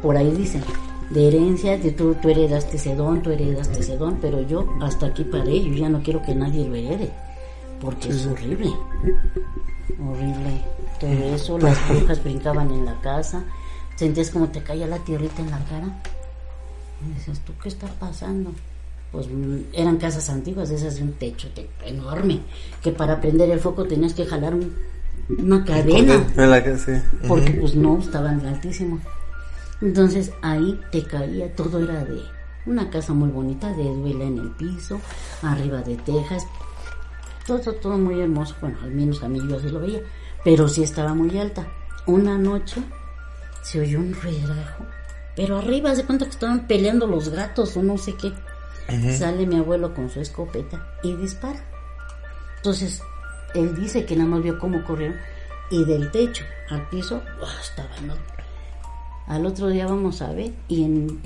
por 0.01 0.17
ahí 0.17 0.31
dicen, 0.31 0.63
de 1.09 1.27
herencia, 1.27 1.77
de 1.77 1.91
tú, 1.91 2.15
tú 2.15 2.29
heredaste 2.29 2.77
ese 2.77 2.95
don, 2.95 3.21
tú 3.21 3.31
heredaste 3.31 3.79
ese 3.79 3.97
don, 3.97 4.17
pero 4.21 4.41
yo 4.41 4.67
hasta 4.81 5.07
aquí 5.07 5.23
paré, 5.23 5.63
yo 5.63 5.73
ya 5.73 5.89
no 5.89 6.01
quiero 6.01 6.21
que 6.21 6.33
nadie 6.33 6.67
lo 6.67 6.75
herede, 6.75 7.11
porque 7.79 8.09
es 8.09 8.25
horrible, 8.25 8.71
horrible. 9.99 10.61
Todo 10.99 11.35
eso, 11.35 11.57
las 11.59 11.89
brujas 11.89 12.23
brincaban 12.23 12.71
en 12.71 12.85
la 12.85 12.99
casa, 13.01 13.43
sentías 13.95 14.29
como 14.29 14.47
te 14.47 14.63
caía 14.63 14.87
la 14.87 14.99
tierrita 14.99 15.41
en 15.41 15.51
la 15.51 15.59
cara. 15.65 15.87
Y 17.05 17.13
dices, 17.13 17.39
¿tú 17.41 17.53
qué 17.61 17.69
está 17.69 17.87
pasando? 17.99 18.51
Pues 19.15 19.27
eran 19.71 19.95
casas 19.95 20.29
antiguas, 20.29 20.69
esas 20.71 20.97
de 20.97 21.03
un 21.03 21.13
techo 21.13 21.47
enorme, 21.85 22.41
que 22.83 22.91
para 22.91 23.21
prender 23.21 23.49
el 23.49 23.61
foco 23.61 23.85
tenías 23.85 24.13
que 24.13 24.25
jalar 24.25 24.53
un- 24.53 24.73
una 25.39 25.63
cadena 25.63 26.27
En 26.35 26.51
la 26.51 26.61
que 26.61 26.77
sí. 26.77 26.91
porque 27.25 27.51
pues 27.51 27.75
no 27.75 27.97
estaban 27.97 28.45
altísimos. 28.45 28.99
Entonces 29.81 30.33
ahí 30.41 30.77
te 30.91 31.03
caía, 31.03 31.49
todo 31.55 31.81
era 31.81 32.03
de 32.03 32.19
una 32.65 32.89
casa 32.89 33.13
muy 33.13 33.29
bonita, 33.29 33.69
de 33.71 33.83
duela 33.85 34.25
en 34.25 34.37
el 34.39 34.49
piso, 34.51 34.99
arriba 35.41 35.81
de 35.81 35.95
tejas, 35.95 36.43
todo, 37.47 37.71
todo 37.75 37.97
muy 37.97 38.19
hermoso, 38.19 38.53
bueno, 38.59 38.77
al 38.83 38.91
menos 38.91 39.23
a 39.23 39.29
mí 39.29 39.39
yo 39.47 39.55
así 39.55 39.69
lo 39.69 39.79
veía, 39.79 40.01
pero 40.43 40.67
sí 40.67 40.83
estaba 40.83 41.13
muy 41.13 41.37
alta. 41.39 41.65
Una 42.05 42.37
noche 42.37 42.81
se 43.63 43.79
oyó 43.79 43.99
un 43.99 44.13
relajo, 44.13 44.83
pero 45.37 45.57
arriba 45.59 45.95
se 45.95 46.03
cuenta 46.03 46.25
que 46.25 46.31
estaban 46.31 46.67
peleando 46.67 47.07
los 47.07 47.29
gatos 47.29 47.77
o 47.77 47.81
no 47.83 47.97
sé 47.97 48.13
qué. 48.15 48.33
Sale 49.17 49.45
mi 49.45 49.57
abuelo 49.57 49.93
con 49.93 50.09
su 50.09 50.21
escopeta 50.21 50.85
y 51.03 51.15
dispara. 51.15 51.59
Entonces, 52.57 53.01
él 53.53 53.75
dice 53.75 54.05
que 54.05 54.15
nada 54.15 54.29
más 54.29 54.43
vio 54.43 54.59
cómo 54.59 54.83
corrieron 54.83 55.17
y 55.71 55.83
del 55.85 56.11
techo 56.11 56.43
al 56.69 56.87
piso 56.89 57.21
estaba 57.61 57.95
enorme. 57.97 58.23
Al 59.27 59.45
otro 59.45 59.67
día 59.67 59.87
vamos 59.87 60.21
a 60.21 60.31
ver 60.31 60.51
y 60.67 60.83
en 60.83 61.21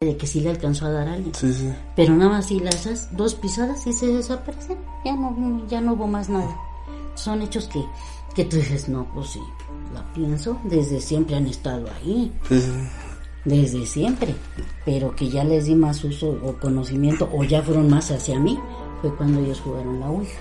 de 0.00 0.16
que 0.18 0.26
sí 0.26 0.40
le 0.40 0.50
alcanzó 0.50 0.86
a 0.86 0.90
dar 0.90 1.08
a 1.08 1.14
alguien. 1.14 1.34
Sí, 1.34 1.52
sí. 1.52 1.72
Pero 1.96 2.14
nada 2.14 2.32
más 2.32 2.46
si 2.46 2.60
las 2.60 3.16
dos 3.16 3.34
pisadas 3.34 3.86
y 3.86 3.92
se 3.92 4.06
desaparecen, 4.06 4.78
ya 5.04 5.16
no, 5.16 5.66
ya 5.66 5.80
no 5.80 5.94
hubo 5.94 6.06
más 6.06 6.28
nada. 6.28 6.54
Son 7.14 7.40
hechos 7.42 7.68
que, 7.68 7.82
que 8.34 8.44
tú 8.44 8.56
dices, 8.56 8.88
no, 8.88 9.06
pues 9.14 9.30
sí, 9.30 9.40
la 9.94 10.04
pienso, 10.12 10.60
desde 10.64 11.00
siempre 11.00 11.36
han 11.36 11.46
estado 11.46 11.86
ahí 11.96 12.32
sí. 12.48 12.62
Desde 13.44 13.84
siempre, 13.86 14.34
pero 14.84 15.14
que 15.14 15.28
ya 15.28 15.44
les 15.44 15.66
di 15.66 15.74
más 15.74 16.02
uso 16.04 16.28
o 16.42 16.54
conocimiento 16.54 17.28
o 17.32 17.44
ya 17.44 17.62
fueron 17.62 17.88
más 17.90 18.10
hacia 18.10 18.38
mí, 18.38 18.58
fue 19.00 19.14
cuando 19.16 19.40
ellos 19.40 19.60
jugaron 19.60 20.00
la 20.00 20.08
Ouija. 20.10 20.40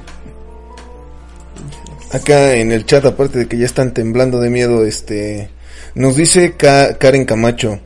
Acá 2.12 2.56
en 2.56 2.72
el 2.72 2.86
chat, 2.86 3.04
aparte 3.06 3.40
de 3.40 3.48
que 3.48 3.58
ya 3.58 3.66
están 3.66 3.94
temblando 3.94 4.40
de 4.40 4.50
miedo, 4.50 4.86
este, 4.86 5.50
nos 5.96 6.16
dice 6.16 6.54
Ka- 6.54 6.98
Karen 6.98 7.26
Camacho, 7.26 7.80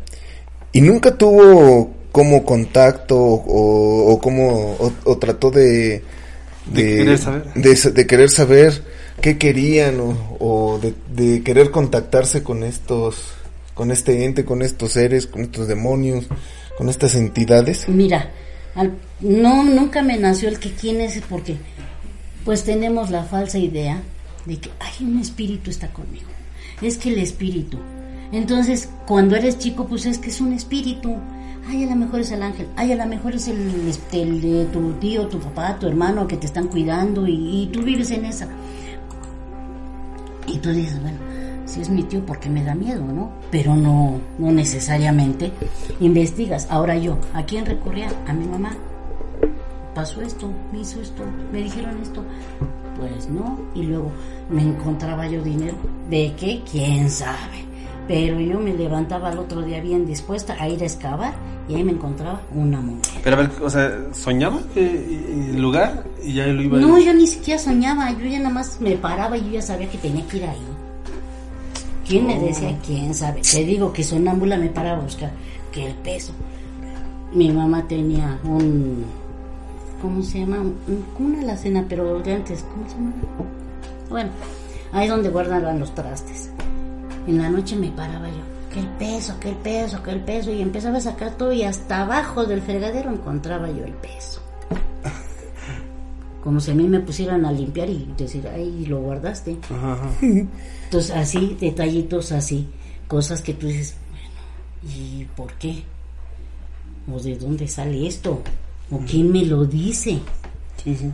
y 0.74 0.82
nunca 0.82 1.16
tuvo 1.18 1.92
como 2.12 2.44
contacto 2.44 3.18
o, 3.18 4.12
o 4.12 4.20
como, 4.20 4.74
o, 4.74 4.92
o 5.06 5.18
trató 5.18 5.50
de, 5.52 6.04
De 6.66 6.84
querer 6.98 7.18
saber. 7.18 7.54
de, 7.56 7.76
sa- 7.76 7.90
de 7.92 8.06
querer 8.08 8.30
saber 8.30 8.84
qué 9.22 9.38
querían 9.38 10.00
o, 10.02 10.18
o 10.40 10.80
de, 10.80 10.94
de 11.16 11.42
querer 11.42 11.72
contactarse 11.72 12.44
con 12.44 12.64
estos, 12.64 13.32
con 13.78 13.92
este 13.92 14.26
ente, 14.26 14.44
con 14.44 14.62
estos 14.64 14.92
seres, 14.94 15.28
con 15.28 15.44
estos 15.44 15.68
demonios, 15.68 16.26
con 16.78 16.90
estas 16.90 17.16
entidades. 17.16 17.88
Mira, 17.88 18.32
al- 18.76 18.98
no, 19.22 19.64
nunca 19.64 20.02
me 20.02 20.18
nació 20.18 20.50
el 20.50 20.60
que 20.60 20.72
quién 20.72 21.00
es, 21.00 21.22
porque 21.30 21.56
pues 22.44 22.64
tenemos 22.64 23.10
la 23.12 23.24
falsa 23.24 23.58
idea 23.60 24.02
de 24.46 24.58
que, 24.58 24.70
ay, 24.80 25.06
un 25.06 25.20
espíritu 25.20 25.70
está 25.70 25.88
conmigo. 25.90 26.26
Es 26.82 26.98
que 26.98 27.10
el 27.10 27.20
espíritu. 27.20 27.78
Entonces, 28.32 28.90
cuando 29.06 29.36
eres 29.36 29.58
chico, 29.60 29.88
pues 29.88 30.06
es 30.06 30.18
que 30.18 30.30
es 30.30 30.42
un 30.42 30.54
espíritu. 30.54 31.16
Ay, 31.70 31.84
a 31.84 31.88
lo 31.88 31.96
mejor 31.96 32.22
es 32.22 32.32
el 32.32 32.42
ángel. 32.42 32.68
Ay, 32.76 32.92
a 32.94 32.96
lo 32.96 33.06
mejor 33.06 33.36
es 33.36 33.48
el, 33.48 33.88
este, 33.88 34.22
el 34.22 34.42
de 34.42 34.66
tu 34.72 34.94
tío, 34.94 35.28
tu 35.28 35.40
papá, 35.40 35.78
tu 35.80 35.88
hermano 35.88 36.28
que 36.28 36.38
te 36.38 36.46
están 36.46 36.68
cuidando 36.68 37.28
y, 37.28 37.64
y 37.64 37.68
tú 37.74 37.82
vives 37.84 38.10
en 38.12 38.26
esa. 38.26 38.48
Y 40.48 40.58
tú 40.60 40.72
dices, 40.72 41.02
bueno, 41.02 41.18
si 41.68 41.82
es 41.82 41.90
mi 41.90 42.04
tío, 42.04 42.26
porque 42.26 42.50
me 42.50 42.64
da 42.64 42.74
miedo, 42.74 43.04
no? 43.04 43.30
Pero 43.52 43.76
no, 43.76 44.20
no 44.40 44.52
necesariamente 44.52 45.52
investigas. 46.00 46.66
Ahora 46.70 46.98
yo, 46.98 47.20
¿a 47.34 47.44
quién 47.44 47.66
recurría? 47.66 48.10
A 48.26 48.34
mi 48.34 48.46
mamá. 48.46 48.76
Pasó 49.94 50.22
esto, 50.22 50.50
me 50.72 50.80
hizo 50.80 51.02
esto, 51.02 51.24
me 51.52 51.62
dijeron 51.62 52.00
esto. 52.02 52.24
Pues 52.98 53.30
no. 53.30 53.60
Y 53.76 53.84
luego 53.84 54.12
me 54.50 54.62
encontraba 54.62 55.28
yo 55.28 55.44
dinero. 55.44 55.76
¿De 56.10 56.34
qué? 56.40 56.64
¿Quién 56.70 57.10
sabe? 57.10 57.66
Pero 58.08 58.40
yo 58.40 58.60
me 58.60 58.74
levantaba 58.74 59.30
al 59.30 59.38
otro 59.38 59.62
día 59.62 59.82
bien 59.82 60.06
dispuesta 60.06 60.56
a 60.58 60.70
ir 60.70 60.82
a 60.82 60.86
excavar 60.86 61.34
y 61.68 61.76
ahí 61.76 61.84
me 61.84 61.92
encontraba 61.92 62.42
una 62.56 62.80
moneda. 62.80 63.04
Pero 63.22 63.36
a 63.36 63.40
ver, 63.40 63.52
o 63.62 63.70
sea, 63.70 63.92
soñaba 64.14 64.62
que 64.74 65.52
el 65.52 65.62
lugar 65.62 66.06
y 66.24 66.34
ya 66.34 66.48
lo 66.48 66.62
iba 66.62 66.80
No, 66.80 66.96
a 66.96 67.00
yo 67.02 67.14
ni 67.14 67.28
siquiera 67.28 67.60
soñaba, 67.60 68.10
yo 68.12 68.26
ya 68.26 68.38
nada 68.38 68.52
más 68.52 68.80
me 68.80 68.96
paraba 68.96 69.38
y 69.38 69.42
yo 69.42 69.50
ya 69.52 69.62
sabía 69.62 69.90
que 69.90 69.98
tenía 69.98 70.26
que 70.26 70.38
ir 70.38 70.46
ahí. 70.46 70.77
¿Quién 72.08 72.26
me 72.26 72.40
decía? 72.40 72.78
¿Quién 72.86 73.14
sabe? 73.14 73.42
Te 73.42 73.66
digo 73.66 73.92
que 73.92 74.04
sonámbula 74.04 74.58
me 74.58 74.70
paraba 74.70 75.00
a 75.00 75.04
buscar 75.04 75.32
que 75.72 75.88
el 75.88 75.96
peso. 75.96 76.32
Mi 77.34 77.52
mamá 77.52 77.86
tenía 77.86 78.40
un, 78.46 79.04
¿cómo 80.02 80.24
se 80.24 80.40
llama? 80.40 80.64
Una 81.20 81.42
alacena, 81.42 81.86
pero 81.88 82.20
de 82.20 82.34
antes, 82.34 82.64
¿cómo 82.72 82.88
se 82.88 82.96
llama? 82.96 83.14
Bueno, 84.10 84.30
ahí 84.94 85.10
donde 85.10 85.30
guardaban 85.30 85.80
los 85.80 85.94
trastes. 85.94 86.50
En 87.28 87.40
la 87.40 87.50
noche 87.50 87.76
me 87.76 87.90
paraba 87.90 88.30
yo, 88.30 88.44
que 88.74 88.80
el 88.80 88.88
peso, 88.88 89.38
que 89.42 89.50
el 89.50 89.58
peso, 89.58 90.02
que 90.02 90.12
el 90.12 90.22
peso, 90.22 90.52
y 90.52 90.62
empezaba 90.62 91.00
a 91.00 91.02
sacar 91.02 91.32
todo 91.32 91.52
y 91.52 91.64
hasta 91.64 92.04
abajo 92.04 92.46
del 92.46 92.62
fregadero 92.62 93.12
encontraba 93.12 93.70
yo 93.70 93.84
el 93.84 93.94
peso 93.94 94.42
como 96.48 96.62
si 96.62 96.72
a 96.72 96.76
mí 96.76 96.88
me 96.88 97.02
pusieran 97.02 97.44
a 97.44 97.52
limpiar 97.52 97.90
y 97.90 98.08
decir, 98.18 98.48
ay, 98.48 98.86
lo 98.86 99.02
guardaste. 99.02 99.58
Ajá, 99.70 99.96
ajá. 99.96 100.10
Entonces, 100.86 101.12
así, 101.12 101.58
detallitos 101.60 102.32
así, 102.32 102.70
cosas 103.10 103.42
que 103.42 103.54
tú 103.54 103.68
dices, 103.68 103.98
bueno, 104.10 104.96
¿y 104.96 105.26
por 105.36 105.52
qué? 105.56 105.84
¿O 107.14 107.20
de 107.20 107.38
dónde 107.38 107.68
sale 107.68 108.08
esto? 108.08 108.42
¿O 108.90 109.00
quién 109.00 109.30
me 109.30 109.44
lo 109.44 109.66
dice? 109.66 110.20
Sí, 110.82 110.96
sí. 110.96 111.12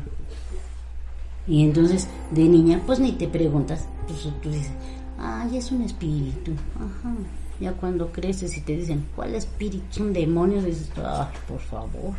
Y 1.48 1.64
entonces, 1.64 2.08
de 2.30 2.44
niña, 2.44 2.84
pues 2.86 3.00
ni 3.00 3.14
te 3.14 3.28
preguntas, 3.28 3.88
pues 4.08 4.32
tú 4.40 4.52
dices, 4.52 4.70
ay, 5.18 5.58
es 5.58 5.72
un 5.72 5.82
espíritu. 5.82 6.52
Ajá. 6.76 7.12
Ya 7.60 7.74
cuando 7.74 8.12
creces 8.12 8.56
y 8.56 8.62
te 8.62 8.78
dicen, 8.78 9.08
¿cuál 9.16 9.34
espíritu? 9.34 9.84
Son 9.90 10.14
demonios, 10.14 10.64
dices, 10.64 10.92
ay, 10.98 11.26
por 11.48 11.60
favor. 11.60 12.14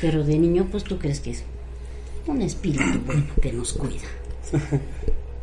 Pero 0.00 0.24
de 0.24 0.36
niño, 0.36 0.66
pues 0.68 0.82
tú 0.82 0.98
crees 0.98 1.20
que 1.20 1.30
es 1.30 1.44
un 2.26 2.42
espíritu 2.42 3.00
bueno 3.04 3.26
que 3.40 3.52
nos 3.52 3.72
cuida. 3.72 4.02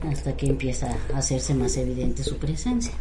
Hasta 0.09 0.35
que 0.37 0.47
empieza 0.47 0.95
a 1.13 1.17
hacerse 1.17 1.53
más 1.53 1.75
evidente 1.77 2.23
su 2.23 2.37
presencia. 2.37 2.93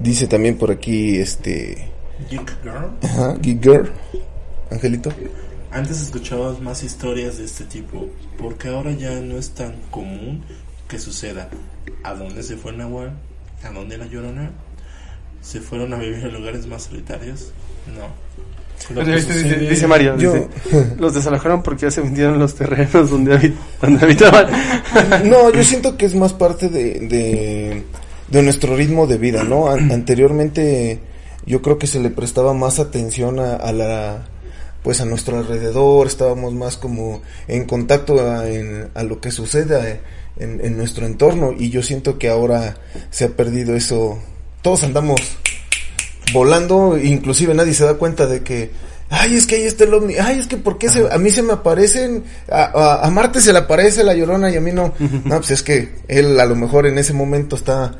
Dice 0.00 0.26
también 0.26 0.56
por 0.56 0.70
aquí, 0.70 1.16
este, 1.16 1.88
Geek 2.30 2.62
Girl. 2.62 2.90
ajá, 3.02 3.36
Geek 3.40 3.62
Girl, 3.62 3.92
Angelito. 4.70 5.10
Antes 5.72 6.00
escuchabas 6.00 6.60
más 6.60 6.82
historias 6.82 7.38
de 7.38 7.44
este 7.44 7.64
tipo, 7.64 8.08
porque 8.38 8.68
ahora 8.68 8.92
ya 8.92 9.20
no 9.20 9.36
es 9.36 9.50
tan 9.50 9.74
común 9.90 10.44
que 10.88 10.98
suceda. 10.98 11.48
¿A 12.02 12.14
dónde 12.14 12.42
se 12.42 12.56
fue 12.56 12.72
Nahual? 12.72 13.12
¿A 13.62 13.70
dónde 13.70 13.98
la 13.98 14.06
Llorona? 14.06 14.50
¿Se 15.42 15.60
fueron 15.60 15.92
a 15.94 15.98
vivir 15.98 16.24
en 16.24 16.32
lugares 16.32 16.66
más 16.66 16.84
solitarios? 16.84 17.52
No. 17.96 18.08
Dice, 19.68 19.86
Mario, 19.86 20.16
Yo- 20.18 20.32
dice, 20.32 20.48
los 20.98 21.14
desalojaron 21.14 21.62
porque 21.62 21.82
ya 21.82 21.90
se 21.90 22.00
vendieron 22.00 22.38
los 22.38 22.54
terrenos 22.54 23.10
donde, 23.10 23.34
habit- 23.38 23.54
donde 23.80 24.04
habitaban. 24.04 24.46
No, 25.24 25.50
yo 25.52 25.62
siento 25.62 25.96
que 25.96 26.06
es 26.06 26.14
más 26.14 26.32
parte 26.32 26.68
de, 26.68 27.00
de, 27.00 27.84
de 28.28 28.42
nuestro 28.42 28.74
ritmo 28.76 29.06
de 29.06 29.18
vida, 29.18 29.44
¿no? 29.44 29.68
An- 29.70 29.92
anteriormente 29.92 30.98
yo 31.46 31.62
creo 31.62 31.78
que 31.78 31.86
se 31.86 32.00
le 32.00 32.10
prestaba 32.10 32.52
más 32.54 32.78
atención 32.78 33.38
a, 33.38 33.54
a 33.56 33.72
la 33.72 34.26
pues 34.82 35.00
a 35.02 35.04
nuestro 35.04 35.38
alrededor, 35.38 36.06
estábamos 36.06 36.54
más 36.54 36.76
como 36.78 37.20
en 37.48 37.66
contacto 37.66 38.18
a, 38.28 38.48
en- 38.48 38.88
a 38.94 39.02
lo 39.02 39.20
que 39.20 39.30
sucede 39.30 40.00
en, 40.38 40.60
en 40.64 40.76
nuestro 40.76 41.04
entorno 41.06 41.52
y 41.56 41.68
yo 41.70 41.82
siento 41.82 42.18
que 42.18 42.28
ahora 42.30 42.76
se 43.10 43.26
ha 43.26 43.28
perdido 43.28 43.76
eso. 43.76 44.18
Todos 44.62 44.82
andamos 44.84 45.20
volando, 46.32 46.98
inclusive 46.98 47.54
nadie 47.54 47.74
se 47.74 47.84
da 47.84 47.94
cuenta 47.94 48.26
de 48.26 48.42
que, 48.42 48.70
ay, 49.08 49.36
es 49.36 49.46
que 49.46 49.56
ahí 49.56 49.62
está 49.62 49.84
el 49.84 49.94
ovni, 49.94 50.14
ay, 50.16 50.38
es 50.38 50.46
que 50.46 50.56
por 50.56 50.78
qué 50.78 50.88
se, 50.88 51.10
a 51.12 51.18
mí 51.18 51.30
se 51.30 51.42
me 51.42 51.52
aparecen, 51.52 52.24
a, 52.50 52.62
a, 52.64 53.06
a 53.06 53.10
Marte 53.10 53.40
se 53.40 53.52
le 53.52 53.58
aparece 53.60 54.04
la 54.04 54.14
llorona 54.14 54.50
y 54.50 54.56
a 54.56 54.60
mí 54.60 54.72
no. 54.72 54.92
No, 55.24 55.36
pues 55.38 55.50
es 55.50 55.62
que 55.62 55.94
él 56.08 56.38
a 56.40 56.46
lo 56.46 56.56
mejor 56.56 56.86
en 56.86 56.98
ese 56.98 57.12
momento 57.12 57.56
está 57.56 57.94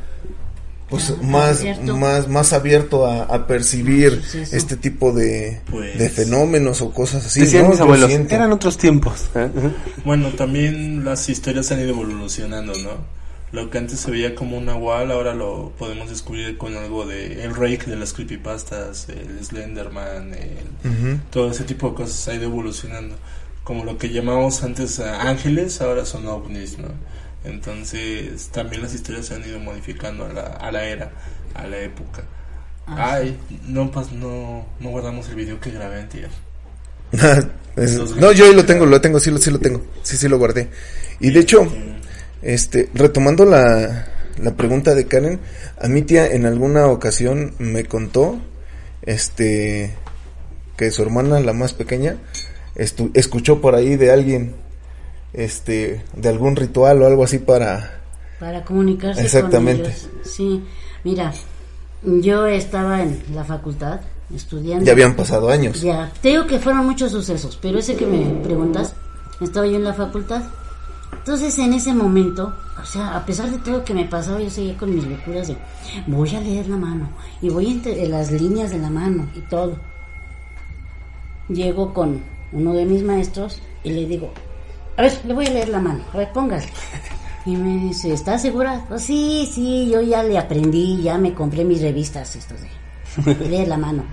pues 0.88 1.10
Ah, 1.10 1.22
más, 1.22 1.60
abierto. 1.60 1.96
más, 1.96 2.26
más 2.28 2.52
abierto 2.52 3.06
a, 3.06 3.22
a 3.22 3.46
percibir 3.46 4.20
este 4.50 4.76
tipo 4.76 5.12
de, 5.12 5.60
Pues- 5.70 5.96
de 5.96 6.10
fenómenos 6.10 6.82
o 6.82 6.92
cosas 6.92 7.24
así. 7.26 7.40
Decían 7.42 7.62
¿no? 7.64 7.70
mis 7.70 7.80
abuelos, 7.80 8.10
eran 8.10 8.50
otros 8.52 8.76
tiempos. 8.76 9.26
¿eh? 9.36 9.48
Bueno, 10.04 10.30
también 10.30 11.04
las 11.04 11.28
historias 11.28 11.70
han 11.70 11.78
ido 11.80 11.90
evolucionando, 11.90 12.72
¿no? 12.82 13.19
Lo 13.53 13.68
que 13.68 13.78
antes 13.78 13.98
se 14.01 14.11
veía 14.12 14.34
como 14.36 14.59
un 14.59 14.66
nahual, 14.66 15.11
ahora 15.11 15.34
lo 15.34 15.72
podemos 15.78 16.09
descubrir 16.09 16.57
con 16.57 16.76
algo 16.76 17.05
de 17.05 17.42
el 17.44 17.55
rake 17.55 17.86
de 17.90 17.96
las 17.96 18.12
creepypastas, 18.12 19.09
el 19.09 19.44
Slenderman, 19.44 20.34
el- 20.34 21.20
todo 21.30 21.51
ese 21.51 21.64
tipo 21.64 21.90
de 21.90 21.94
cosas 21.96 22.28
ha 22.28 22.34
ido 22.34 22.44
evolucionando. 22.44 23.16
Como 23.64 23.84
lo 23.84 23.98
que 23.98 24.11
llamábamos 24.11 24.62
antes 24.62 25.01
a 25.01 25.28
ángeles, 25.28 25.80
ahora 25.80 26.05
son 26.07 26.26
ovnis, 26.28 26.78
¿no? 26.78 26.88
Entonces 27.44 28.48
también 28.53 28.82
las 28.82 28.94
historias 28.94 29.26
se 29.26 29.34
han 29.34 29.44
ido 29.44 29.59
modificando 29.59 30.26
a 30.26 30.32
la, 30.32 30.42
a 30.42 30.70
la 30.70 30.84
era, 30.84 31.11
a 31.55 31.66
la 31.66 31.78
época. 31.78 32.22
Ah, 32.86 33.14
Ay, 33.14 33.36
no, 33.66 33.90
pas, 33.90 34.12
no, 34.12 34.66
no 34.80 34.90
guardamos 34.90 35.28
el 35.28 35.34
video 35.36 35.59
que 35.61 35.70
grabé 35.70 36.01
antier. 36.01 36.30
No, 38.16 38.32
yo 38.32 38.44
ahí 38.44 38.55
lo 38.55 38.64
tengo, 38.66 38.84
lo 38.84 39.01
tengo, 39.01 39.18
sí, 39.20 39.30
lo- 39.30 39.38
sí 39.38 39.51
lo 39.51 39.59
tengo. 39.59 39.80
Sí, 40.03 40.16
sí 40.16 40.28
lo 40.28 40.38
guardé. 40.38 40.68
Y 41.20 41.30
de 41.30 41.40
hecho, 41.40 41.66
este, 42.43 42.88
retomando 42.95 43.45
la, 43.45 44.07
la 44.43 44.55
pregunta 44.55 44.95
de 44.95 45.07
Karen, 45.07 45.41
a 45.80 45.88
mi 45.88 46.03
tía 46.03 46.26
en 46.32 46.47
alguna 46.47 46.86
ocasión 46.86 47.55
me 47.59 47.84
contó, 47.84 48.38
este, 49.03 49.95
que 50.76 50.91
su 50.91 51.03
hermana, 51.03 51.41
la 51.41 51.53
más 51.53 51.72
pequeña, 51.72 52.16
estu- 52.76 53.11
escuchó 53.14 53.61
por 53.61 53.74
ahí 53.74 53.97
de 53.97 54.12
alguien, 54.12 54.55
este, 55.32 56.03
de 56.14 56.28
algún 56.28 56.57
ritual 56.57 57.03
o 57.03 57.07
algo 57.07 57.24
así 57.24 57.38
para, 57.38 58.01
Para 58.38 58.64
comunicarse 58.64 59.20
Exactamente. 59.22 59.82
con 59.84 59.91
ellos. 59.93 60.09
Sí, 60.24 60.64
mira, 61.05 61.32
yo 62.03 62.47
estaba 62.47 63.03
en 63.03 63.22
la 63.34 63.45
facultad 63.45 64.01
estudiando. 64.34 64.84
ya 64.84 64.93
habían 64.93 65.14
pasado 65.14 65.51
años. 65.51 65.80
Ya, 65.82 66.11
te 66.22 66.30
digo 66.30 66.47
que 66.47 66.59
fueron 66.59 66.86
muchos 66.86 67.12
sucesos, 67.12 67.59
pero 67.61 67.78
ese 67.78 67.97
que 67.97 68.07
me 68.07 68.24
preguntas, 68.43 68.95
estaba 69.41 69.66
yo 69.66 69.76
en 69.76 69.84
la 69.84 69.95
facultad. 69.95 70.43
Entonces, 71.20 71.58
en 71.58 71.74
ese 71.74 71.92
momento, 71.92 72.54
o 72.80 72.84
sea, 72.84 73.14
a 73.14 73.26
pesar 73.26 73.50
de 73.50 73.58
todo 73.58 73.78
lo 73.78 73.84
que 73.84 73.92
me 73.92 74.06
pasaba, 74.06 74.40
yo 74.40 74.48
seguía 74.48 74.76
con 74.76 74.94
mis 74.94 75.04
locuras 75.04 75.48
de 75.48 75.56
voy 76.06 76.34
a 76.34 76.40
leer 76.40 76.66
la 76.66 76.76
mano 76.76 77.10
y 77.42 77.50
voy 77.50 77.66
entre 77.66 78.06
las 78.08 78.30
líneas 78.30 78.70
de 78.70 78.78
la 78.78 78.88
mano 78.88 79.28
y 79.36 79.40
todo. 79.40 79.76
Llego 81.48 81.92
con 81.92 82.22
uno 82.52 82.72
de 82.72 82.86
mis 82.86 83.02
maestros 83.02 83.60
y 83.84 83.90
le 83.90 84.06
digo, 84.06 84.32
a 84.96 85.02
ver, 85.02 85.20
le 85.26 85.34
voy 85.34 85.46
a 85.46 85.50
leer 85.50 85.68
la 85.68 85.80
mano, 85.80 86.02
a 86.12 86.16
ver, 86.16 86.32
póngale. 86.32 86.66
Y 87.46 87.56
me 87.56 87.78
dice, 87.78 88.12
¿estás 88.12 88.42
segura? 88.42 88.84
Pues 88.86 89.02
sí, 89.02 89.50
sí, 89.50 89.88
yo 89.90 90.02
ya 90.02 90.22
le 90.22 90.36
aprendí, 90.36 91.00
ya 91.00 91.16
me 91.16 91.32
compré 91.32 91.64
mis 91.64 91.80
revistas, 91.80 92.36
esto 92.36 92.54
de 93.24 93.48
leer 93.48 93.66
la 93.66 93.78
mano. 93.78 94.04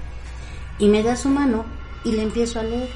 Y 0.80 0.88
me 0.88 1.04
da 1.04 1.14
su 1.18 1.28
mano 1.28 1.66
y 2.06 2.14
le 2.14 2.24
empiezo 2.24 2.62
a 2.62 2.64
leer. 2.64 2.88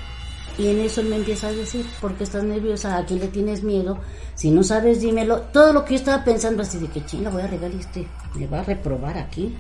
Y 0.58 0.68
en 0.68 0.80
eso 0.80 1.02
él 1.02 1.08
me 1.08 1.16
empieza 1.16 1.48
a 1.48 1.54
decir, 1.54 1.86
¿por 2.00 2.16
qué 2.16 2.24
estás 2.24 2.44
nerviosa? 2.44 2.98
¿A 2.98 3.06
quién 3.06 3.20
le 3.20 3.28
tienes 3.28 3.64
miedo? 3.64 4.00
Si 4.36 4.52
no 4.52 4.64
sabes, 4.64 5.02
dímelo. 5.02 5.42
Todo 5.54 5.74
lo 5.74 5.86
que 5.86 5.92
yo 5.92 6.00
estaba 6.00 6.24
pensando 6.24 6.62
así 6.62 6.78
de 6.78 6.88
que 6.88 7.06
chinga 7.06 7.30
voy 7.30 7.42
a 7.42 7.48
regar 7.48 7.72
este, 7.72 8.08
me 8.36 8.48
va 8.48 8.60
a 8.60 8.64
reprobar 8.64 9.18
aquí. 9.18 9.56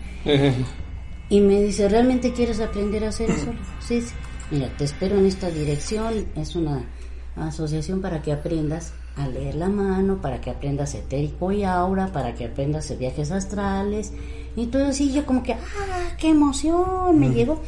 Y 1.29 1.39
me 1.39 1.61
dice, 1.61 1.87
¿realmente 1.87 2.33
quieres 2.33 2.59
aprender 2.59 3.05
a 3.05 3.09
hacer 3.09 3.29
eso? 3.29 3.53
Sí, 3.79 4.01
sí. 4.01 4.13
Mira, 4.51 4.69
te 4.77 4.83
espero 4.83 5.17
en 5.17 5.25
esta 5.25 5.49
dirección. 5.49 6.27
Es 6.35 6.55
una 6.55 6.83
asociación 7.37 8.01
para 8.01 8.21
que 8.21 8.33
aprendas 8.33 8.93
a 9.15 9.27
leer 9.27 9.55
la 9.55 9.69
mano, 9.69 10.21
para 10.21 10.41
que 10.41 10.49
aprendas 10.49 10.93
etérico 10.93 11.51
y 11.51 11.63
aura, 11.63 12.07
para 12.11 12.35
que 12.35 12.45
aprendas 12.45 12.89
de 12.89 12.97
viajes 12.97 13.31
astrales. 13.31 14.11
Y 14.55 14.67
todo 14.67 14.87
así, 14.87 15.13
yo 15.13 15.25
como 15.25 15.41
que, 15.41 15.53
¡ah, 15.53 16.15
qué 16.17 16.29
emoción! 16.29 17.17
Me 17.17 17.29
llegó. 17.29 17.61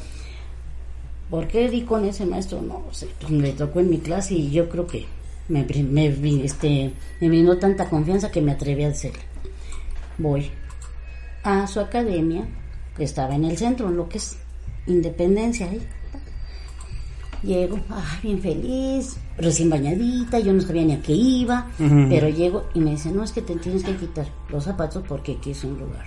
¿Por 1.29 1.47
qué 1.47 1.69
di 1.69 1.81
con 1.81 2.05
ese 2.05 2.25
maestro? 2.25 2.61
No 2.61 2.83
sé, 2.91 3.07
pues 3.19 3.31
me 3.31 3.51
tocó 3.51 3.79
en 3.79 3.89
mi 3.89 3.99
clase 3.99 4.35
y 4.35 4.51
yo 4.51 4.69
creo 4.69 4.85
que 4.85 5.05
me, 5.47 5.65
me, 5.65 6.07
este, 6.43 6.93
me 7.19 7.29
brindó 7.29 7.57
tanta 7.57 7.89
confianza 7.89 8.31
que 8.31 8.41
me 8.41 8.51
atreví 8.51 8.83
a 8.83 8.89
hacerle. 8.89 9.23
Voy 10.17 10.51
a 11.43 11.65
su 11.67 11.79
academia, 11.79 12.47
que 12.95 13.03
estaba 13.03 13.35
en 13.35 13.45
el 13.45 13.57
centro, 13.57 13.89
en 13.89 13.97
lo 13.97 14.07
que 14.07 14.19
es 14.19 14.37
Independencia 14.85 15.69
ahí. 15.69 15.81
Llego, 17.41 17.77
ah, 17.89 18.19
bien 18.21 18.41
feliz, 18.41 19.17
recién 19.37 19.69
bañadita, 19.69 20.39
yo 20.39 20.53
no 20.53 20.61
sabía 20.61 20.83
ni 20.83 20.93
a 20.93 21.01
qué 21.01 21.11
iba, 21.11 21.67
pero 21.77 22.29
llego 22.29 22.69
y 22.73 22.79
me 22.79 22.91
dice, 22.91 23.11
no, 23.11 23.21
es 23.21 23.33
que 23.33 23.41
te 23.41 23.55
tienes 23.57 23.83
que 23.83 23.95
quitar 23.97 24.27
los 24.49 24.63
zapatos 24.63 25.03
porque 25.05 25.33
aquí 25.33 25.51
es 25.51 25.63
un 25.65 25.77
lugar 25.77 26.05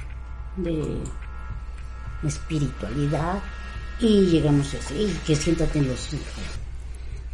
de 0.57 0.83
espiritualidad. 2.27 3.39
Y 4.01 4.27
llegamos 4.27 4.75
así, 4.75 5.13
que 5.27 5.35
siéntate 5.35 5.79
en 5.79 5.89
los... 5.89 6.11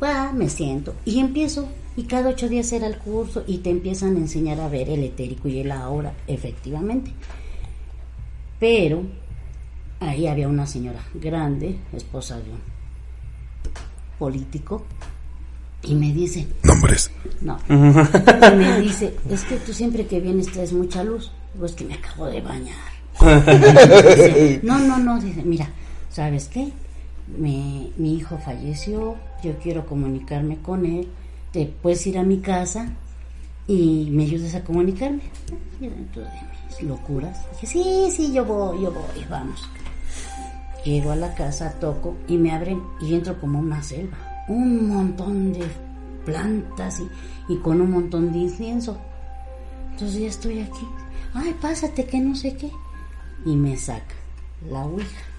Va, 0.03 0.33
me 0.33 0.49
siento 0.49 0.95
y 1.05 1.21
empiezo. 1.21 1.69
Y 1.97 2.05
cada 2.05 2.31
ocho 2.31 2.49
días 2.49 2.73
era 2.73 2.87
el 2.87 2.97
curso 2.97 3.45
y 3.47 3.59
te 3.59 3.71
empiezan 3.71 4.17
a 4.17 4.21
enseñar 4.21 4.61
a 4.61 4.69
ver 4.69 4.89
el 4.89 5.05
etérico 5.05 5.49
y 5.49 5.61
el 5.61 5.71
ahora, 5.71 6.15
efectivamente. 6.27 7.13
Pero 8.59 9.03
ahí 10.01 10.27
había 10.27 10.49
una 10.49 10.67
señora 10.67 11.01
grande, 11.15 11.77
esposa 11.93 12.37
de 12.39 12.51
un 12.51 12.61
político, 14.19 14.85
y 15.83 15.95
me 15.95 16.13
dice, 16.13 16.47
Nombres. 16.63 17.11
no, 17.41 17.59
y 17.69 18.57
me 18.57 18.81
dice, 18.81 19.15
es 19.29 19.45
que 19.45 19.57
tú 19.57 19.73
siempre 19.73 20.07
que 20.07 20.21
vienes 20.21 20.47
traes 20.47 20.73
mucha 20.73 21.03
luz. 21.03 21.31
Digo, 21.55 21.67
es 21.67 21.73
que 21.73 21.85
me 21.85 21.95
acabo 21.95 22.27
de 22.27 22.41
bañar. 22.41 22.93
Dice, 23.21 24.61
no, 24.63 24.79
no, 24.79 24.99
no, 24.99 25.21
dice, 25.21 25.43
mira, 25.43 25.69
¿sabes 26.13 26.49
qué? 26.49 26.73
Mi, 27.39 27.93
hijo 27.99 28.39
falleció, 28.39 29.17
yo 29.43 29.59
quiero 29.59 29.87
comunicarme 29.87 30.59
con 30.59 30.85
él, 30.85 31.09
te 31.53 31.67
puedes 31.67 32.07
ir 32.07 32.19
a 32.19 32.23
mi 32.23 32.41
casa 32.41 32.93
y 33.67 34.09
me 34.11 34.25
ayudas 34.25 34.55
a 34.55 34.65
comunicarme. 34.65 35.23
Y 35.81 35.89
dentro 35.89 36.23
de 36.23 36.29
mis 36.67 36.83
locuras, 36.83 37.47
dije, 37.53 37.67
sí, 37.67 38.09
sí, 38.15 38.33
yo 38.33 38.45
voy, 38.45 38.83
yo 38.83 38.93
voy, 38.93 39.25
vamos. 39.31 39.69
Llego 40.85 41.13
a 41.13 41.17
la 41.17 41.35
casa, 41.35 41.73
toco 41.79 42.17
y 42.27 42.37
me 42.37 42.53
abren 42.53 42.83
y 43.01 43.15
entro 43.15 43.41
como 43.41 43.61
una 43.61 43.83
selva. 43.83 44.19
Un 44.49 44.89
montón 44.89 45.53
de 45.53 45.65
plantas 46.27 47.01
y, 47.01 47.53
y 47.53 47.57
con 47.59 47.81
un 47.81 47.91
montón 47.91 48.33
de 48.33 48.39
incienso. 48.39 48.99
Entonces 49.93 50.21
ya 50.21 50.29
estoy 50.29 50.61
aquí. 50.61 50.87
Ay, 51.35 51.55
pásate 51.63 52.05
que 52.05 52.19
no 52.19 52.35
sé 52.35 52.57
qué. 52.57 52.71
Y 53.47 53.55
me 53.55 53.77
saca 53.77 54.15
la 54.69 54.85
ouija. 54.85 55.32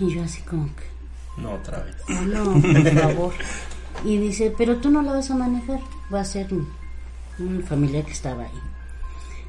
Y 0.00 0.14
yo 0.14 0.22
así 0.24 0.42
como 0.42 0.66
que, 0.74 1.40
No, 1.40 1.52
otra 1.52 1.82
vez. 1.84 1.96
"Oh, 2.08 2.22
no, 2.22 2.60
por 2.60 2.92
favor. 2.94 3.32
Y 4.04 4.16
dice, 4.16 4.52
pero 4.56 4.76
tú 4.76 4.90
no 4.90 5.02
la 5.02 5.12
vas 5.12 5.30
a 5.30 5.36
manejar. 5.36 5.80
Va 6.12 6.20
a 6.20 6.24
ser 6.24 6.48
un, 6.52 7.62
familiar 7.64 8.04
que 8.04 8.12
estaba 8.12 8.42
ahí. 8.44 8.50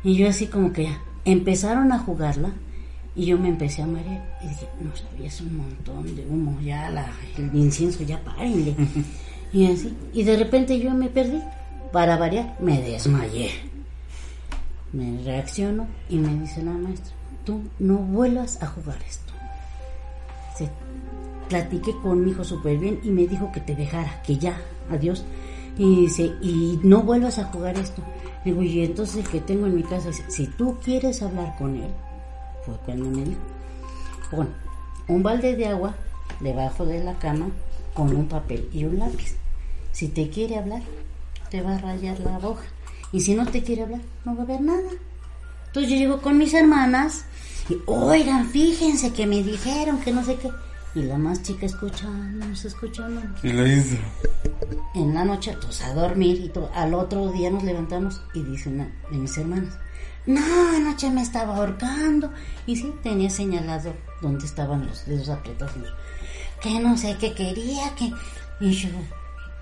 Y 0.03 0.15
yo 0.15 0.27
así 0.29 0.47
como 0.47 0.71
que 0.73 0.89
empezaron 1.25 1.91
a 1.91 1.99
jugarla 1.99 2.51
y 3.15 3.25
yo 3.25 3.37
me 3.37 3.49
empecé 3.49 3.81
a 3.81 3.87
marear. 3.87 4.37
Y 4.43 4.47
dije, 4.49 4.67
no 4.81 4.95
sabías 4.95 5.41
un 5.41 5.57
montón 5.57 6.15
de 6.15 6.25
humo, 6.25 6.59
ya 6.61 6.89
la, 6.89 7.07
el 7.37 7.53
incienso, 7.55 8.03
ya 8.03 8.19
párenle. 8.23 8.75
Y 9.53 9.65
así. 9.69 9.93
Y 10.13 10.23
de 10.23 10.37
repente 10.37 10.79
yo 10.79 10.91
me 10.93 11.09
perdí. 11.09 11.41
Para 11.91 12.15
variar, 12.15 12.55
me 12.61 12.81
desmayé. 12.81 13.51
Me 14.93 15.21
reacciono 15.25 15.87
y 16.09 16.17
me 16.19 16.33
dice 16.39 16.63
la 16.63 16.71
maestra, 16.71 17.13
tú 17.45 17.61
no 17.79 17.95
vuelvas 17.97 18.63
a 18.63 18.67
jugar 18.67 18.97
esto. 19.05 19.30
Platiqué 21.49 21.93
con 22.01 22.23
mi 22.23 22.31
hijo 22.31 22.43
súper 22.43 22.77
bien 22.77 22.99
y 23.03 23.09
me 23.09 23.27
dijo 23.27 23.51
que 23.51 23.59
te 23.59 23.75
dejara, 23.75 24.21
que 24.23 24.37
ya, 24.37 24.57
adiós. 24.89 25.25
Y 25.77 26.01
dice, 26.01 26.31
y 26.41 26.79
no 26.83 27.03
vuelvas 27.03 27.39
a 27.39 27.45
jugar 27.45 27.77
esto. 27.77 28.01
Y 28.45 28.83
entonces 28.83 29.27
que 29.27 29.39
tengo 29.39 29.67
en 29.67 29.75
mi 29.75 29.83
casa 29.83 30.09
si 30.27 30.47
tú 30.47 30.77
quieres 30.83 31.21
hablar 31.21 31.55
con 31.57 31.75
él, 31.75 31.91
fue 32.65 32.75
cuando 32.85 33.09
me 33.09 33.23
un 35.07 35.23
balde 35.23 35.55
de 35.55 35.67
agua 35.67 35.95
debajo 36.39 36.85
de 36.85 37.03
la 37.03 37.15
cama 37.19 37.47
con 37.93 38.15
un 38.15 38.27
papel 38.27 38.69
y 38.71 38.85
un 38.85 38.99
lápiz. 38.99 39.35
Si 39.91 40.07
te 40.07 40.29
quiere 40.29 40.57
hablar, 40.57 40.81
te 41.49 41.61
va 41.61 41.75
a 41.75 41.77
rayar 41.77 42.19
la 42.21 42.37
hoja. 42.37 42.63
Y 43.11 43.19
si 43.19 43.35
no 43.35 43.45
te 43.45 43.61
quiere 43.61 43.83
hablar, 43.83 44.01
no 44.23 44.35
va 44.35 44.41
a 44.41 44.45
haber 44.45 44.61
nada. 44.61 44.89
Entonces 45.67 45.91
yo 45.91 45.97
llego 45.97 46.21
con 46.21 46.37
mis 46.37 46.53
hermanas 46.53 47.25
oigan, 47.85 48.49
fíjense 48.49 49.13
que 49.13 49.27
me 49.27 49.43
dijeron 49.43 49.99
que 49.99 50.11
no 50.11 50.23
sé 50.23 50.35
qué. 50.37 50.49
Y 50.93 51.03
la 51.03 51.17
más 51.17 51.41
chica 51.41 51.65
escuchándonos, 51.65 52.65
escuchándonos. 52.65 53.43
Y 53.43 53.53
lo 53.53 53.65
hizo. 53.65 53.95
En 54.93 55.13
la 55.13 55.23
noche, 55.23 55.57
pues 55.61 55.81
a 55.81 55.93
dormir 55.93 56.41
y 56.41 56.49
todo. 56.49 56.69
Al 56.73 56.93
otro 56.93 57.31
día 57.31 57.49
nos 57.49 57.63
levantamos 57.63 58.21
y 58.33 58.43
dice 58.43 58.69
una 58.69 58.91
de 59.09 59.17
mis 59.17 59.37
hermanas, 59.37 59.73
no, 60.25 60.41
anoche 60.75 61.09
me 61.09 61.21
estaba 61.21 61.55
ahorcando. 61.55 62.31
Y 62.65 62.75
sí, 62.75 62.93
tenía 63.01 63.29
señalado 63.29 63.93
dónde 64.21 64.45
estaban 64.45 64.85
los 64.85 65.05
dedos 65.05 65.29
apretados. 65.29 65.73
Que 66.61 66.79
no 66.79 66.97
sé 66.97 67.17
qué 67.19 67.33
quería, 67.33 67.95
que... 67.95 68.11
Y 68.59 68.71
yo, 68.73 68.89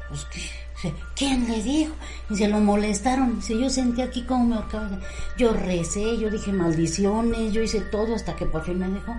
pues 0.09 0.25
que 0.25 0.41
Dice, 0.81 0.95
¿quién 1.13 1.45
le 1.49 1.61
dijo? 1.61 1.93
Y 2.29 2.37
se 2.37 2.47
lo 2.47 2.59
molestaron. 2.61 3.35
Dice, 3.35 3.59
yo 3.59 3.69
sentí 3.69 4.01
aquí 4.01 4.23
como 4.23 4.45
me 4.45 4.55
acaba 4.55 4.87
de... 4.87 4.97
Yo 5.37 5.51
recé, 5.51 6.17
yo 6.17 6.29
dije 6.29 6.53
maldiciones, 6.53 7.51
yo 7.51 7.61
hice 7.61 7.81
todo 7.81 8.15
hasta 8.15 8.35
que 8.37 8.45
por 8.45 8.63
fin 8.63 8.79
me 8.79 8.87
dejó. 8.87 9.13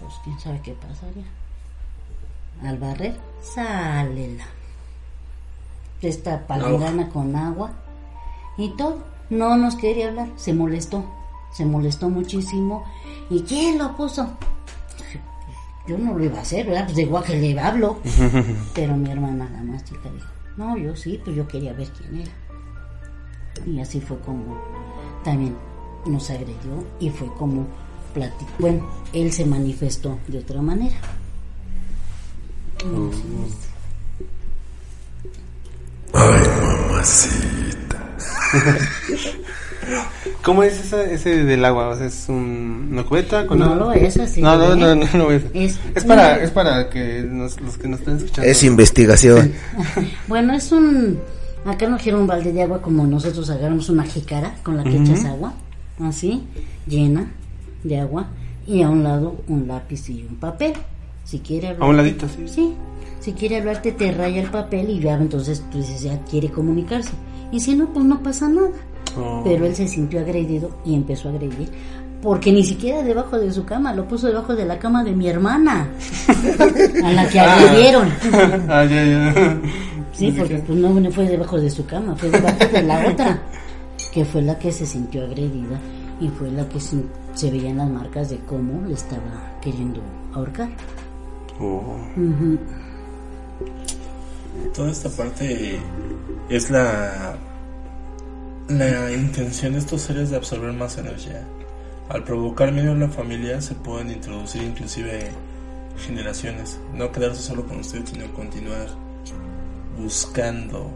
Pues 0.00 0.14
quién 0.22 0.38
sabe 0.38 0.60
qué 0.62 0.72
pasaría. 0.72 1.24
Al 2.62 2.76
barrer, 2.76 3.16
sale 3.42 4.36
la... 4.36 4.44
Esta 6.02 6.46
palangana 6.46 7.08
con 7.08 7.34
agua 7.34 7.70
y 8.58 8.68
todo. 8.76 8.98
No 9.30 9.56
nos 9.56 9.76
quería 9.76 10.08
hablar, 10.08 10.28
se 10.36 10.52
molestó. 10.52 11.06
Se 11.54 11.64
molestó 11.64 12.10
muchísimo. 12.10 12.84
¿Y 13.30 13.40
quién 13.44 13.78
lo 13.78 13.96
puso? 13.96 14.28
Yo 15.86 15.96
no 15.96 16.18
lo 16.18 16.24
iba 16.24 16.38
a 16.38 16.42
hacer, 16.42 16.66
¿verdad? 16.66 16.84
Pues 16.84 16.96
de 16.96 17.02
igual 17.02 17.24
que 17.24 17.36
le 17.36 17.58
hablo. 17.58 17.98
Pero 18.74 18.94
mi 18.96 19.10
hermana, 19.10 19.48
la 19.50 19.62
más 19.62 19.84
chica, 19.84 20.10
dijo, 20.10 20.33
no, 20.56 20.76
yo 20.76 20.94
sí, 20.96 21.20
pues 21.24 21.36
yo 21.36 21.46
quería 21.48 21.72
ver 21.72 21.88
quién 21.90 22.22
era. 22.22 22.32
Y 23.66 23.80
así 23.80 24.00
fue 24.00 24.18
como 24.20 24.60
también 25.24 25.56
nos 26.06 26.30
agredió 26.30 26.84
y 27.00 27.10
fue 27.10 27.28
como 27.34 27.66
platicó. 28.12 28.50
Bueno, 28.58 28.86
él 29.12 29.32
se 29.32 29.46
manifestó 29.46 30.18
de 30.28 30.38
otra 30.38 30.60
manera. 30.62 30.96
Es. 37.02 37.63
¿Cómo 40.42 40.62
es 40.62 40.80
esa- 40.80 41.04
ese 41.04 41.44
del 41.44 41.64
agua? 41.64 41.88
O 41.88 41.96
sea, 41.96 42.06
¿Es 42.06 42.24
un- 42.28 42.88
una 42.92 43.04
cubeta 43.04 43.46
con 43.46 43.58
No 43.58 43.66
agua? 43.66 43.76
lo 43.76 43.92
es 43.92 44.16
así, 44.18 44.40
No, 44.40 44.56
no, 44.56 44.72
¿eh? 44.72 44.76
no, 44.76 44.94
no, 44.94 45.06
no 45.14 45.30
es. 45.30 45.42
Es 45.52 45.78
Es 45.94 46.04
para, 46.04 46.42
es 46.42 46.50
para 46.50 46.88
que 46.90 47.22
nos- 47.22 47.60
los 47.60 47.76
que 47.76 47.88
nos 47.88 48.00
están 48.00 48.16
escuchando. 48.16 48.50
Es 48.50 48.62
investigación. 48.62 49.52
Bueno, 50.28 50.54
es 50.54 50.72
un. 50.72 51.18
Acá 51.66 51.88
no 51.88 51.96
quiero 51.98 52.18
un 52.20 52.26
balde 52.26 52.52
de 52.52 52.62
agua 52.62 52.82
como 52.82 53.06
nosotros 53.06 53.48
agarramos 53.50 53.88
una 53.88 54.04
jícara 54.04 54.54
con 54.62 54.76
la 54.76 54.84
que 54.84 54.96
echas 54.98 55.24
agua, 55.24 55.54
así, 56.02 56.42
llena 56.86 57.30
de 57.82 58.00
agua, 58.00 58.28
y 58.66 58.82
a 58.82 58.90
un 58.90 59.02
lado 59.02 59.36
un 59.48 59.66
lápiz 59.66 60.08
y 60.10 60.26
un 60.28 60.36
papel. 60.36 60.74
Si 61.24 61.38
quiere 61.38 61.68
hablar. 61.68 61.82
A 61.84 61.86
un 61.90 61.96
ladito, 61.96 62.26
sí. 62.28 62.44
Sí, 62.48 62.74
si 63.20 63.32
quiere 63.32 63.56
hablarte, 63.58 63.92
te 63.92 64.12
raya 64.12 64.42
el 64.42 64.50
papel 64.50 64.90
y 64.90 65.00
ya 65.00 65.14
entonces 65.14 65.62
tú 65.72 65.78
dices, 65.78 66.02
ya 66.02 66.18
quiere 66.30 66.50
comunicarse. 66.50 67.12
Y 67.52 67.60
si 67.60 67.74
no, 67.74 67.86
pues 67.86 68.04
no 68.04 68.22
pasa 68.22 68.48
nada. 68.48 68.70
Oh. 69.16 69.42
Pero 69.44 69.66
él 69.66 69.74
se 69.74 69.86
sintió 69.86 70.20
agredido 70.20 70.70
y 70.84 70.94
empezó 70.94 71.28
a 71.28 71.32
agredir. 71.32 71.70
Porque 72.22 72.52
ni 72.52 72.64
siquiera 72.64 73.02
debajo 73.02 73.38
de 73.38 73.52
su 73.52 73.64
cama, 73.64 73.92
lo 73.92 74.08
puso 74.08 74.26
debajo 74.26 74.56
de 74.56 74.64
la 74.64 74.78
cama 74.78 75.04
de 75.04 75.12
mi 75.12 75.28
hermana, 75.28 75.88
a 77.04 77.12
la 77.12 77.28
que 77.28 77.38
agredieron. 77.40 78.08
ah, 78.68 78.84
ya, 78.84 79.04
ya. 79.04 79.60
Sí, 80.12 80.32
porque 80.36 80.56
pues 80.56 80.78
no 80.78 81.10
fue 81.10 81.28
debajo 81.28 81.60
de 81.60 81.68
su 81.68 81.84
cama, 81.84 82.14
fue 82.16 82.30
debajo 82.30 82.64
de 82.72 82.82
la 82.82 83.08
otra, 83.08 83.42
que 84.12 84.24
fue 84.24 84.42
la 84.42 84.58
que 84.58 84.72
se 84.72 84.86
sintió 84.86 85.24
agredida 85.24 85.78
y 86.20 86.28
fue 86.28 86.50
la 86.50 86.66
que 86.68 86.80
se, 86.80 86.96
se 87.34 87.50
veían 87.50 87.78
las 87.78 87.90
marcas 87.90 88.30
de 88.30 88.38
cómo 88.38 88.86
le 88.86 88.94
estaba 88.94 89.58
queriendo 89.60 90.00
ahorcar. 90.32 90.70
Oh. 91.60 91.98
Toda 94.74 94.90
esta 94.90 95.08
parte 95.10 95.78
es 96.48 96.70
la 96.70 97.36
la 98.68 99.12
intención 99.12 99.74
de 99.74 99.78
estos 99.78 100.00
seres 100.02 100.30
de 100.30 100.36
absorber 100.36 100.72
más 100.72 100.96
energía. 100.96 101.42
Al 102.08 102.24
provocar 102.24 102.72
miedo 102.72 102.92
en 102.92 103.00
la 103.00 103.08
familia 103.08 103.60
se 103.60 103.74
pueden 103.74 104.10
introducir 104.10 104.62
inclusive 104.62 105.30
generaciones, 106.06 106.78
no 106.94 107.10
quedarse 107.12 107.42
solo 107.42 107.64
con 107.66 107.80
usted, 107.80 108.04
sino 108.04 108.32
continuar 108.32 108.86
buscando 109.98 110.90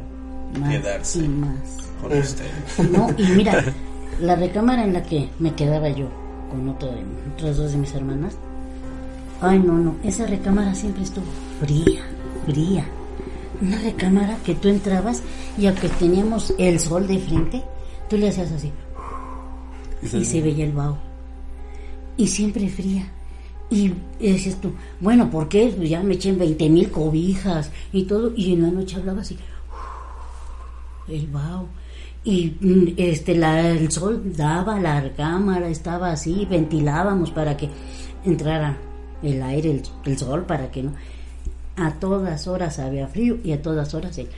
Más 0.59 0.71
quedarse 0.71 1.19
y 1.21 1.29
más. 1.29 1.59
con 2.01 2.13
usted. 2.19 2.47
No, 2.91 3.09
y 3.17 3.23
mira, 3.37 3.65
la 4.21 4.35
recámara 4.37 4.85
en 4.85 4.93
la 4.95 5.03
que 5.03 5.29
me 5.39 5.55
quedaba 5.55 5.89
yo 5.91 6.09
con 6.51 6.69
otra, 6.69 6.89
otras 7.35 7.57
dos 7.59 7.73
de 7.73 7.79
mis 7.79 7.95
hermanas, 7.95 8.35
ay 9.41 9.59
no, 9.59 9.75
no, 9.75 9.97
esa 10.03 10.27
recámara 10.27 10.75
siempre 10.75 11.03
estuvo 11.03 11.27
fría, 11.61 12.01
fría. 12.47 12.87
Una 13.61 13.79
recámara 13.81 14.39
que 14.45 14.55
tú 14.55 14.69
entrabas 14.69 15.23
y 15.59 15.67
aunque 15.67 15.89
teníamos 15.89 16.55
el 16.59 16.79
sol 16.79 17.07
de 17.07 17.19
frente, 17.19 17.63
tú 18.09 18.17
le 18.17 18.29
hacías 18.29 18.53
así 18.53 18.73
y 20.03 20.25
se 20.25 20.41
veía 20.41 20.65
el 20.65 20.73
vaho. 20.73 20.97
Y 22.17 22.27
siempre 22.27 22.69
fría. 22.69 23.11
Y 23.71 23.93
dices 24.19 24.61
tú, 24.61 24.73
bueno, 25.01 25.31
¿por 25.31 25.49
qué? 25.49 25.73
Pues 25.77 25.91
ya 25.91 26.03
me 26.03 26.15
eché 26.15 26.33
20 26.33 26.71
mil 26.71 26.91
cobijas 26.91 27.71
y 27.93 28.05
todo. 28.05 28.33
Y 28.35 28.55
en 28.55 28.63
la 28.63 28.71
noche 28.71 28.97
hablaba 28.97 29.21
así, 29.21 29.37
el 31.09 31.27
vaho. 31.27 31.67
Y 32.25 32.57
mm, 32.61 32.95
este, 32.97 33.37
la, 33.37 33.71
el 33.71 33.91
sol 33.91 34.33
daba, 34.37 34.81
la 34.81 35.13
cámara 35.15 35.69
estaba 35.69 36.11
así, 36.11 36.47
ventilábamos 36.51 37.31
para 37.31 37.57
que 37.57 37.69
entrara 38.25 38.77
el 39.23 39.43
aire, 39.43 39.71
el, 39.71 39.83
el 40.05 40.19
sol, 40.19 40.45
para 40.45 40.71
que 40.71 40.83
no. 40.83 40.93
A 41.79 41.93
todas 41.93 42.49
horas 42.49 42.81
había 42.81 43.07
frío 43.07 43.39
y 43.45 43.53
a 43.53 43.63
todas 43.63 43.95
horas 43.95 44.19
el. 44.19 44.29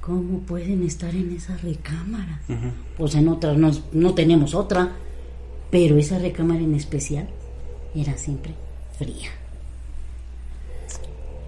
¿Cómo 0.00 0.40
pueden 0.40 0.82
estar 0.82 1.14
en 1.14 1.36
esa 1.36 1.56
recámara? 1.58 2.40
Pues 2.96 3.14
en 3.14 3.28
otras 3.28 3.56
no, 3.58 3.70
no 3.92 4.14
tenemos 4.14 4.54
otra, 4.54 4.92
pero 5.70 5.98
esa 5.98 6.18
recámara 6.18 6.60
en 6.60 6.74
especial 6.74 7.28
era 7.94 8.16
siempre 8.16 8.54
fría. 8.98 9.30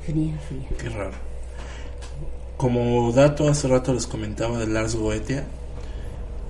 Fría, 0.05 0.39
fría. 0.49 0.69
Qué 0.79 0.89
raro. 0.91 1.17
Como 2.59 3.11
dato, 3.13 3.49
hace 3.49 3.69
rato 3.69 3.95
les 3.95 4.07
comentaba 4.07 4.59
de 4.59 4.67
Lars 4.67 4.97
Goetia. 4.97 5.47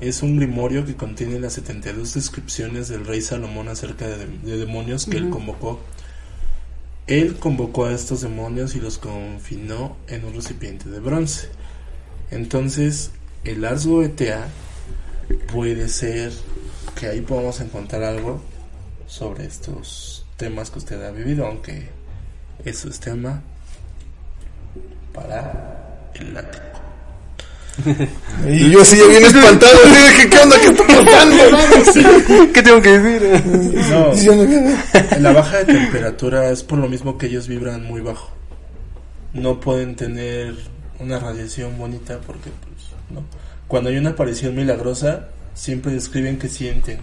Es 0.01 0.23
un 0.25 0.37
grimorio 0.37 0.85
que 0.85 0.97
contiene 0.97 1.39
las 1.39 1.53
72 1.53 2.15
descripciones 2.15 2.89
del 2.89 3.07
rey 3.07 3.21
Salomón 3.21 3.69
acerca 3.69 4.09
de, 4.09 4.27
de 4.27 4.57
demonios 4.57 5.07
que 5.07 5.19
él 5.19 5.31
convocó. 5.31 5.79
Él 7.07 7.37
convocó 7.39 7.87
a 7.87 7.93
estos 7.93 8.21
demonios 8.21 8.77
y 8.77 8.81
los 8.81 8.99
confinó 8.99 9.97
en 10.07 10.25
un 10.25 10.35
recipiente 10.35 10.89
de 10.89 11.01
bronce. 11.01 11.49
Entonces, 12.31 13.11
el 13.45 13.63
Lars 13.63 13.87
Goetia 13.87 14.47
puede 15.53 15.89
ser 15.89 16.33
que 16.99 17.07
ahí 17.07 17.21
podamos 17.21 17.61
encontrar 17.61 18.05
algo 18.05 18.41
sobre 19.07 19.47
estos 19.47 20.27
temas 20.37 20.71
que 20.71 20.79
usted 20.79 21.05
ha 21.05 21.11
vivido, 21.11 21.47
aunque 21.47 21.89
eso 22.65 22.89
es 22.89 23.01
tema 23.01 23.43
para 25.13 26.11
el 26.15 26.35
látigo. 26.35 26.72
Y 28.49 28.71
yo 28.71 28.83
así 28.83 28.97
ya 28.99 29.07
bien 29.07 29.25
espantado. 29.25 29.79
que, 30.17 30.29
¿Qué 30.29 30.39
onda? 30.39 30.57
¿Qué 30.61 30.67
está 30.67 30.87
pasando? 30.87 32.49
¿Qué 32.53 32.63
tengo 32.63 32.83
que 32.83 32.99
decir? 32.99 33.45
No- 33.91 35.19
la 35.21 35.33
baja 35.33 35.59
de 35.59 35.65
temperatura 35.67 36.51
es 36.51 36.63
por 36.63 36.79
lo 36.79 36.89
mismo 36.89 37.17
que 37.19 37.27
ellos 37.27 37.49
vibran 37.49 37.85
muy 37.85 38.01
bajo. 38.01 38.31
No 39.33 39.59
pueden 39.61 39.97
tener 39.97 40.55
una 40.99 41.19
radiación 41.19 41.79
bonita 41.79 42.19
porque, 42.27 42.51
pues, 42.51 42.89
no. 43.11 43.25
Cuando 43.69 43.89
hay 43.91 43.97
una 43.97 44.11
aparición 44.11 44.55
milagrosa, 44.55 45.29
siempre 45.55 45.93
describen 45.93 46.39
que 46.39 46.49
sienten 46.49 46.99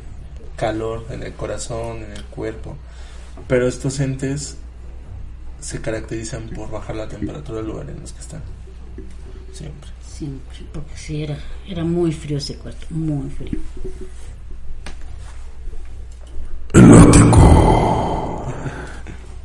calor 0.56 1.06
en 1.10 1.24
el 1.24 1.34
corazón, 1.34 1.98
en 2.04 2.12
el 2.12 2.24
cuerpo. 2.26 2.78
Pero 3.48 3.68
estos 3.68 4.00
entes 4.00 4.58
se 5.60 5.82
caracterizan 5.82 6.50
por 6.50 6.70
bajar 6.70 6.96
la 6.96 7.08
temperatura 7.08 7.58
del 7.58 7.68
lugar 7.68 7.90
en 7.90 8.00
los 8.02 8.14
que 8.14 8.20
están. 8.22 8.42
Siempre. 9.52 9.90
Siempre, 10.20 10.58
porque 10.74 10.98
sí, 10.98 11.24
era, 11.24 11.38
era 11.66 11.86
muy 11.86 12.12
frío 12.12 12.40
ese 12.40 12.56
cuarto, 12.58 12.86
muy 12.90 13.30
frío. 13.30 13.58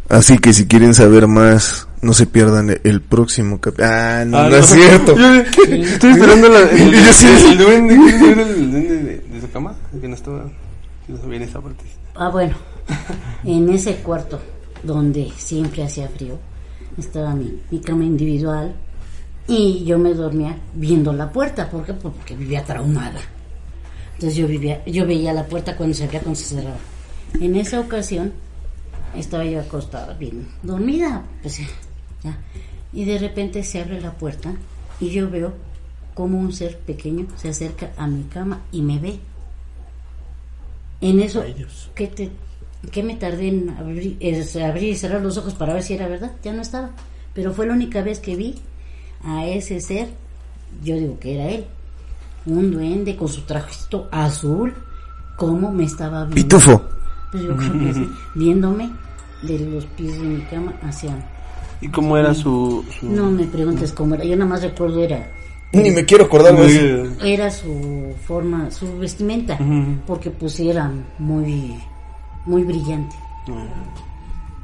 Así 0.08 0.36
que 0.38 0.52
si 0.52 0.66
quieren 0.66 0.92
saber 0.92 1.28
más, 1.28 1.86
no 2.02 2.12
se 2.12 2.26
pierdan 2.26 2.76
el 2.82 3.00
próximo 3.02 3.60
capítulo. 3.60 3.88
Ah, 3.88 4.24
no, 4.26 4.36
Ah, 4.36 4.48
no 4.48 4.56
es 4.56 4.66
cierto. 4.66 5.16
Yo 5.16 5.32
estoy 5.34 6.10
esperando 6.10 6.48
la, 6.48 6.58
el, 6.70 6.94
sí, 7.14 7.28
el, 7.28 7.52
el 7.52 7.58
duende, 7.58 7.94
¿quién 7.94 8.24
era 8.32 8.42
el 8.42 8.72
de, 8.72 9.18
de 9.18 9.40
su 9.40 9.48
cama? 9.52 9.76
Que 10.00 10.08
no 10.08 10.16
estaba, 10.16 10.42
que 11.06 11.12
no 11.12 11.18
sabía 11.20 11.36
en 11.36 11.42
esa 11.44 11.60
parte. 11.60 11.84
Ah, 12.16 12.30
bueno, 12.30 12.56
en 13.44 13.68
ese 13.68 13.94
cuarto 13.98 14.40
donde 14.82 15.30
siempre 15.36 15.84
hacía 15.84 16.08
frío, 16.08 16.36
estaba 16.98 17.32
mi, 17.36 17.60
mi 17.70 17.78
cama 17.80 18.02
individual 18.02 18.74
y 19.46 19.84
yo 19.84 19.98
me 19.98 20.14
dormía 20.14 20.58
viendo 20.74 21.12
la 21.12 21.30
puerta, 21.30 21.70
¿por 21.70 21.84
qué? 21.84 21.92
Porque 21.94 22.34
vivía 22.34 22.64
traumada. 22.64 23.20
Entonces 24.14 24.36
yo 24.36 24.46
vivía, 24.46 24.84
yo 24.86 25.06
veía 25.06 25.32
la 25.32 25.44
puerta 25.44 25.76
cuando 25.76 25.94
se 25.94 26.04
abría, 26.04 26.20
cuando 26.20 26.38
se 26.38 26.54
cerraba. 26.54 26.78
En 27.40 27.56
esa 27.56 27.80
ocasión 27.80 28.32
estaba 29.14 29.44
yo 29.44 29.60
acostada, 29.60 30.14
bien 30.14 30.46
dormida, 30.62 31.22
pues 31.42 31.60
ya. 32.22 32.38
Y 32.92 33.04
de 33.04 33.18
repente 33.18 33.62
se 33.64 33.80
abre 33.80 34.00
la 34.00 34.12
puerta 34.12 34.52
y 35.00 35.10
yo 35.10 35.28
veo 35.28 35.52
como 36.14 36.38
un 36.38 36.52
ser 36.52 36.78
pequeño 36.78 37.26
se 37.36 37.48
acerca 37.48 37.90
a 37.96 38.06
mi 38.06 38.22
cama 38.24 38.62
y 38.72 38.82
me 38.82 38.98
ve. 38.98 39.18
En 41.00 41.20
eso, 41.20 41.42
Ay. 41.42 41.66
¿qué, 41.94 42.06
te, 42.06 42.30
qué 42.90 43.02
me 43.02 43.16
tardé 43.16 43.48
en 43.48 43.70
abrir, 43.70 44.16
eh, 44.20 44.64
abrir 44.64 44.90
y 44.90 44.96
cerrar 44.96 45.20
los 45.20 45.36
ojos 45.36 45.54
para 45.54 45.74
ver 45.74 45.82
si 45.82 45.94
era 45.94 46.08
verdad? 46.08 46.32
Ya 46.42 46.52
no 46.52 46.62
estaba. 46.62 46.90
Pero 47.34 47.52
fue 47.52 47.66
la 47.66 47.74
única 47.74 48.00
vez 48.00 48.20
que 48.20 48.36
vi 48.36 48.54
a 49.24 49.46
ese 49.46 49.80
ser, 49.80 50.08
yo 50.82 50.96
digo 50.96 51.18
que 51.18 51.34
era 51.34 51.48
él, 51.48 51.64
un 52.46 52.70
duende 52.70 53.16
con 53.16 53.28
su 53.28 53.42
trajecito 53.42 54.08
azul, 54.10 54.74
cómo 55.36 55.72
me 55.72 55.84
estaba 55.84 56.24
viendo. 56.24 56.34
Pitufo. 56.34 56.82
Pues 57.32 57.42
yo 57.44 57.56
creo 57.56 57.72
que 57.72 57.94
sí, 57.94 58.08
viéndome 58.34 58.90
de 59.42 59.58
los 59.58 59.84
pies 59.86 60.20
de 60.20 60.24
mi 60.24 60.42
cama 60.42 60.72
hacia... 60.82 61.10
¿Y 61.80 61.88
cómo 61.88 62.16
era 62.16 62.32
su...? 62.34 62.84
su... 62.98 63.06
No 63.10 63.30
me 63.30 63.44
preguntes 63.44 63.92
cómo 63.92 64.14
era, 64.14 64.24
yo 64.24 64.36
nada 64.36 64.48
más 64.48 64.62
recuerdo 64.62 65.02
era 65.02 65.26
Ni 65.72 65.90
me 65.90 66.04
quiero 66.04 66.24
acordar 66.24 66.56
de 66.56 66.66
eso. 66.66 67.24
era 67.24 67.50
su 67.50 68.14
forma, 68.26 68.70
su 68.70 68.98
vestimenta, 68.98 69.58
porque 70.06 70.30
pues 70.30 70.60
era 70.60 70.92
muy, 71.18 71.74
muy 72.46 72.62
brillante. 72.62 73.16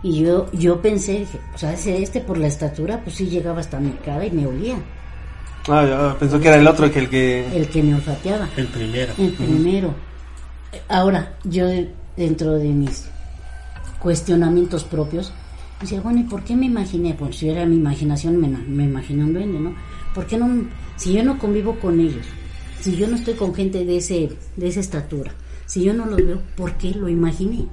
Y 0.03 0.20
yo, 0.22 0.51
yo 0.53 0.80
pensé, 0.80 1.20
dije, 1.20 1.38
o 1.55 1.59
sea, 1.59 1.72
ese- 1.74 2.03
este 2.03 2.20
por 2.20 2.38
la 2.38 2.46
estatura, 2.46 3.01
pues 3.05 3.16
sí 3.16 3.26
llegaba 3.26 3.61
hasta 3.61 3.78
mi 3.80 3.90
cara 4.05 4.24
y 4.26 4.30
me 4.30 4.46
olía, 4.46 4.76
Ah, 5.68 5.84
ya, 5.86 6.18
pensó 6.18 6.40
que 6.40 6.48
era 6.48 6.57
el 6.57 6.66
otro 6.66 6.90
que 6.90 6.98
el 7.01 7.09
que... 7.11 7.46
el 7.57 7.68
que 7.68 7.82
me 7.82 7.94
olfateaba, 7.94 8.48
El 8.57 8.66
primero. 8.68 9.12
el 9.18 9.32
primero. 9.32 9.94
Ahora, 10.88 11.34
yo 11.44 11.66
de- 11.66 11.90
dentro 12.16 12.53
de 12.55 12.68
mis 12.70 13.05
cuestionamientos 13.98 14.84
propios, 14.84 15.32
decía, 15.80 16.01
bueno, 16.01 16.20
¿y 16.20 16.24
por 16.24 16.42
qué 16.44 16.57
me 16.57 16.66
imaginé? 16.66 17.14
Pues 17.14 17.36
si 17.36 17.51
era 17.51 17.66
mi 17.66 17.76
imaginación, 17.76 18.36
me, 18.38 18.48
me 18.48 18.84
imaginé 18.84 19.24
un 19.24 19.34
duende, 19.34 19.59
¿no? 19.61 19.74
¿Por 20.14 20.26
qué 20.26 20.38
no, 20.38 20.48
si 20.96 21.12
yo 21.12 21.22
no 21.22 21.38
convivo 21.38 21.78
con 21.78 22.01
ellos, 22.01 22.26
si 22.80 22.96
yo 22.96 23.07
no 23.07 23.16
estoy 23.16 23.34
con 23.34 23.55
gente 23.55 23.84
de, 23.84 23.98
ese, 23.98 24.30
de 24.57 24.68
esa 24.68 24.80
estatura, 24.80 25.32
si 25.70 25.84
yo 25.84 25.94
no 25.94 26.04
los 26.04 26.16
veo, 26.16 26.42
¿por 26.56 26.72
qué 26.78 26.90
lo 26.90 27.08
imaginé? 27.08 27.64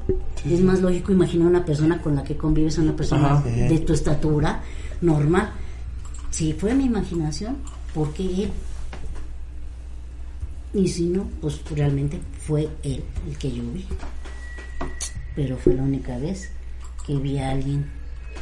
Es 0.45 0.61
más 0.61 0.81
lógico 0.81 1.11
imaginar 1.11 1.47
una 1.47 1.65
persona 1.65 1.99
con 1.99 2.15
la 2.15 2.23
que 2.23 2.37
convives, 2.37 2.77
una 2.77 2.95
persona 2.95 3.39
Ajá. 3.39 3.41
de 3.49 3.79
tu 3.79 3.91
estatura 3.93 4.61
normal. 5.01 5.51
Si 6.29 6.53
fue 6.53 6.75
mi 6.75 6.85
imaginación, 6.85 7.57
¿por 7.95 8.13
qué 8.13 8.43
él? 8.43 8.51
Y 10.75 10.87
si 10.89 11.07
no, 11.07 11.27
pues 11.41 11.59
realmente 11.71 12.19
fue 12.45 12.69
él 12.83 13.03
el 13.27 13.35
que 13.39 13.51
yo 13.51 13.63
vi. 13.73 13.83
Pero 15.35 15.57
fue 15.57 15.73
la 15.73 15.81
única 15.81 16.19
vez 16.19 16.51
que 17.03 17.15
vi 17.15 17.39
a 17.39 17.49
alguien 17.49 17.89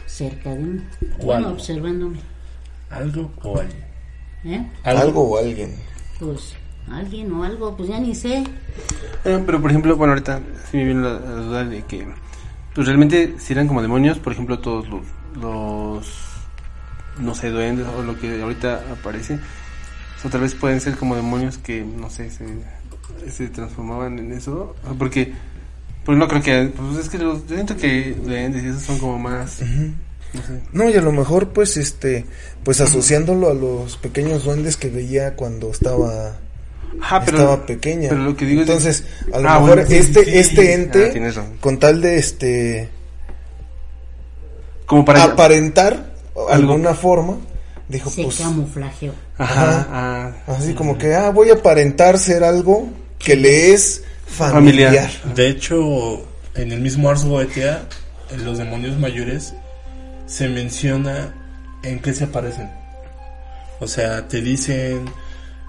cerca 0.05 0.53
de 0.53 0.63
mí, 0.63 0.81
¿Cuál? 0.99 1.43
bueno, 1.43 1.49
observándome. 1.51 2.17
Algo 2.89 3.31
o 3.41 3.57
alguien. 3.57 3.83
¿eh? 4.43 4.71
Algo 4.83 5.21
o 5.21 5.37
alguien. 5.37 5.75
Pues 6.19 6.55
alguien 6.89 7.31
o 7.31 7.43
algo, 7.43 7.75
pues 7.75 7.89
ya 7.89 7.99
ni 7.99 8.15
sé. 8.15 8.43
Eh, 9.25 9.43
pero 9.45 9.61
por 9.61 9.69
ejemplo, 9.69 9.95
bueno, 9.95 10.13
ahorita 10.13 10.39
sí 10.69 10.77
me 10.77 10.85
viene 10.85 11.01
la, 11.01 11.13
la 11.13 11.35
duda 11.41 11.63
de 11.65 11.83
que, 11.83 12.07
pues 12.73 12.87
realmente 12.87 13.35
si 13.39 13.53
eran 13.53 13.67
como 13.67 13.81
demonios, 13.81 14.19
por 14.19 14.33
ejemplo, 14.33 14.59
todos 14.59 14.87
los, 14.89 15.01
los 15.41 16.25
no 17.19 17.33
sé, 17.33 17.49
duendes 17.49 17.87
o 17.87 18.03
lo 18.03 18.19
que 18.19 18.41
ahorita 18.41 18.83
aparece, 18.91 19.39
o 20.23 20.29
tal 20.29 20.41
vez 20.41 20.55
pueden 20.55 20.81
ser 20.81 20.95
como 20.97 21.15
demonios 21.15 21.57
que, 21.57 21.83
no 21.83 22.09
sé, 22.09 22.29
se, 22.29 22.45
se 23.31 23.47
transformaban 23.47 24.19
en 24.19 24.33
eso, 24.33 24.75
o 24.83 24.87
sea, 24.87 24.97
porque, 24.97 25.33
pues 26.03 26.17
no 26.17 26.27
creo 26.27 26.41
que, 26.41 26.73
pues 26.75 26.97
es 26.97 27.09
que 27.09 27.17
los, 27.17 27.47
yo 27.47 27.55
siento 27.55 27.77
que 27.77 28.13
duendes 28.13 28.63
y 28.63 28.67
esos 28.67 28.83
son 28.83 28.99
como 28.99 29.17
más, 29.17 29.61
no 30.33 30.41
sé. 30.41 30.61
No, 30.73 30.89
y 30.89 30.93
a 30.93 31.01
lo 31.01 31.11
mejor, 31.11 31.49
pues, 31.49 31.77
este, 31.77 32.25
pues 32.63 32.81
asociándolo 32.81 33.49
a 33.49 33.53
los 33.53 33.97
pequeños 33.97 34.43
duendes 34.43 34.75
que 34.75 34.89
veía 34.89 35.35
cuando 35.35 35.71
estaba, 35.71 36.37
Ajá, 37.01 37.21
pero, 37.25 37.37
estaba 37.37 37.65
pequeña. 37.65 38.09
pero 38.09 38.21
lo 38.23 38.35
que 38.35 38.45
digo 38.45 38.61
es- 38.61 38.67
Entonces, 38.69 39.03
a 39.33 39.39
lo 39.39 39.49
Ah, 39.49 39.53
mejor 39.59 39.75
bueno, 39.75 39.87
sí, 39.89 39.95
este, 39.97 40.25
sí, 40.25 40.31
sí. 40.31 40.37
este 40.37 40.61
Ah, 40.69 40.73
ente, 40.73 41.19
razón. 41.19 41.57
con 41.59 41.79
tal 41.79 42.01
de, 42.01 42.17
este, 42.17 42.89
como 44.85 45.03
para... 45.05 45.23
aparentar 45.23 46.13
alguna 46.49 46.93
forma, 46.93 47.37
dijo, 47.87 48.09
Se 48.09 48.23
pues, 48.23 48.37
camuflajeó. 48.37 49.13
Ajá, 49.37 49.87
ah, 49.91 50.31
así 50.47 50.73
como 50.73 50.97
que, 50.97 51.13
ah, 51.15 51.29
voy 51.31 51.49
a 51.49 51.53
aparentar 51.55 52.17
ser 52.17 52.43
algo 52.43 52.89
que 53.19 53.35
le 53.35 53.73
es 53.73 54.03
familiar. 54.27 54.93
Familiar. 54.93 55.35
De 55.35 55.49
hecho, 55.49 56.25
en 56.55 56.71
el 56.71 56.81
mismo 56.81 57.09
Ars 57.09 57.25
Goetia, 57.25 57.81
en 58.31 58.45
los 58.45 58.57
demonios 58.57 58.97
mayores, 58.99 59.53
se 60.25 60.47
menciona 60.49 61.33
en 61.83 61.99
qué 61.99 62.13
se 62.13 62.23
aparecen. 62.25 62.69
O 63.79 63.87
sea, 63.87 64.27
te 64.27 64.41
dicen, 64.41 65.05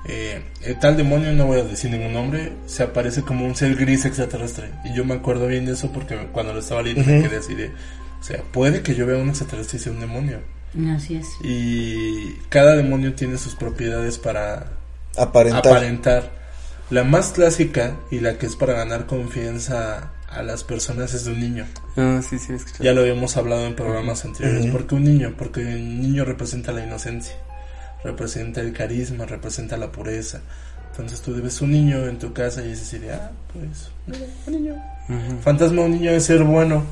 eh, 0.09 0.43
el 0.63 0.79
tal 0.79 0.97
demonio, 0.97 1.33
no 1.33 1.47
voy 1.47 1.61
a 1.61 1.65
decir 1.65 1.91
ningún 1.91 2.13
nombre, 2.13 2.53
se 2.67 2.83
aparece 2.85 3.23
como 3.23 3.45
un 3.47 3.55
ser 3.57 3.75
gris 3.77 4.05
extraterrestre. 4.05 4.71
Y 4.85 4.95
yo 4.95 5.05
me 5.05 5.15
acuerdo 5.15 5.47
bien 5.47 5.67
de 5.67 5.73
eso 5.73 5.91
porque 5.93 6.17
cuando 6.33 6.53
lo 6.53 6.61
estaba 6.61 6.83
leyendo 6.83 7.11
me 7.11 7.19
Ujú. 7.21 7.29
quedé 7.29 7.39
así 7.39 7.55
de, 7.55 7.67
o 8.21 8.23
sea, 8.23 8.43
puede 8.53 8.83
que 8.83 8.95
yo 8.95 9.07
vea 9.07 9.17
un 9.19 9.29
extraterrestre 9.29 9.79
y 9.79 9.83
sea 9.83 9.93
un 9.93 10.01
demonio. 10.01 10.41
Así 10.95 11.17
es. 11.17 11.27
Y 11.43 12.35
cada 12.51 12.77
demonio 12.77 13.15
tiene 13.15 13.39
sus 13.39 13.55
propiedades 13.55 14.19
para 14.19 14.73
Aparentar. 15.17 15.67
aparentar. 15.67 16.31
La 16.91 17.03
más 17.03 17.33
clásica 17.33 17.97
y 18.11 18.21
la 18.21 18.39
que 18.39 18.47
es 18.47 18.55
para 18.55 18.75
ganar 18.75 19.07
confianza 19.07 20.13
a 20.29 20.43
las 20.43 20.63
personas 20.65 21.15
es 21.15 21.25
de 21.25 21.33
un 21.33 21.41
niño. 21.41 21.67
ah, 21.97 22.21
sí, 22.29 22.39
sí. 22.39 22.53
Ya 22.81 22.93
lo 22.93 23.01
habíamos 23.01 23.37
hablado 23.37 23.67
en 23.67 23.75
programas 23.75 24.25
anteriores. 24.25 24.65
Ujú. 24.65 24.73
¿Por 24.73 24.87
qué 24.87 24.95
un 24.97 25.05
niño? 25.05 25.35
Porque 25.37 25.61
un 25.61 26.01
niño 26.03 26.25
representa 26.25 26.73
la 26.73 26.85
inocencia, 26.85 27.35
representa 28.07 28.61
el 28.61 28.73
carisma, 28.73 29.27
representa 29.27 29.77
la 29.77 29.91
pureza. 29.91 30.41
Entonces 30.91 31.21
tú 31.21 31.35
debes 31.35 31.61
un 31.61 31.73
niño 31.73 32.07
en 32.07 32.19
tu 32.19 32.33
casa 32.33 32.63
y 32.63 32.69
dices, 32.69 33.01
ah, 33.13 33.31
pues, 33.53 33.91
un 34.47 34.53
niño. 34.53 34.75
Fantasma, 35.43 35.83
un 35.83 35.91
niño 35.91 36.07
debe 36.11 36.21
ser 36.21 36.43
bueno. 36.43 36.85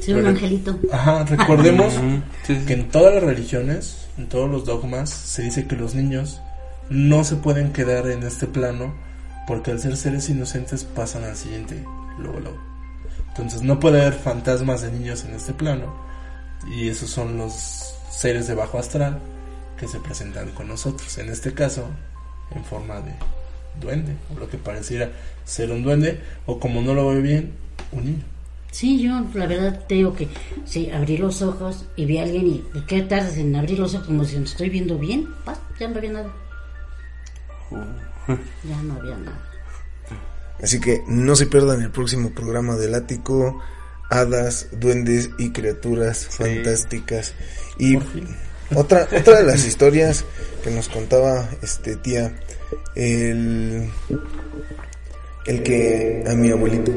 Ser 0.00 0.16
un 0.16 0.26
angelito. 0.26 0.78
Ajá, 0.92 1.24
recordemos 1.24 1.96
Ujú, 1.96 2.20
sí, 2.46 2.56
sí. 2.56 2.66
que 2.66 2.74
en 2.74 2.88
todas 2.90 3.14
las 3.14 3.22
religiones, 3.22 4.08
en 4.18 4.28
todos 4.28 4.50
los 4.50 4.66
dogmas, 4.66 5.08
se 5.08 5.42
dice 5.42 5.66
que 5.66 5.74
los 5.76 5.94
niños 5.94 6.42
no 6.90 7.24
se 7.24 7.36
pueden 7.36 7.72
quedar 7.72 8.06
en 8.10 8.22
este 8.22 8.46
plano 8.46 8.94
porque 9.46 9.70
al 9.70 9.80
ser 9.80 9.96
seres 9.96 10.28
inocentes 10.28 10.84
pasan 10.84 11.24
al 11.24 11.36
siguiente, 11.36 11.82
luego, 12.18 12.40
luego. 12.40 12.58
Entonces 13.28 13.62
no 13.62 13.80
puede 13.80 14.02
haber 14.02 14.14
fantasmas 14.14 14.82
de 14.82 14.92
niños 14.92 15.24
en 15.24 15.34
este 15.34 15.54
plano 15.54 15.94
y 16.76 16.88
esos 16.88 17.08
son 17.08 17.38
los 17.38 17.94
seres 18.10 18.48
de 18.48 18.54
bajo 18.54 18.78
astral 18.78 19.18
que 19.78 19.88
se 19.88 20.00
presentan 20.00 20.50
con 20.52 20.68
nosotros, 20.68 21.18
en 21.18 21.28
este 21.28 21.52
caso 21.52 21.88
en 22.54 22.64
forma 22.64 23.00
de 23.00 23.12
duende, 23.80 24.16
o 24.34 24.38
lo 24.38 24.48
que 24.48 24.58
pareciera 24.58 25.10
ser 25.44 25.70
un 25.70 25.82
duende, 25.82 26.20
o 26.46 26.58
como 26.58 26.80
no 26.80 26.94
lo 26.94 27.08
ve 27.08 27.20
bien, 27.20 27.52
un 27.92 28.04
niño. 28.04 28.24
Sí, 28.70 29.00
yo 29.00 29.24
la 29.34 29.46
verdad 29.46 29.86
te 29.88 29.94
digo 29.94 30.14
que 30.14 30.28
sí, 30.66 30.90
abrí 30.90 31.16
los 31.16 31.40
ojos 31.40 31.86
y 31.96 32.04
vi 32.04 32.18
a 32.18 32.24
alguien 32.24 32.46
y 32.46 32.58
¿por 32.58 32.84
¿qué 32.86 33.02
tardas 33.02 33.38
en 33.38 33.56
abrir 33.56 33.78
los 33.78 33.94
ojos 33.94 34.06
como 34.06 34.24
si 34.24 34.36
me 34.36 34.44
estoy 34.44 34.68
viendo 34.68 34.98
bien? 34.98 35.28
Paz, 35.44 35.58
ya 35.80 35.88
no 35.88 35.96
había 35.96 36.12
nada. 36.12 36.32
Ya 37.70 38.82
no 38.82 38.94
había 39.00 39.16
nada. 39.16 39.42
Así 40.62 40.80
que 40.80 41.02
no 41.06 41.36
se 41.36 41.46
pierdan 41.46 41.82
el 41.82 41.90
próximo 41.90 42.30
programa 42.30 42.76
del 42.76 42.94
ático. 42.94 43.62
Hadas, 44.10 44.68
duendes 44.72 45.30
y 45.38 45.50
criaturas 45.50 46.26
fantásticas. 46.30 47.34
Y 47.78 47.94
Por 47.94 48.12
fin. 48.12 48.28
Otra, 48.74 49.08
otra 49.16 49.36
de 49.38 49.44
las 49.44 49.66
historias 49.66 50.24
que 50.62 50.70
nos 50.70 50.88
contaba 50.88 51.48
este 51.62 51.96
tía, 51.96 52.34
el, 52.94 53.90
el 55.46 55.62
que 55.62 56.24
a 56.26 56.34
mi 56.34 56.50
abuelito 56.50 56.92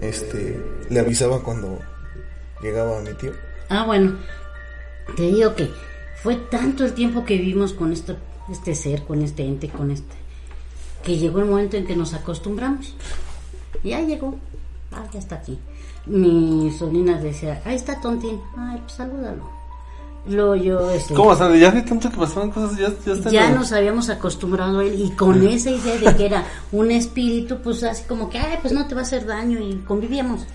este 0.00 0.60
le 0.88 1.00
avisaba 1.00 1.42
cuando 1.42 1.78
llegaba 2.62 3.00
mi 3.00 3.12
tío. 3.14 3.32
Ah, 3.68 3.84
bueno, 3.84 4.18
te 5.16 5.22
digo 5.22 5.54
que 5.54 5.70
fue 6.22 6.36
tanto 6.36 6.84
el 6.84 6.94
tiempo 6.94 7.24
que 7.24 7.36
vivimos 7.36 7.72
con 7.72 7.92
esto, 7.92 8.16
este 8.50 8.74
ser, 8.74 9.02
con 9.04 9.22
este 9.22 9.44
ente, 9.44 9.68
con 9.68 9.90
este, 9.90 10.14
que 11.02 11.18
llegó 11.18 11.40
el 11.40 11.46
momento 11.46 11.76
en 11.76 11.86
que 11.86 11.96
nos 11.96 12.14
acostumbramos. 12.14 12.94
Ya 13.82 14.00
llegó, 14.00 14.36
ah, 14.92 15.06
ya 15.12 15.18
está 15.18 15.36
aquí. 15.36 15.58
Mi 16.06 16.74
sobrina 16.78 17.20
decía, 17.20 17.60
ahí 17.64 17.76
está 17.76 18.00
Tontín, 18.00 18.40
ay, 18.56 18.78
pues 18.80 18.92
salúdalo. 18.92 19.63
Luego 20.26 20.56
yo, 20.56 20.90
este, 20.90 21.12
¿Cómo? 21.12 21.30
O 21.30 21.36
sea, 21.36 21.54
ya 21.54 21.68
hace 21.68 21.82
tanto 21.82 22.10
que 22.10 22.16
pasaban 22.16 22.50
cosas, 22.50 22.78
ya, 22.78 22.90
ya 23.04 23.12
está. 23.12 23.30
ya 23.30 23.50
nos 23.50 23.72
habíamos 23.72 24.08
acostumbrado 24.08 24.78
a 24.78 24.84
él 24.84 24.98
y 24.98 25.10
con 25.10 25.46
esa 25.46 25.70
idea 25.70 25.98
de 25.98 26.16
que 26.16 26.26
era 26.26 26.44
un 26.72 26.90
espíritu, 26.90 27.58
pues 27.62 27.82
así 27.82 28.04
como 28.04 28.30
que, 28.30 28.38
ay, 28.38 28.58
pues 28.62 28.72
no 28.72 28.86
te 28.86 28.94
va 28.94 29.02
a 29.02 29.04
hacer 29.04 29.26
daño 29.26 29.58
y 29.58 29.76
convivíamos. 29.86 30.46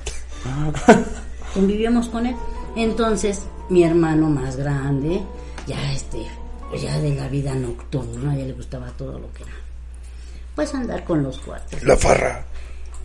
convivíamos 1.54 2.10
con 2.10 2.26
él. 2.26 2.36
Entonces, 2.76 3.44
mi 3.70 3.84
hermano 3.84 4.30
más 4.30 4.56
grande, 4.56 5.22
ya 5.68 5.92
este, 5.94 6.26
pues 6.70 6.82
ya 6.82 6.98
de 7.00 7.16
la 7.16 7.28
vida 7.28 7.54
nocturna, 7.54 8.36
ya 8.36 8.46
le 8.46 8.54
gustaba 8.54 8.88
todo 8.98 9.20
lo 9.20 9.32
que 9.34 9.44
era. 9.44 9.54
Pues 10.56 10.74
andar 10.74 11.04
con 11.04 11.22
los 11.22 11.38
cuates. 11.40 11.84
La 11.84 11.96
farra. 11.96 12.44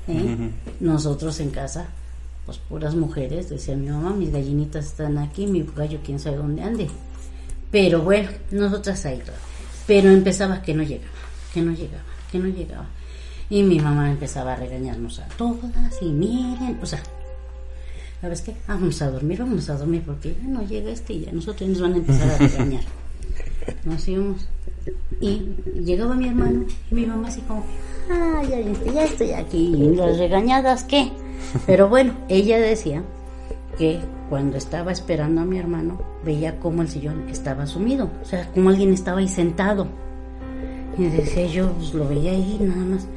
¿eh? 0.08 0.50
Nosotros 0.80 1.38
en 1.40 1.50
casa, 1.50 1.88
pues 2.46 2.58
puras 2.58 2.94
mujeres, 2.94 3.48
decía 3.48 3.76
mi 3.76 3.88
mamá, 3.88 4.12
mis 4.14 4.30
gallinitas 4.30 4.86
están 4.86 5.18
aquí, 5.18 5.46
mi 5.46 5.64
gallo 5.74 6.00
quién 6.04 6.18
sabe 6.18 6.36
dónde 6.36 6.62
ande. 6.62 6.88
Pero 7.70 8.02
bueno, 8.02 8.28
nosotras 8.50 9.04
ahí 9.06 9.18
todo. 9.18 9.36
Pero 9.86 10.10
empezaba 10.10 10.62
que 10.62 10.74
no 10.74 10.82
llegaba, 10.82 11.10
que 11.52 11.62
no 11.62 11.72
llegaba, 11.72 12.04
que 12.30 12.38
no 12.38 12.46
llegaba. 12.46 12.86
Y 13.50 13.62
mi 13.62 13.80
mamá 13.80 14.10
empezaba 14.10 14.54
a 14.54 14.56
regañarnos 14.56 15.18
a 15.18 15.28
todas 15.28 16.00
y 16.00 16.06
miren, 16.06 16.78
o 16.82 16.86
sea, 16.86 17.02
¿sabes 18.20 18.42
qué? 18.42 18.54
Vamos 18.68 19.00
a 19.02 19.10
dormir, 19.10 19.38
vamos 19.38 19.68
a 19.68 19.76
dormir 19.76 20.02
porque 20.04 20.34
ya 20.34 20.48
no 20.48 20.62
llega 20.62 20.90
este 20.90 21.14
y 21.14 21.20
ya 21.24 21.32
nosotros 21.32 21.68
nos 21.68 21.80
van 21.80 21.94
a 21.94 21.96
empezar 21.96 22.30
a 22.30 22.38
regañar. 22.38 22.84
Nos 23.84 24.06
íbamos. 24.08 24.48
Y 25.20 25.48
llegaba 25.82 26.14
mi 26.14 26.28
hermano 26.28 26.66
y 26.90 26.94
mi 26.94 27.06
mamá 27.06 27.28
así 27.28 27.40
como, 27.42 27.64
ah, 28.10 28.42
ya, 28.48 28.60
ya 28.92 29.04
estoy 29.04 29.32
aquí. 29.32 29.74
¿Y 29.74 29.94
las 29.94 30.18
regañadas 30.18 30.84
qué? 30.84 31.10
Pero 31.66 31.88
bueno, 31.88 32.14
ella 32.28 32.58
decía 32.58 33.02
que 33.78 34.00
cuando 34.28 34.56
estaba 34.56 34.92
esperando 34.92 35.42
a 35.42 35.44
mi 35.44 35.58
hermano, 35.58 35.98
veía 36.24 36.58
como 36.58 36.82
el 36.82 36.88
sillón 36.88 37.28
estaba 37.28 37.66
sumido. 37.66 38.10
O 38.22 38.24
sea, 38.24 38.50
como 38.52 38.70
alguien 38.70 38.92
estaba 38.92 39.18
ahí 39.18 39.28
sentado. 39.28 39.86
Y 40.96 41.04
decía 41.04 41.46
yo, 41.46 41.72
pues 41.72 41.94
lo 41.94 42.08
veía 42.08 42.32
ahí 42.32 42.58
nada 42.60 42.84
más. 42.84 43.08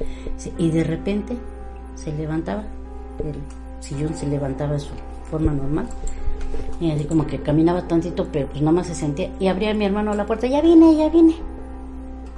Y 0.58 0.72
de 0.72 0.84
repente 0.84 1.38
se 1.96 2.12
levantaba, 2.12 2.64
el 3.24 3.36
sillón 3.84 4.16
se 4.16 4.28
levantaba 4.28 4.74
de 4.74 4.80
su 4.80 4.92
forma 5.30 5.52
normal. 5.52 5.88
Y 6.80 6.92
así 6.92 7.06
como 7.06 7.26
que 7.26 7.42
caminaba 7.42 7.88
tantito, 7.88 8.28
pero 8.32 8.48
pues 8.48 8.62
nada 8.62 8.72
más 8.72 8.88
se 8.88 8.96
sentía. 8.96 9.32
Y 9.40 9.48
abría 9.48 9.74
mi 9.74 9.86
hermano 9.86 10.14
la 10.14 10.26
puerta, 10.26 10.48
ya 10.48 10.62
vine, 10.62 10.96
ya 10.96 11.10
vine. 11.10 11.36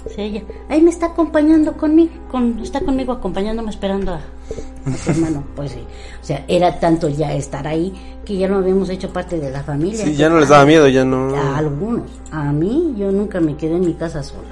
Sí, 0.07 0.21
ella, 0.21 0.43
ahí 0.69 0.81
me 0.81 0.89
está 0.89 1.07
acompañando 1.07 1.73
conmigo, 1.73 2.11
con, 2.31 2.59
está 2.59 2.79
conmigo 2.81 3.11
acompañándome 3.13 3.69
esperando 3.69 4.13
a, 4.13 4.17
a 4.17 4.95
tu 5.05 5.11
hermano. 5.11 5.43
Pues 5.55 5.71
sí, 5.71 5.79
o 6.21 6.25
sea, 6.25 6.45
era 6.47 6.79
tanto 6.79 7.09
ya 7.09 7.33
estar 7.33 7.67
ahí 7.67 7.93
que 8.23 8.37
ya 8.37 8.47
no 8.47 8.57
habíamos 8.57 8.89
hecho 8.89 9.11
parte 9.11 9.39
de 9.39 9.51
la 9.51 9.61
familia. 9.63 10.05
Sí, 10.05 10.15
ya 10.15 10.29
no 10.29 10.39
les 10.39 10.49
daba 10.49 10.65
miedo, 10.65 10.87
ya 10.87 11.03
no. 11.03 11.35
A 11.35 11.57
algunos. 11.57 12.09
A 12.31 12.51
mí, 12.53 12.93
yo 12.97 13.11
nunca 13.11 13.39
me 13.41 13.57
quedé 13.57 13.75
en 13.75 13.81
mi 13.81 13.93
casa 13.93 14.23
sola. 14.23 14.49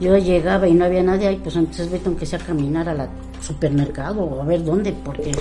Yo 0.00 0.18
llegaba 0.18 0.68
y 0.68 0.74
no 0.74 0.84
había 0.84 1.02
nadie 1.02 1.28
ahí, 1.28 1.40
pues 1.42 1.56
entonces 1.56 1.90
vete 1.90 2.08
aunque 2.08 2.26
sea 2.26 2.38
a 2.38 2.42
caminar 2.42 2.88
al 2.88 3.08
supermercado 3.40 4.22
o 4.24 4.42
a 4.42 4.44
ver 4.44 4.62
dónde, 4.64 4.92
porque 4.92 5.32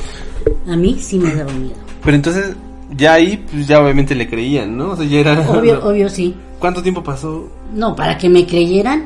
a 0.68 0.76
mí 0.78 0.98
sí 1.02 1.20
me 1.20 1.36
daba 1.36 1.52
miedo. 1.52 1.76
Pero 2.04 2.16
entonces, 2.16 2.56
ya 2.96 3.14
ahí, 3.14 3.44
pues 3.52 3.68
ya 3.68 3.82
obviamente 3.82 4.16
le 4.16 4.30
creían, 4.30 4.78
¿no? 4.78 4.92
O 4.92 4.96
sea, 4.96 5.06
ya 5.06 5.20
era. 5.20 5.52
Obvio, 5.52 5.84
obvio 5.86 6.10
sí. 6.10 6.36
¿Cuánto 6.60 6.82
tiempo 6.82 7.04
pasó? 7.04 7.50
No, 7.74 7.96
para 7.96 8.18
que 8.18 8.30
me 8.30 8.46
creyeran, 8.46 9.06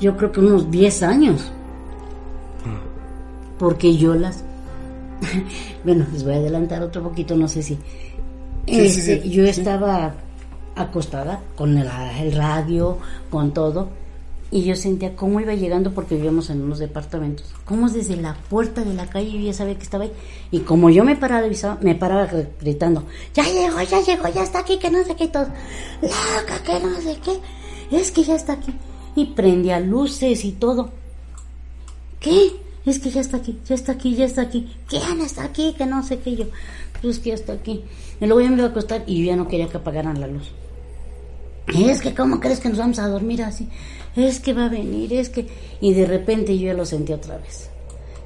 yo 0.00 0.16
creo 0.16 0.32
que 0.32 0.40
unos 0.40 0.70
10 0.70 1.02
años. 1.02 1.52
Porque 3.58 3.96
yo 3.96 4.14
las... 4.14 4.44
bueno, 5.84 6.04
les 6.12 6.24
voy 6.24 6.34
a 6.34 6.36
adelantar 6.36 6.82
otro 6.82 7.02
poquito, 7.02 7.36
no 7.36 7.48
sé 7.48 7.62
si... 7.62 7.74
Sí, 7.74 7.80
Este, 8.66 9.20
sí, 9.22 9.30
yo 9.30 9.44
estaba 9.44 10.14
acostada 10.74 11.40
con 11.54 11.76
el, 11.78 11.88
el 12.20 12.32
radio, 12.32 12.98
con 13.30 13.52
todo, 13.52 13.88
y 14.54 14.62
yo 14.62 14.76
sentía 14.76 15.16
cómo 15.16 15.40
iba 15.40 15.52
llegando 15.54 15.90
porque 15.92 16.14
vivíamos 16.14 16.48
en 16.48 16.62
unos 16.62 16.78
departamentos, 16.78 17.46
cómo 17.64 17.90
desde 17.90 18.14
la 18.16 18.34
puerta 18.48 18.84
de 18.84 18.94
la 18.94 19.06
calle 19.06 19.32
yo 19.32 19.40
ya 19.40 19.52
sabía 19.52 19.74
que 19.76 19.82
estaba 19.82 20.04
ahí, 20.04 20.12
y 20.52 20.60
como 20.60 20.90
yo 20.90 21.02
me 21.04 21.16
paraba, 21.16 21.46
me 21.80 21.94
paraba 21.96 22.30
gr- 22.30 22.48
gritando, 22.60 23.02
ya 23.34 23.42
llegó, 23.44 23.82
ya 23.82 24.00
llegó, 24.00 24.28
ya 24.28 24.44
está 24.44 24.60
aquí, 24.60 24.78
que 24.78 24.90
no 24.90 25.02
sé 25.04 25.16
qué, 25.16 25.24
y 25.24 25.28
todo, 25.28 25.48
loca, 26.00 26.62
que 26.64 26.78
no 26.78 26.94
sé 27.00 27.18
qué, 27.24 27.40
es 27.96 28.12
que 28.12 28.22
ya 28.22 28.36
está 28.36 28.52
aquí, 28.52 28.72
y 29.16 29.24
prendía 29.26 29.80
luces 29.80 30.44
y 30.44 30.52
todo, 30.52 30.90
¿qué? 32.20 32.52
Es 32.86 32.98
que 33.00 33.10
ya 33.10 33.22
está 33.22 33.38
aquí, 33.38 33.58
ya 33.66 33.74
está 33.74 33.92
aquí, 33.92 34.14
ya 34.14 34.26
está 34.26 34.42
aquí. 34.42 34.70
¿Quién 34.88 35.20
está 35.22 35.44
aquí? 35.44 35.74
Que 35.76 35.86
no 35.86 36.02
sé 36.02 36.18
qué 36.18 36.36
yo. 36.36 36.44
Pues 37.00 37.18
que 37.18 37.30
ya 37.30 37.34
está 37.34 37.54
aquí. 37.54 37.82
Y 38.20 38.26
luego 38.26 38.42
ya 38.42 38.50
me 38.50 38.56
iba 38.56 38.66
a 38.66 38.70
acostar 38.70 39.04
y 39.06 39.20
yo 39.20 39.24
ya 39.24 39.36
no 39.36 39.48
quería 39.48 39.68
que 39.68 39.78
apagaran 39.78 40.20
la 40.20 40.26
luz. 40.26 40.50
Es 41.66 42.02
que, 42.02 42.14
¿cómo 42.14 42.40
crees 42.40 42.60
que 42.60 42.68
nos 42.68 42.76
vamos 42.76 42.98
a 42.98 43.08
dormir 43.08 43.42
así? 43.42 43.70
Es 44.16 44.40
que 44.40 44.52
va 44.52 44.66
a 44.66 44.68
venir, 44.68 45.12
es 45.12 45.28
que... 45.28 45.46
Y 45.80 45.92
de 45.94 46.06
repente 46.06 46.56
yo 46.58 46.66
ya 46.66 46.74
lo 46.74 46.86
sentí 46.86 47.12
otra 47.12 47.38
vez. 47.38 47.68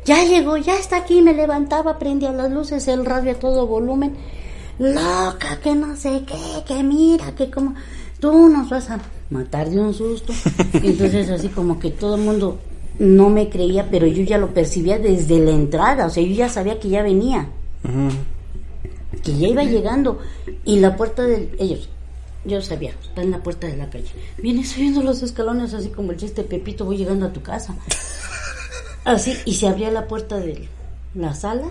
Ya 0.04 0.24
llegó, 0.24 0.56
ya 0.56 0.76
está 0.76 0.98
aquí, 0.98 1.22
me 1.22 1.34
levantaba, 1.34 1.98
prendía 1.98 2.32
las 2.32 2.50
luces, 2.50 2.88
el 2.88 3.04
radio 3.04 3.32
a 3.32 3.34
todo 3.34 3.66
volumen. 3.66 4.14
Loca, 4.78 5.58
que 5.62 5.74
no 5.74 5.96
sé 5.96 6.22
qué, 6.26 6.64
que 6.66 6.82
mira, 6.82 7.32
que 7.34 7.50
como... 7.50 7.74
Tú 8.20 8.48
nos 8.48 8.68
vas 8.68 8.90
a 8.90 8.98
matar 9.30 9.70
de 9.70 9.78
un 9.78 9.94
susto. 9.94 10.32
Entonces 10.72 11.30
así 11.30 11.48
como 11.48 11.78
que 11.78 11.90
todo 11.90 12.16
el 12.16 12.22
mundo 12.22 12.58
no 12.98 13.30
me 13.30 13.48
creía, 13.48 13.88
pero 13.88 14.08
yo 14.08 14.24
ya 14.24 14.38
lo 14.38 14.52
percibía 14.52 14.98
desde 14.98 15.38
la 15.38 15.52
entrada, 15.52 16.06
o 16.06 16.10
sea, 16.10 16.22
yo 16.22 16.34
ya 16.34 16.48
sabía 16.48 16.80
que 16.80 16.88
ya 16.88 17.02
venía 17.02 17.48
que 19.22 19.36
ya 19.36 19.48
iba 19.48 19.64
llegando 19.64 20.18
y 20.64 20.80
la 20.80 20.96
puerta 20.96 21.22
de 21.24 21.50
ellos 21.58 21.88
yo 22.48 22.60
sabía 22.62 22.94
está 23.02 23.22
en 23.22 23.30
la 23.30 23.42
puerta 23.42 23.66
de 23.66 23.76
la 23.76 23.90
calle. 23.90 24.10
Viene 24.42 24.64
subiendo 24.64 25.02
los 25.02 25.22
escalones 25.22 25.74
así 25.74 25.90
como 25.90 26.12
el 26.12 26.18
chiste 26.18 26.42
Pepito 26.42 26.84
voy 26.84 26.96
llegando 26.96 27.26
a 27.26 27.32
tu 27.32 27.42
casa. 27.42 27.76
Así 29.04 29.34
y 29.44 29.54
se 29.54 29.68
abría 29.68 29.90
la 29.90 30.06
puerta 30.06 30.38
de 30.38 30.68
la 31.14 31.34
sala 31.34 31.68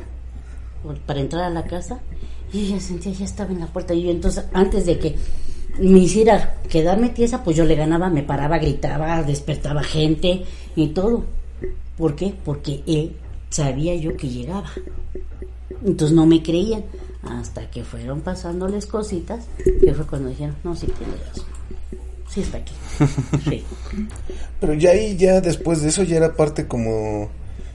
para 1.06 1.20
entrar 1.20 1.44
a 1.44 1.50
la 1.50 1.66
casa 1.66 2.00
y 2.54 2.66
ella 2.66 2.80
sentía 2.80 3.12
ya 3.12 3.26
estaba 3.26 3.52
en 3.52 3.60
la 3.60 3.68
puerta 3.68 3.94
y 3.94 4.04
yo 4.04 4.10
entonces 4.10 4.46
antes 4.54 4.86
de 4.86 4.98
que 4.98 5.16
me 5.80 6.00
hiciera 6.00 6.56
quedarme 6.70 7.10
tiesa 7.10 7.44
pues 7.44 7.58
yo 7.58 7.66
le 7.66 7.76
ganaba 7.76 8.10
me 8.10 8.24
paraba 8.24 8.58
gritaba 8.58 9.22
despertaba 9.24 9.84
gente 9.84 10.46
y 10.76 10.88
todo. 10.88 11.26
¿por 11.98 12.16
qué? 12.16 12.34
porque 12.46 12.84
él 12.88 13.16
sabía 13.50 13.96
yo 13.96 14.16
que 14.16 14.30
llegaba. 14.30 14.72
Entonces 15.86 16.16
no 16.16 16.26
me 16.26 16.42
creían 16.42 16.84
hasta 17.32 17.70
que 17.70 17.84
fueron 17.84 18.22
pasándoles 18.22 18.86
cositas 18.86 19.46
que 19.82 19.94
fue 19.94 20.06
cuando 20.06 20.30
dijeron, 20.30 20.56
no, 20.64 20.76
sí 20.76 20.88
tiene 20.88 21.14
razón. 21.28 21.46
Sí 22.30 22.42
está 22.42 22.58
aquí. 22.58 22.74
Sí. 23.50 23.64
Pero 24.60 24.74
ya 24.74 24.90
ahí, 24.92 25.16
ya 25.18 25.40
después 25.42 25.82
de 25.82 25.90
eso, 25.90 26.04
ya 26.04 26.18
era 26.18 26.34
parte 26.36 26.68
como. 26.68 27.30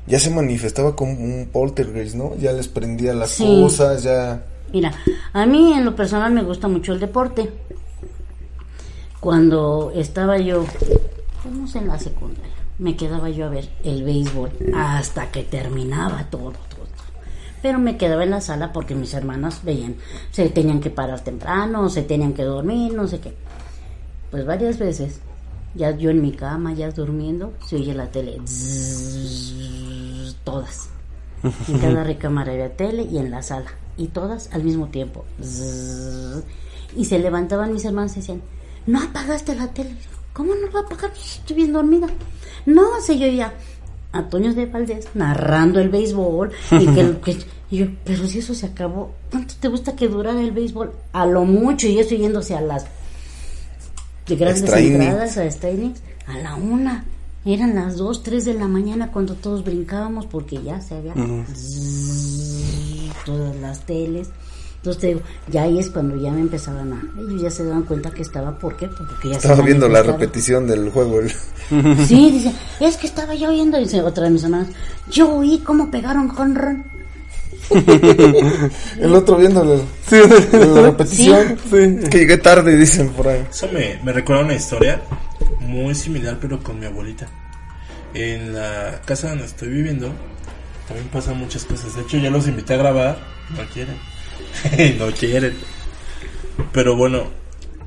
Ya 0.07 0.19
se 0.19 0.31
manifestaba 0.31 0.97
como 0.97 1.13
un 1.13 1.49
poltergeist, 1.53 2.17
¿no? 2.17 2.37
Ya 2.37 2.53
les 2.53 2.69
prendía 2.69 3.15
las 3.15 3.31
Sí. 3.31 3.45
cosas, 3.63 4.03
ya. 4.03 4.45
Mira, 4.73 4.93
a 5.33 5.47
mí 5.47 5.73
en 5.75 5.85
lo 5.85 5.95
personal 5.95 6.33
me 6.33 6.43
gusta 6.43 6.67
mucho 6.69 6.93
el 6.93 7.01
deporte. 7.01 7.51
Cuando 9.21 9.93
estaba 9.95 10.39
yo, 10.39 10.65
pues 11.43 11.55
no 11.55 11.69
sé, 11.69 11.79
en 11.79 11.89
la 11.89 11.99
secundaria, 11.99 12.51
me 12.79 12.97
quedaba 12.97 13.31
yo 13.31 13.47
a 13.47 13.51
ver 13.51 13.69
el 13.85 14.03
béisbol 14.03 14.51
hasta 14.75 15.31
que 15.31 15.45
terminaba 15.45 16.25
todo. 16.31 16.55
Pero 17.63 17.79
me 17.79 17.97
quedaba 17.97 18.25
en 18.25 18.31
la 18.31 18.41
sala 18.41 18.73
porque 18.73 18.95
mis 18.95 19.15
hermanas 19.15 19.63
veían, 19.63 19.95
se 20.33 20.49
tenían 20.49 20.81
que 20.81 20.91
parar 20.91 21.21
temprano, 21.21 21.89
se 21.89 22.03
tenían 22.03 22.35
que 22.35 22.43
dormir, 22.43 22.93
no 22.93 23.07
sé 23.07 23.21
qué. 23.21 23.35
Pues 24.33 24.45
varias 24.45 24.79
veces, 24.79 25.21
ya 25.75 25.93
yo 25.93 26.11
en 26.11 26.21
mi 26.21 26.33
cama, 26.33 26.75
ya 26.75 26.91
durmiendo, 26.91 27.53
se 27.65 27.77
oye 27.77 27.95
la 27.95 28.11
tele. 28.11 28.41
todas. 30.43 30.89
En 31.69 31.79
cada 31.79 32.03
recámara 32.05 32.53
había 32.53 32.77
tele 32.77 33.05
y 33.05 33.19
en 33.19 33.31
la 33.31 33.43
sala. 33.43 33.71
Y 33.97 34.09
todas 34.09 34.53
al 34.53 34.65
mismo 34.65 34.89
tiempo. 34.89 35.25
Y 36.97 37.05
se 37.05 37.19
levantaban 37.19 37.73
mis 37.73 37.85
hermanos 37.85 38.13
y 38.13 38.17
decían, 38.17 38.43
no 38.87 39.01
apagaste 39.01 39.55
la 39.55 39.69
tele. 39.69 39.95
¿Cómo 40.33 40.55
no 40.55 40.63
la 40.63 40.73
voy 40.73 40.83
a 40.83 40.85
apagar? 40.87 41.13
Estoy 41.13 41.57
bien 41.57 41.73
dormida. 41.73 42.09
No, 42.67 43.01
se 43.01 43.19
yo 43.19 43.27
ya 43.29 43.53
a 44.13 44.25
Toño 44.29 44.53
de 44.55 44.67
Valdés 44.67 45.09
narrando 45.15 45.81
el 45.81 45.89
béisbol 45.89 46.51
y 46.73 46.87
que, 46.87 47.17
que- 47.25 47.39
y 47.71 47.79
yo, 47.79 47.87
pero 48.05 48.27
si 48.27 48.41
eso 48.41 48.55
se 48.55 48.67
acabó, 48.67 49.13
¿cuánto 49.31 49.55
te 49.59 49.69
gusta 49.69 49.97
que 49.97 50.07
durara 50.09 50.41
el 50.43 50.51
béisbol? 50.53 50.93
A 51.15 51.25
lo 51.27 51.45
mucho, 51.47 51.87
y 51.89 51.99
eso 51.99 52.15
yéndose 52.15 52.55
a 52.55 52.61
las 52.61 52.85
de 54.27 54.37
grandes 54.37 54.63
Extra 54.63 54.79
entradas 55.09 55.37
a 55.39 55.45
extra 55.47 55.71
innings, 55.71 56.01
a 56.27 56.39
la 56.39 56.55
una. 56.57 57.05
Eran 57.45 57.75
las 57.75 57.97
dos, 57.97 58.23
tres 58.23 58.45
de 58.45 58.55
la 58.55 58.69
mañana 58.69 59.11
cuando 59.11 59.35
todos 59.35 59.65
brincábamos 59.65 60.27
porque 60.27 60.63
ya 60.63 60.81
se 60.81 60.95
había 60.97 61.15
todas 63.25 63.57
las 63.57 63.81
teles. 63.81 64.29
Entonces 64.83 65.01
te 65.01 65.07
digo, 65.09 65.21
ya 65.49 65.63
ahí 65.63 65.79
es 65.79 65.91
cuando 65.91 66.17
ya 66.17 66.33
me 66.33 66.41
empezaban 66.41 66.93
a, 66.93 67.03
ellos 67.21 67.41
ya 67.41 67.51
se 67.53 67.65
daban 67.65 67.85
cuenta 67.85 68.11
que 68.11 68.23
estaba, 68.23 68.59
¿por 68.59 68.77
qué? 68.77 68.89
Porque 68.89 69.29
ya 69.29 69.35
se 69.41 69.47
Estaba 69.47 69.63
viendo 69.65 69.89
la 69.89 70.03
repetición 70.03 70.67
del 70.67 70.91
juego. 70.91 71.21
el- 71.21 71.31
Sí, 72.07 72.31
dice, 72.33 72.53
es 72.81 72.97
que 72.97 73.07
estaba 73.07 73.33
yo 73.37 73.51
oyendo, 73.51 73.79
dice 73.79 74.03
otra 74.03 74.25
de 74.25 74.31
mis 74.31 74.43
hermanas, 74.43 74.69
yo 75.09 75.33
oí 75.37 75.61
cómo 75.65 75.89
pegaron 75.89 76.27
con 76.29 76.57
Ron. 76.57 76.85
El 78.99 79.15
otro 79.15 79.37
viendo 79.37 79.65
la, 79.65 79.77
la 80.59 80.83
repetición. 80.83 81.57
Que 82.11 82.19
llegué 82.19 82.37
tarde, 82.39 82.77
dicen 82.77 83.11
por 83.11 83.29
ahí. 83.29 83.47
Eso 83.51 83.69
me, 83.73 83.99
me 84.03 84.13
recuerda 84.13 84.43
una 84.45 84.55
historia 84.55 85.01
muy 85.61 85.95
similar, 85.95 86.39
pero 86.41 86.63
con 86.63 86.79
mi 86.81 86.87
abuelita. 86.87 87.29
En 88.15 88.53
la 88.55 89.01
casa 89.05 89.29
donde 89.31 89.45
estoy 89.47 89.69
viviendo, 89.69 90.13
también 90.89 91.09
pasan 91.09 91.39
muchas 91.39 91.65
cosas. 91.65 91.95
De 91.95 92.03
hecho, 92.03 92.19
ya 92.19 92.31
los 92.31 92.47
invité 92.49 92.75
a 92.75 92.79
grabar, 92.79 93.19
no 93.57 93.63
quieren. 93.73 93.97
no 94.99 95.11
quieren. 95.13 95.55
Pero 96.73 96.97
bueno, 96.97 97.31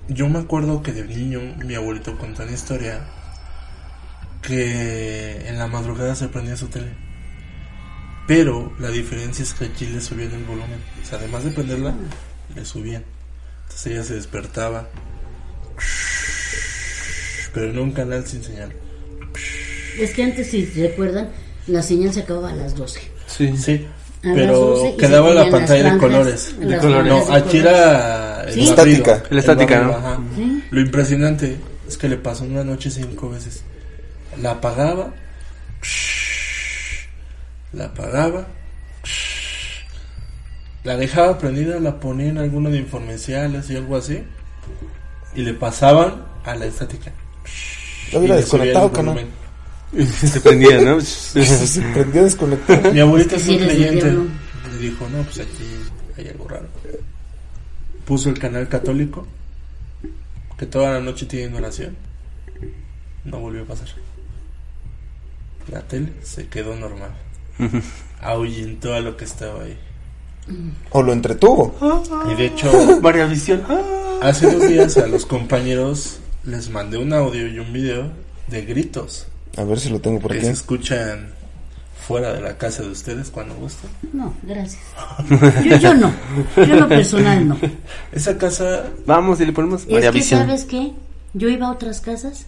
yo 0.07 0.27
me 0.27 0.39
acuerdo 0.39 0.81
que 0.81 0.91
de 0.91 1.03
niño 1.03 1.39
mi 1.65 1.75
abuelito 1.75 2.17
contó 2.17 2.43
una 2.43 2.51
historia 2.51 3.07
que 4.41 5.47
en 5.47 5.57
la 5.57 5.67
madrugada 5.67 6.15
se 6.15 6.27
prendía 6.27 6.55
su 6.55 6.67
tele. 6.67 6.93
Pero 8.27 8.73
la 8.79 8.89
diferencia 8.89 9.43
es 9.43 9.53
que 9.53 9.65
aquí 9.65 9.85
le 9.85 10.01
subían 10.01 10.31
el 10.33 10.43
volumen. 10.43 10.81
O 11.01 11.05
sea, 11.05 11.19
además 11.19 11.43
de 11.43 11.51
prenderla, 11.51 11.95
le 12.55 12.65
subían. 12.65 13.03
Entonces 13.63 13.87
ella 13.87 14.03
se 14.03 14.15
despertaba. 14.15 14.89
Pero 17.53 17.69
en 17.69 17.79
un 17.79 17.91
canal 17.91 18.25
sin 18.25 18.43
señal. 18.43 18.73
Es 19.99 20.13
que 20.13 20.23
antes, 20.23 20.47
si 20.47 20.65
recuerdan, 20.65 21.29
la 21.67 21.81
señal 21.81 22.13
se 22.13 22.21
acababa 22.21 22.51
a 22.51 22.55
las 22.55 22.75
12. 22.75 23.01
Sí. 23.27 23.57
Sí. 23.57 23.87
Pero 24.33 24.59
12 24.59 24.89
y 24.89 24.97
quedaba 24.97 25.29
se 25.29 25.35
la 25.35 25.49
pantalla 25.51 25.93
de 25.93 25.97
colores. 25.99 26.55
colores. 26.81 27.27
No, 27.27 27.33
aquí 27.33 27.57
era 27.57 28.43
el. 28.43 28.59
Estática. 28.59 29.23
La 29.29 29.39
estática, 29.39 29.81
¿no? 29.81 30.25
Lo 30.71 30.81
impresionante 30.81 31.57
es 31.87 31.97
que 31.97 32.09
le 32.09 32.17
pasó 32.17 32.43
una 32.45 32.63
noche 32.63 32.89
cinco 32.89 33.29
veces. 33.29 33.63
La 34.41 34.51
apagaba, 34.51 35.13
la 37.71 37.85
apagaba, 37.85 38.47
la 40.83 40.97
dejaba 40.97 41.37
prendida, 41.37 41.79
la 41.79 41.99
ponía 41.99 42.29
en 42.29 42.37
alguno 42.37 42.69
de 42.69 42.79
informenciales 42.79 43.69
y 43.69 43.77
algo 43.77 43.95
así, 43.95 44.23
y 45.35 45.41
le 45.41 45.53
pasaban 45.53 46.25
a 46.43 46.55
la 46.55 46.65
estática. 46.65 47.11
Ya 48.11 48.19
hubiera 48.19 48.35
el 48.35 48.41
desconectado, 48.41 48.91
canal. 48.91 49.25
Se 50.03 50.41
prendía, 50.41 50.81
¿no? 50.81 50.99
Se 50.99 51.81
prendió 51.93 52.23
desconectado. 52.23 52.91
Mi 52.91 52.99
abuelita 52.99 53.35
es 53.37 53.47
un 53.47 53.57
creyente. 53.57 54.11
Le 54.11 54.77
dijo, 54.77 55.07
no, 55.09 55.23
pues 55.23 55.39
aquí 55.39 55.63
hay 56.17 56.27
algo 56.27 56.47
raro. 56.47 56.67
Puso 58.05 58.29
el 58.29 58.37
canal 58.37 58.67
católico, 58.67 59.25
que 60.57 60.65
toda 60.65 60.91
la 60.93 60.99
noche 60.99 61.25
tiene 61.25 61.55
oración. 61.57 61.95
No 63.23 63.39
volvió 63.39 63.63
a 63.63 63.65
pasar. 63.65 63.87
La 65.71 65.81
tele 65.81 66.11
se 66.21 66.47
quedó 66.47 66.75
normal. 66.75 67.11
Ahuyentó 68.21 68.93
a 68.93 68.99
lo 68.99 69.15
que 69.15 69.25
estaba 69.25 69.63
ahí. 69.63 69.77
O 70.91 71.01
lo 71.01 71.13
entretuvo. 71.13 71.75
Y 72.31 72.35
de 72.35 72.47
hecho, 72.47 72.99
Varia 73.01 73.25
visión. 73.25 73.63
Hace 74.21 74.51
dos 74.51 74.67
días 74.67 74.97
a 74.97 75.07
los 75.07 75.25
compañeros 75.25 76.19
les 76.43 76.69
mandé 76.69 76.97
un 76.97 77.13
audio 77.13 77.47
y 77.47 77.59
un 77.59 77.73
video 77.73 78.11
de 78.47 78.63
gritos 78.65 79.27
A 79.57 79.63
ver 79.63 79.79
si 79.79 79.89
lo 79.89 79.99
tengo 79.99 80.19
por 80.19 80.33
aquí. 80.33 80.41
se 80.45 80.51
escuchan 80.51 81.29
fuera 82.07 82.33
de 82.33 82.41
la 82.41 82.57
casa 82.57 82.83
de 82.83 82.89
ustedes 82.89 83.29
cuando 83.31 83.55
gusten. 83.55 83.89
No, 84.13 84.33
gracias. 84.43 84.81
Yo, 85.65 85.77
yo 85.77 85.93
no. 85.95 86.11
Yo 86.57 86.75
lo 86.75 86.87
personal 86.87 87.47
no. 87.47 87.57
Esa 88.11 88.37
casa 88.37 88.83
Vamos 89.05 89.39
y 89.41 89.45
le 89.45 89.53
ponemos 89.53 89.83
Es 89.87 90.01
que, 90.01 90.11
visión. 90.11 90.41
¿sabes 90.41 90.65
qué? 90.65 90.91
Yo 91.33 91.49
iba 91.49 91.67
a 91.67 91.71
otras 91.71 92.01
casas 92.01 92.45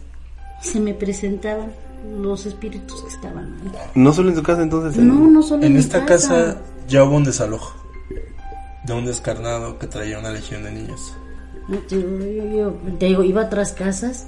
y 0.64 0.68
se 0.68 0.80
me 0.80 0.94
presentaban 0.94 1.72
los 2.22 2.46
espíritus 2.46 3.02
que 3.04 3.10
estaban 3.10 3.56
ahí. 3.64 3.72
No 3.96 4.14
solo 4.14 4.30
en 4.30 4.36
su 4.36 4.44
casa, 4.44 4.62
entonces. 4.62 5.02
No, 5.02 5.14
no 5.16 5.42
solo 5.42 5.62
en, 5.62 5.68
En 5.68 5.74
mi 5.74 5.80
esta 5.80 6.06
casa 6.06 6.58
ya 6.88 7.04
hubo 7.04 7.16
un 7.16 7.24
desalojo 7.24 7.74
de 8.86 8.94
un 8.94 9.06
descarnado 9.06 9.78
que 9.80 9.88
traía 9.88 10.20
una 10.20 10.30
legión 10.32 10.64
de 10.64 10.72
niños. 10.72 11.14
No, 11.68 11.78
te, 11.80 11.98
digo, 11.98 12.20
yo, 12.20 12.58
yo- 12.58 12.98
te 12.98 13.08
digo, 13.08 13.24
iba 13.24 13.42
a 13.42 13.46
otras 13.46 13.74
casas 13.74 14.26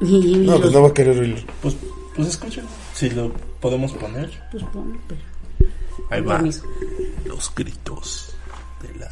y, 0.00 0.38
No, 0.38 0.52
los- 0.52 0.60
pues 0.62 0.72
no 0.72 0.82
va 0.82 0.88
a 0.88 0.94
querer 0.94 1.18
oírlo. 1.18 1.46
Pues, 1.62 1.76
pues 2.16 2.28
escuchen, 2.28 2.64
si 2.94 3.10
lo 3.10 3.32
podemos 3.60 3.92
poner. 3.92 4.30
pues 4.50 4.64
ponlo, 4.72 4.98
pero 5.08 5.20
Ahí 6.10 6.20
va. 6.20 6.34
permiso. 6.36 6.62
Los 7.24 7.54
gritos 7.54 8.34
de 8.82 8.94
la 8.98 9.08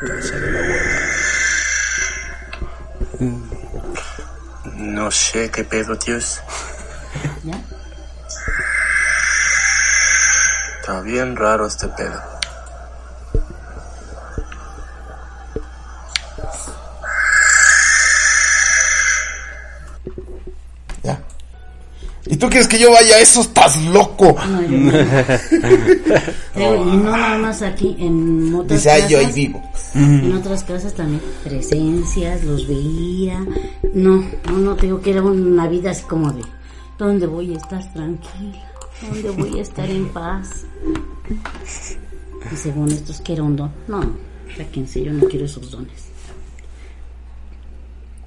casa 0.00 0.34
de 0.36 0.50
la 0.52 0.58
abuela. 0.58 1.00
No 4.76 5.10
sé 5.10 5.50
qué 5.50 5.64
pedo, 5.64 5.96
tíos. 5.98 6.40
¿Ya? 7.44 7.58
Está 10.80 11.00
bien 11.00 11.34
raro 11.36 11.66
este 11.66 11.88
pedo. 11.88 12.22
¿Y 22.36 22.38
tú 22.38 22.50
quieres 22.50 22.68
que 22.68 22.78
yo 22.78 22.90
vaya 22.92 23.16
a 23.16 23.20
eso? 23.20 23.40
¡Estás 23.40 23.82
loco! 23.84 24.36
No, 24.46 24.60
yo 24.60 24.76
no. 24.76 24.92
Y 26.54 26.60
no 26.60 27.10
nada 27.10 27.38
más 27.38 27.62
aquí, 27.62 27.96
en 27.98 28.54
otras 28.54 28.82
Dice, 28.82 28.90
ay, 28.90 29.04
yo 29.08 29.18
ahí 29.20 29.24
casas, 29.24 29.34
vivo. 29.34 29.62
En 29.94 30.34
otras 30.34 30.62
casas 30.64 30.92
también, 30.92 31.22
presencias, 31.42 32.44
los 32.44 32.68
veía. 32.68 33.42
No, 33.94 34.22
no, 34.50 34.58
no, 34.58 34.76
te 34.76 34.84
digo 34.84 35.00
que 35.00 35.12
era 35.12 35.22
una 35.22 35.66
vida 35.66 35.92
así 35.92 36.02
como 36.02 36.30
de, 36.30 36.42
¿dónde 36.98 37.26
voy 37.26 37.54
a 37.54 37.56
estar 37.56 37.90
tranquila? 37.94 38.70
¿Dónde 39.00 39.30
voy 39.30 39.58
a 39.58 39.62
estar 39.62 39.88
en 39.88 40.06
paz? 40.10 40.66
Y 42.52 42.56
según 42.56 42.92
estos 42.92 43.22
que 43.22 43.32
era 43.32 43.44
un 43.44 43.56
don. 43.56 43.72
No, 43.88 44.02
sáquense, 44.54 45.02
yo 45.02 45.12
no 45.14 45.26
quiero 45.26 45.46
esos 45.46 45.70
dones. 45.70 46.04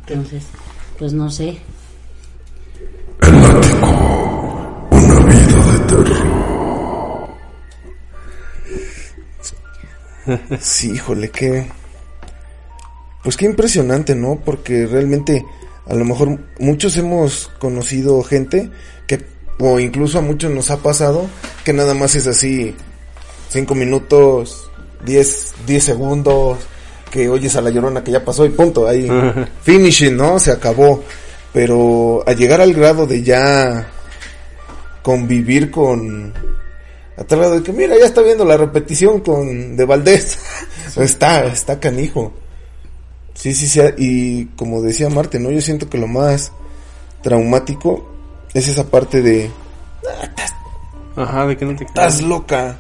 Entonces, 0.08 0.46
pues 0.98 1.14
no 1.14 1.30
sé. 1.30 1.60
Sí, 10.62 10.92
híjole, 10.92 11.30
qué. 11.30 11.68
Pues 13.24 13.36
qué 13.36 13.46
impresionante, 13.46 14.16
¿no? 14.16 14.40
Porque 14.44 14.86
realmente, 14.86 15.46
a 15.88 15.96
lo 15.96 16.06
mejor 16.06 16.40
muchos 16.60 16.96
hemos 16.98 17.50
conocido 17.60 18.22
gente 18.24 18.70
que, 19.08 19.26
o 19.60 19.80
incluso 19.80 20.20
a 20.20 20.22
muchos 20.22 20.52
nos 20.52 20.72
ha 20.72 20.78
pasado, 20.78 21.28
que 21.64 21.74
nada 21.74 21.94
más 21.94 22.16
es 22.16 22.28
así, 22.28 22.76
cinco 23.50 23.76
minutos, 23.76 24.70
diez, 25.06 25.54
diez 25.66 25.84
segundos, 25.84 26.60
que 27.12 27.28
oyes 27.28 27.56
a 27.56 27.62
la 27.62 27.72
llorona 27.72 28.04
que 28.04 28.12
ya 28.12 28.24
pasó 28.24 28.46
y 28.46 28.50
punto, 28.50 28.88
ahí, 28.88 29.10
finishing, 29.64 30.16
¿no? 30.16 30.40
Se 30.40 30.52
acabó. 30.52 31.04
Pero 31.52 32.24
a 32.28 32.34
llegar 32.34 32.62
al 32.62 32.74
grado 32.74 33.08
de 33.08 33.24
ya 33.24 33.92
convivir 35.04 35.72
con, 35.72 36.34
a 37.18 37.24
tal 37.24 37.40
grado 37.40 37.56
de 37.56 37.64
que 37.64 37.72
mira, 37.72 37.98
ya 37.98 38.06
está 38.06 38.22
viendo 38.22 38.46
la 38.46 38.58
repetición 38.58 39.22
con 39.22 39.76
de 39.76 39.86
Valdés. 39.86 40.40
está, 40.98 41.46
está 41.46 41.80
canijo. 41.80 42.34
Sí, 43.34 43.54
sí, 43.54 43.68
sí. 43.68 43.80
Y 43.98 44.46
como 44.58 44.82
decía 44.82 45.10
Marte, 45.10 45.40
¿no? 45.40 45.52
Yo 45.52 45.62
siento 45.62 45.90
que 45.90 45.98
lo 45.98 46.08
más 46.08 46.52
traumático 47.22 48.10
es 48.54 48.68
esa 48.68 48.86
parte 48.86 49.22
de 49.22 49.50
Ajá, 51.16 51.46
de 51.48 51.58
que 51.58 51.66
no 51.66 51.76
te 51.76 51.84
estás 51.84 52.22
loca. 52.22 52.78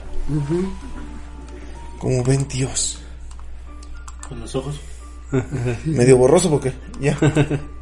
Como 1.97 2.23
ven 2.23 2.47
Dios. 2.47 2.99
Con 4.27 4.39
los 4.39 4.55
ojos. 4.55 4.79
Medio 5.85 6.17
borroso 6.17 6.49
porque 6.49 6.73
ya. 6.99 7.17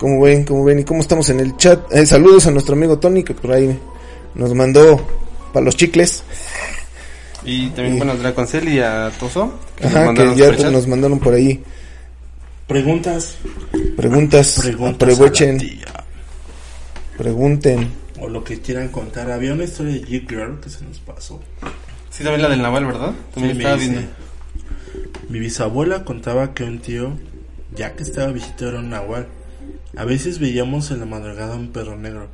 Como 0.00 0.22
ven, 0.22 0.44
como 0.44 0.64
ven 0.64 0.78
y 0.78 0.84
cómo 0.84 1.00
estamos 1.00 1.28
en 1.28 1.40
el 1.40 1.58
chat. 1.58 1.80
Eh, 1.92 2.06
saludos 2.06 2.46
a 2.46 2.50
nuestro 2.50 2.74
amigo 2.74 2.98
Tony 2.98 3.22
que 3.22 3.34
por 3.34 3.52
ahí 3.52 3.78
nos 4.34 4.54
mandó 4.54 4.98
para 5.52 5.62
los 5.62 5.76
chicles. 5.76 6.22
Y 7.44 7.68
también, 7.68 7.98
bueno, 7.98 8.12
a 8.12 8.16
Draconcel 8.16 8.66
y 8.70 8.80
a 8.80 9.10
Toso. 9.20 9.52
que 9.76 9.86
Ajá, 9.86 10.14
que 10.14 10.34
ya 10.36 10.70
nos 10.70 10.86
mandaron 10.86 11.18
por 11.20 11.34
ahí 11.34 11.62
Preguntas. 12.66 13.36
preguntas. 13.94 14.58
Preguntas. 14.62 14.98
Pregunten. 17.18 17.90
O 18.18 18.28
lo 18.28 18.42
que 18.42 18.60
quieran 18.60 18.88
contar. 18.88 19.30
Había 19.30 19.52
una 19.52 19.64
historia 19.64 19.92
de 19.94 20.02
G-Girl 20.02 20.60
que 20.60 20.70
se 20.70 20.82
nos 20.84 20.98
pasó. 21.00 21.40
Sí, 22.10 22.22
también 22.24 22.40
la 22.42 22.48
del 22.48 22.62
Naval, 22.62 22.86
¿verdad? 22.86 23.12
También 23.34 23.56
Sí, 23.56 23.58
me 23.58 23.64
estaba 23.64 23.76
dice. 23.76 23.90
viendo. 23.90 24.08
Mi 25.28 25.38
bisabuela 25.40 26.04
contaba 26.04 26.54
que 26.54 26.64
un 26.64 26.78
tío, 26.80 27.12
ya 27.76 27.94
que 27.94 28.02
estaba 28.02 28.32
viejito, 28.32 28.68
era 28.68 28.78
un 28.78 28.88
nahual. 28.90 29.28
A 29.96 30.04
veces 30.04 30.38
veíamos 30.38 30.90
en 30.90 31.00
la 31.00 31.06
madrugada 31.06 31.56
un 31.56 31.68
perro 31.72 31.96
negro. 31.96 32.28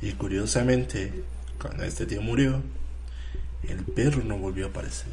Y 0.00 0.12
curiosamente, 0.12 1.12
cuando 1.60 1.84
este 1.84 2.06
tío 2.06 2.22
murió, 2.22 2.60
el 3.68 3.78
perro 3.84 4.22
no 4.24 4.36
volvió 4.38 4.66
a 4.66 4.68
aparecer. 4.70 5.12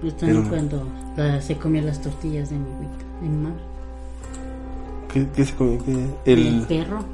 Pues 0.00 0.16
también 0.16 0.44
cuando 0.48 0.86
la- 1.16 1.40
se 1.40 1.56
comió 1.56 1.82
las 1.82 2.00
tortillas 2.00 2.50
de 2.50 2.56
mi 2.56 2.70
abuelita, 2.70 3.04
de 3.22 3.28
mi 3.28 3.36
madre. 3.42 3.60
¿Qué, 5.12 5.26
qué 5.34 5.44
se 5.44 5.54
comió? 5.54 5.84
¿Qué? 5.84 6.32
El 6.32 6.46
El... 6.46 6.62
perro. 6.66 7.04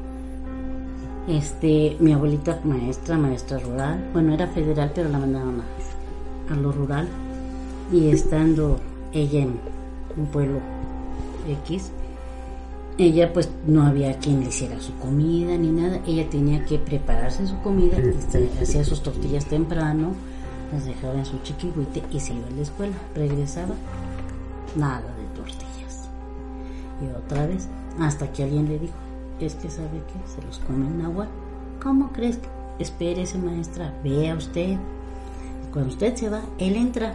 Este, 1.27 1.97
mi 2.01 2.13
abuelita 2.13 2.61
maestra, 2.65 3.17
maestra 3.17 3.59
rural. 3.59 4.11
Bueno, 4.13 4.35
era 4.35 4.47
federal, 4.49 4.93
pero 4.95 5.09
la 5.09 5.19
mandaban 5.19 5.63
a, 6.51 6.53
a 6.53 6.57
lo 6.57 6.71
rural. 6.73 7.09
Y 7.91 8.09
estando 8.11 8.79
ella 9.13 9.41
en 9.41 9.59
un 10.17 10.27
pueblo 10.27 10.61
X, 11.47 11.91
ella 12.97 13.33
pues 13.33 13.51
no 13.67 13.83
había 13.83 14.19
quien 14.19 14.41
le 14.41 14.49
hiciera 14.49 14.81
su 14.81 14.95
comida 14.99 15.57
ni 15.57 15.71
nada. 15.71 16.01
Ella 16.07 16.29
tenía 16.31 16.65
que 16.65 16.79
prepararse 16.79 17.47
su 17.47 17.59
comida, 17.61 17.99
este, 17.99 18.49
hacía 18.61 18.85
sus 18.85 19.03
tortillas 19.03 19.47
temprano, 19.47 20.13
las 20.73 20.85
dejaba 20.85 21.15
en 21.15 21.27
su 21.27 21.39
chiquihuite 21.43 22.03
y 22.11 22.21
se 22.21 22.35
iba 22.35 22.47
a 22.47 22.51
la 22.51 22.63
escuela. 22.63 22.95
Regresaba, 23.15 23.75
nada 24.77 25.01
de 25.17 25.27
tortillas. 25.35 26.09
Y 27.03 27.17
otra 27.17 27.47
vez, 27.47 27.69
hasta 27.99 28.31
que 28.33 28.45
alguien 28.45 28.69
le 28.69 28.79
dijo, 28.79 28.95
es 29.41 29.55
que 29.57 29.71
sabe 29.71 30.03
que 30.07 30.31
se 30.31 30.47
los 30.47 30.61
come 30.61 30.87
el 30.89 31.05
agua. 31.05 31.27
¿Cómo 31.83 32.13
crees? 32.13 32.37
que? 32.39 32.49
Espérese, 32.79 33.39
maestra, 33.39 33.93
vea 34.03 34.35
usted. 34.35 34.77
Cuando 35.73 35.91
usted 35.91 36.15
se 36.15 36.29
va, 36.29 36.43
él 36.59 36.77
entra. 36.77 37.15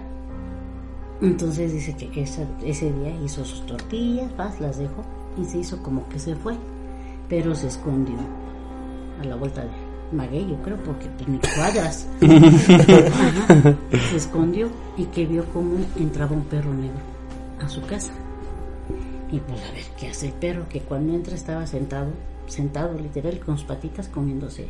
Entonces 1.22 1.74
dice 1.74 1.96
que 1.96 2.22
esa- 2.24 2.48
ese 2.64 2.92
día 2.94 3.10
hizo 3.24 3.44
sus 3.44 3.66
tortillas, 3.66 4.36
vas, 4.38 4.60
las 4.62 4.78
dejó 4.78 5.04
y 5.40 5.46
se 5.46 5.58
hizo 5.60 5.82
como 5.84 6.08
que 6.10 6.18
se 6.20 6.36
fue, 6.36 6.56
pero 7.28 7.54
se 7.56 7.68
escondió 7.68 8.16
a 9.22 9.26
la 9.26 9.36
vuelta 9.36 9.62
de 9.64 9.70
maguey, 10.16 10.48
yo 10.50 10.56
creo, 10.64 10.78
porque 10.78 11.08
pues, 11.18 11.28
ni 11.28 11.40
cuadras. 11.40 12.08
Ajá. 12.22 13.76
Se 14.10 14.16
escondió 14.16 14.70
y 14.98 15.06
que 15.06 15.26
vio 15.26 15.46
cómo 15.54 15.76
entraba 15.98 16.32
un 16.36 16.44
perro 16.46 16.74
negro 16.74 16.98
a 17.62 17.68
su 17.68 17.82
casa. 17.82 18.14
Y 19.32 19.40
pues 19.40 19.62
a 19.62 19.72
ver, 19.74 19.84
¿qué 20.00 20.08
hace 20.08 20.28
el 20.28 20.34
perro? 20.34 20.68
Que 20.70 20.80
cuando 20.82 21.14
entra 21.14 21.36
estaba 21.36 21.68
sentado, 21.68 22.08
sentado 22.48 22.98
literal, 22.98 23.40
con 23.42 23.58
sus 23.58 23.68
patitas 23.68 24.08
comiéndose 24.08 24.68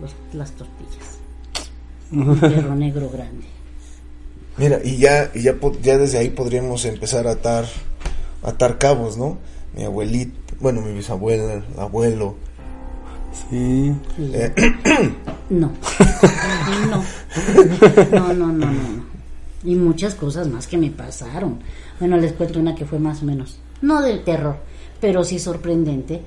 los- 0.00 0.14
las 0.32 0.52
tortillas. 0.52 1.18
Un 2.12 2.38
perro 2.40 2.74
negro 2.74 3.10
grande. 3.12 3.44
Mira, 4.60 4.78
y 4.84 4.98
ya, 4.98 5.30
y 5.34 5.40
ya, 5.42 5.54
ya 5.82 5.96
desde 5.98 6.18
ahí 6.18 6.28
podríamos 6.30 6.84
empezar 6.84 7.26
a 7.26 7.32
atar, 7.32 7.64
atar 8.42 8.76
cabos, 8.78 9.16
¿no? 9.16 9.38
Mi 9.74 9.84
abuelita, 9.84 10.32
bueno, 10.60 10.82
mi 10.82 10.92
bisabuela, 10.92 11.54
el 11.54 11.64
abuelo. 11.78 12.34
Sí. 13.48 13.92
Eh, 14.18 14.52
No. 15.50 15.72
no. 16.90 17.02
No, 18.12 18.32
no, 18.32 18.32
no, 18.34 18.52
no, 18.52 18.66
no. 18.70 19.04
Y 19.64 19.74
muchas 19.76 20.14
cosas 20.14 20.46
más 20.48 20.66
que 20.66 20.76
me 20.78 20.90
pasaron. 20.90 21.58
Bueno, 21.98 22.16
les 22.18 22.32
cuento 22.34 22.60
una 22.60 22.74
que 22.74 22.84
fue 22.84 22.98
más 22.98 23.22
o 23.22 23.26
menos, 23.26 23.58
no 23.82 24.00
del 24.02 24.22
terror, 24.24 24.56
pero 25.00 25.24
sí 25.24 25.38
sorprendente. 25.38 26.20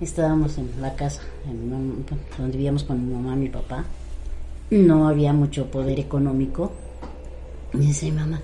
Estábamos 0.00 0.58
en 0.58 0.70
la 0.80 0.94
casa, 0.96 1.20
en 1.48 1.72
un- 1.72 2.04
donde 2.36 2.56
vivíamos 2.56 2.82
con 2.84 3.06
mi 3.06 3.14
mamá 3.14 3.34
y 3.34 3.40
mi 3.40 3.48
papá. 3.48 3.84
No 4.70 5.06
había 5.06 5.32
mucho 5.32 5.70
poder 5.70 6.00
económico. 6.00 6.72
Y 7.74 7.78
dice 7.78 8.06
mi 8.06 8.12
mamá, 8.12 8.40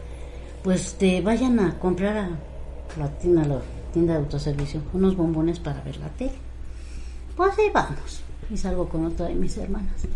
pues 0.63 0.95
te 0.99 1.21
vayan 1.21 1.61
a 1.61 1.79
comprar 1.79 2.17
a 2.17 2.31
la 2.99 3.09
tienda, 3.19 3.45
la 3.45 3.61
tienda 3.93 4.15
de 4.15 4.21
autoservicio 4.21 4.83
unos 4.93 5.17
bombones 5.17 5.59
para 5.61 5.83
ver 5.83 5.97
la 5.99 6.09
tele. 6.09 6.33
Pues 7.37 7.59
ahí 7.59 7.71
vamos. 7.73 8.23
Y 8.51 8.57
salgo 8.57 8.89
con 8.89 9.05
otra 9.05 9.27
de 9.27 9.35
mis 9.35 9.57
hermanas. 9.59 10.07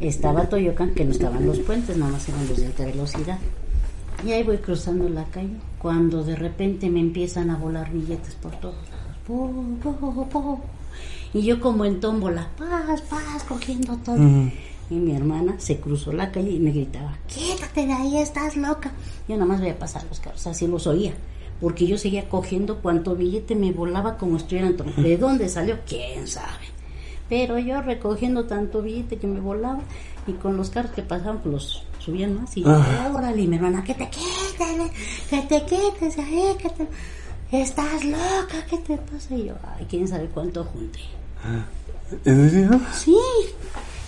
Estaba 0.00 0.48
Toyocan, 0.48 0.94
que 0.94 1.04
no 1.04 1.10
estaban 1.10 1.44
los 1.46 1.58
puentes, 1.58 1.96
nada 1.96 2.12
más 2.12 2.28
eran 2.28 2.46
los 2.48 2.56
de 2.56 2.66
alta 2.66 2.84
velocidad. 2.84 3.38
Y 4.24 4.32
ahí 4.32 4.42
voy 4.42 4.58
cruzando 4.58 5.08
la 5.08 5.24
calle, 5.24 5.56
cuando 5.78 6.22
de 6.22 6.36
repente 6.36 6.88
me 6.88 7.00
empiezan 7.00 7.50
a 7.50 7.56
volar 7.56 7.90
billetes 7.90 8.34
por 8.36 8.52
todos 8.60 8.76
lados. 8.90 9.16
Po, 9.26 9.50
po, 9.82 10.28
po. 10.28 10.60
Y 11.32 11.42
yo 11.42 11.60
como 11.60 11.84
en 11.84 12.00
tómbola, 12.00 12.48
paz, 12.56 13.02
paz, 13.02 13.44
cogiendo 13.48 13.96
todo. 13.98 14.18
Y 14.90 14.94
mi 14.94 15.14
hermana 15.14 15.54
se 15.58 15.78
cruzó 15.78 16.12
la 16.12 16.32
calle 16.32 16.50
y 16.50 16.58
me 16.58 16.72
gritaba, 16.72 17.16
quítate 17.28 17.86
de 17.86 17.92
ahí, 17.92 18.18
estás 18.18 18.56
loca. 18.56 18.92
Yo 19.28 19.36
nada 19.36 19.46
más 19.46 19.60
voy 19.60 19.70
a 19.70 19.78
pasar 19.78 20.04
los 20.08 20.18
carros, 20.18 20.46
así 20.46 20.66
los 20.66 20.86
oía. 20.86 21.14
Porque 21.60 21.86
yo 21.86 21.96
seguía 21.96 22.28
cogiendo 22.28 22.78
cuanto 22.78 23.14
billete 23.14 23.54
me 23.54 23.70
volaba 23.70 24.16
como 24.16 24.36
estuviera 24.36 24.66
en 24.66 24.76
tómbola. 24.76 25.06
¿De 25.06 25.16
dónde 25.16 25.48
salió? 25.48 25.78
¿Quién 25.86 26.26
sabe? 26.26 26.66
Pero 27.28 27.58
yo 27.58 27.80
recogiendo 27.82 28.46
tanto 28.46 28.82
billete 28.82 29.18
que 29.18 29.28
me 29.28 29.40
volaba 29.40 29.80
y 30.26 30.32
con 30.32 30.56
los 30.56 30.70
carros 30.70 30.92
que 30.92 31.02
pasaban, 31.02 31.38
pues 31.38 31.52
los 31.52 31.84
subían 31.98 32.40
más 32.40 32.56
y 32.56 32.64
órale, 32.64 33.42
y 33.42 33.46
mi 33.46 33.56
hermana, 33.56 33.84
que 33.84 33.94
te 33.94 34.08
quites, 34.08 34.90
que 35.28 35.42
te 35.42 35.64
quites, 35.64 36.18
ahí, 36.18 36.56
que 36.60 36.70
te... 36.70 36.88
Estás 37.52 38.04
loca, 38.04 38.64
¿qué 38.68 38.78
te 38.78 38.96
pasa? 38.96 39.34
Y 39.34 39.46
yo, 39.46 39.54
ay, 39.76 39.86
quién 39.88 40.06
sabe 40.06 40.28
cuánto 40.28 40.64
junté. 40.64 41.00
¿En 42.24 42.50
serio? 42.50 42.80
Sí. 42.92 43.16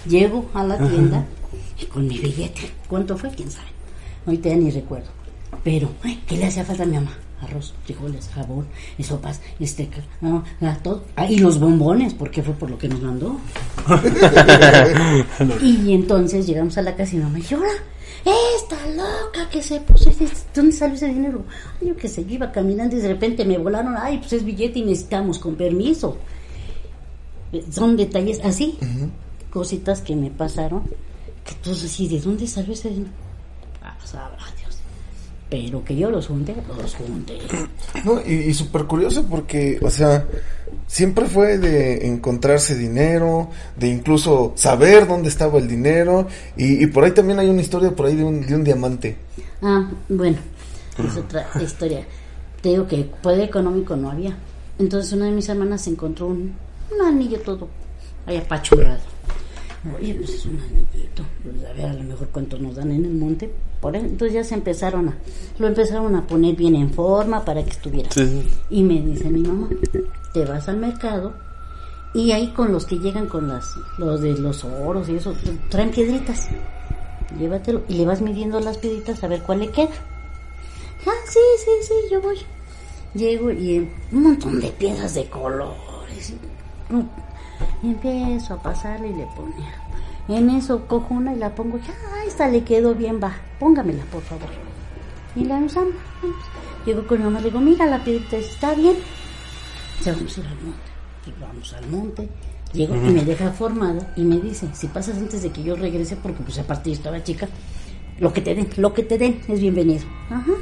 Llego 0.06 0.46
a 0.54 0.64
la 0.64 0.76
tienda 0.78 1.24
y 1.80 1.86
con 1.86 2.06
mi 2.06 2.18
billete. 2.18 2.70
¿Cuánto 2.88 3.16
fue? 3.16 3.30
¿Quién 3.30 3.50
sabe? 3.50 3.68
Ahorita 4.26 4.48
ya 4.48 4.56
ni 4.56 4.70
recuerdo. 4.70 5.08
Pero, 5.64 5.90
ay, 6.02 6.22
¿qué 6.26 6.36
le 6.36 6.46
hacía 6.46 6.64
falta 6.64 6.82
a 6.82 6.86
mi 6.86 6.96
mamá? 6.96 7.12
Arroz, 7.40 7.74
frijoles, 7.84 8.28
jabón, 8.32 8.66
y 8.98 9.02
sopas, 9.02 9.40
este, 9.58 9.88
no, 10.20 10.44
todo. 10.82 11.02
Ah, 11.16 11.26
y 11.26 11.38
los 11.38 11.58
bombones, 11.58 12.14
porque 12.14 12.40
fue 12.40 12.54
por 12.54 12.70
lo 12.70 12.78
que 12.78 12.88
nos 12.88 13.00
mandó. 13.02 13.36
y 15.60 15.92
entonces 15.92 16.46
llegamos 16.46 16.78
a 16.78 16.82
la 16.82 16.94
casa 16.94 17.14
y 17.14 17.18
mi 17.18 17.24
mamá 17.24 17.38
ahora, 17.52 17.72
esta 18.56 18.76
loca 18.90 19.50
que 19.50 19.60
se 19.60 19.80
puso, 19.80 20.10
¿de 20.10 20.28
¿dónde 20.54 20.72
salió 20.72 20.94
ese 20.94 21.08
dinero? 21.08 21.44
Ay, 21.80 21.88
yo 21.88 21.96
que 21.96 22.08
yo 22.08 22.22
iba 22.28 22.52
caminando 22.52 22.96
y 22.96 23.00
de 23.00 23.08
repente 23.08 23.44
me 23.44 23.58
volaron, 23.58 23.96
ay, 23.98 24.18
pues 24.18 24.34
es 24.34 24.44
billete 24.44 24.78
y 24.78 24.82
necesitamos 24.82 25.38
con 25.38 25.56
permiso. 25.56 26.16
Son 27.70 27.96
detalles 27.96 28.40
así, 28.44 28.78
cositas 29.52 30.00
que 30.00 30.16
me 30.16 30.30
pasaron, 30.30 30.82
que 31.44 31.54
tú 31.62 31.72
así, 31.72 32.08
¿de 32.08 32.20
dónde 32.20 32.46
salió 32.46 32.72
ese 32.72 32.88
dinero? 32.88 33.10
Ah, 33.82 33.96
sabrá 34.04 34.44
Dios. 34.58 34.78
Pero 35.50 35.84
que 35.84 35.94
yo 35.94 36.10
los 36.10 36.28
junté, 36.28 36.54
los 36.78 36.94
junté. 36.94 37.38
No, 38.04 38.20
y, 38.26 38.32
y 38.32 38.54
súper 38.54 38.84
curioso 38.84 39.26
porque, 39.28 39.78
o 39.82 39.90
sea, 39.90 40.26
siempre 40.86 41.26
fue 41.26 41.58
de 41.58 42.06
encontrarse 42.06 42.74
dinero, 42.76 43.50
de 43.76 43.88
incluso 43.88 44.52
saber 44.56 45.06
dónde 45.06 45.28
estaba 45.28 45.58
el 45.58 45.68
dinero, 45.68 46.26
y, 46.56 46.82
y 46.82 46.86
por 46.86 47.04
ahí 47.04 47.12
también 47.12 47.38
hay 47.38 47.48
una 47.48 47.60
historia 47.60 47.90
por 47.90 48.06
ahí 48.06 48.16
de 48.16 48.24
un, 48.24 48.46
de 48.46 48.54
un 48.54 48.64
diamante. 48.64 49.16
Ah, 49.60 49.90
bueno, 50.08 50.38
es 50.98 51.16
otra 51.16 51.46
historia. 51.62 52.06
Te 52.62 52.70
digo 52.70 52.86
que 52.86 53.04
poder 53.20 53.40
económico 53.40 53.96
no 53.96 54.10
había. 54.10 54.34
Entonces 54.78 55.12
una 55.12 55.26
de 55.26 55.32
mis 55.32 55.48
hermanas 55.48 55.86
encontró 55.88 56.28
un, 56.28 56.54
un 56.90 57.06
anillo 57.06 57.40
todo 57.40 57.68
ahí 58.24 58.36
apachurrado. 58.36 59.11
Oye, 59.98 60.14
pues 60.14 60.30
es 60.30 60.46
un 60.46 60.60
anillito. 60.60 61.24
Pues 61.42 61.64
a 61.64 61.72
ver, 61.72 61.86
a 61.86 61.94
lo 61.94 62.04
mejor 62.04 62.28
cuánto 62.28 62.58
nos 62.58 62.76
dan 62.76 62.92
en 62.92 63.04
el 63.04 63.14
monte. 63.14 63.52
Por 63.80 63.96
eso, 63.96 64.06
entonces 64.06 64.34
ya 64.34 64.44
se 64.44 64.54
empezaron 64.54 65.08
a, 65.08 65.18
lo 65.58 65.66
empezaron 65.66 66.14
a 66.14 66.26
poner 66.26 66.54
bien 66.54 66.76
en 66.76 66.90
forma 66.92 67.44
para 67.44 67.64
que 67.64 67.70
estuviera. 67.70 68.10
Sí. 68.12 68.46
Y 68.70 68.82
me 68.82 69.00
dice 69.00 69.28
mi 69.28 69.42
mamá, 69.42 69.68
te 70.32 70.44
vas 70.44 70.68
al 70.68 70.76
mercado 70.76 71.34
y 72.14 72.30
ahí 72.32 72.48
con 72.48 72.72
los 72.72 72.84
que 72.86 72.98
llegan 72.98 73.26
con 73.26 73.48
las, 73.48 73.74
los 73.98 74.20
de 74.20 74.34
los 74.34 74.64
oros 74.64 75.08
y 75.08 75.16
eso, 75.16 75.34
traen 75.68 75.90
piedritas. 75.90 76.48
Llévatelo 77.38 77.82
y 77.88 77.94
le 77.94 78.04
vas 78.04 78.20
midiendo 78.20 78.60
las 78.60 78.78
piedritas 78.78 79.24
a 79.24 79.28
ver 79.28 79.42
cuál 79.42 79.60
le 79.60 79.70
queda. 79.70 79.94
Ah, 81.06 81.20
sí, 81.26 81.40
sí, 81.58 81.70
sí, 81.88 81.94
yo 82.10 82.20
voy. 82.20 82.36
Llego 83.14 83.50
y 83.50 83.88
un 84.12 84.22
montón 84.22 84.60
de 84.60 84.68
piedras 84.68 85.14
de 85.14 85.24
colores. 85.24 86.34
Empiezo 87.82 88.54
a 88.54 88.62
pasarle 88.62 89.08
y 89.08 89.14
le 89.14 89.26
ponía. 89.36 89.74
En 90.28 90.50
eso 90.50 90.86
cojo 90.86 91.14
una 91.14 91.34
y 91.34 91.38
la 91.38 91.54
pongo. 91.54 91.78
Ya, 91.78 91.94
esta 92.26 92.48
le 92.48 92.62
quedó 92.62 92.94
bien, 92.94 93.20
va. 93.22 93.34
Póngamela, 93.58 94.04
por 94.04 94.22
favor. 94.22 94.48
Y 95.34 95.44
la 95.44 95.56
usamos. 95.58 95.94
Llego 96.86 97.06
con 97.06 97.18
mi 97.18 97.24
mamá, 97.24 97.40
le 97.40 97.46
digo, 97.46 97.60
mira 97.60 97.86
la 97.86 98.02
piedrita, 98.02 98.36
está 98.36 98.74
bien. 98.74 98.96
Ya 100.04 100.12
vamos 100.12 100.36
a 100.36 100.40
ir 100.40 100.46
al 100.46 100.60
monte. 100.60 100.90
Y 101.26 101.40
vamos 101.40 101.72
al 101.74 101.86
monte. 101.88 102.28
Llego 102.72 102.96
y 102.96 102.98
me 102.98 103.24
deja 103.24 103.50
formada 103.52 104.12
y 104.16 104.22
me 104.22 104.38
dice, 104.38 104.68
si 104.72 104.86
pasas 104.86 105.18
antes 105.18 105.42
de 105.42 105.50
que 105.50 105.62
yo 105.62 105.76
regrese, 105.76 106.16
porque 106.16 106.42
pues 106.42 106.58
aparte 106.58 106.90
yo 106.90 106.96
estaba 106.96 107.22
chica, 107.22 107.46
lo 108.18 108.32
que 108.32 108.40
te 108.40 108.54
den, 108.54 108.68
lo 108.76 108.94
que 108.94 109.02
te 109.02 109.18
den 109.18 109.42
es 109.46 109.60
bienvenido. 109.60 110.04
Ajá. 110.30 110.52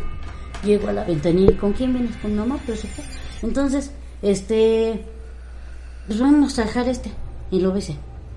Llego 0.65 0.89
a 0.89 0.93
la 0.93 1.05
ventanilla, 1.05 1.57
¿con 1.57 1.73
quién 1.73 1.93
vienes? 1.93 2.17
Con 2.17 2.35
mamá, 2.35 2.59
pero 2.67 2.77
se 2.77 2.89
fue. 2.89 3.05
Entonces, 3.43 3.93
este, 4.23 5.05
pues 6.11 6.19
vamos 6.21 6.59
a 6.59 6.65
dejar 6.65 6.89
este. 6.89 7.13
Y 7.53 7.61
lo 7.61 7.73
besé. 7.73 7.95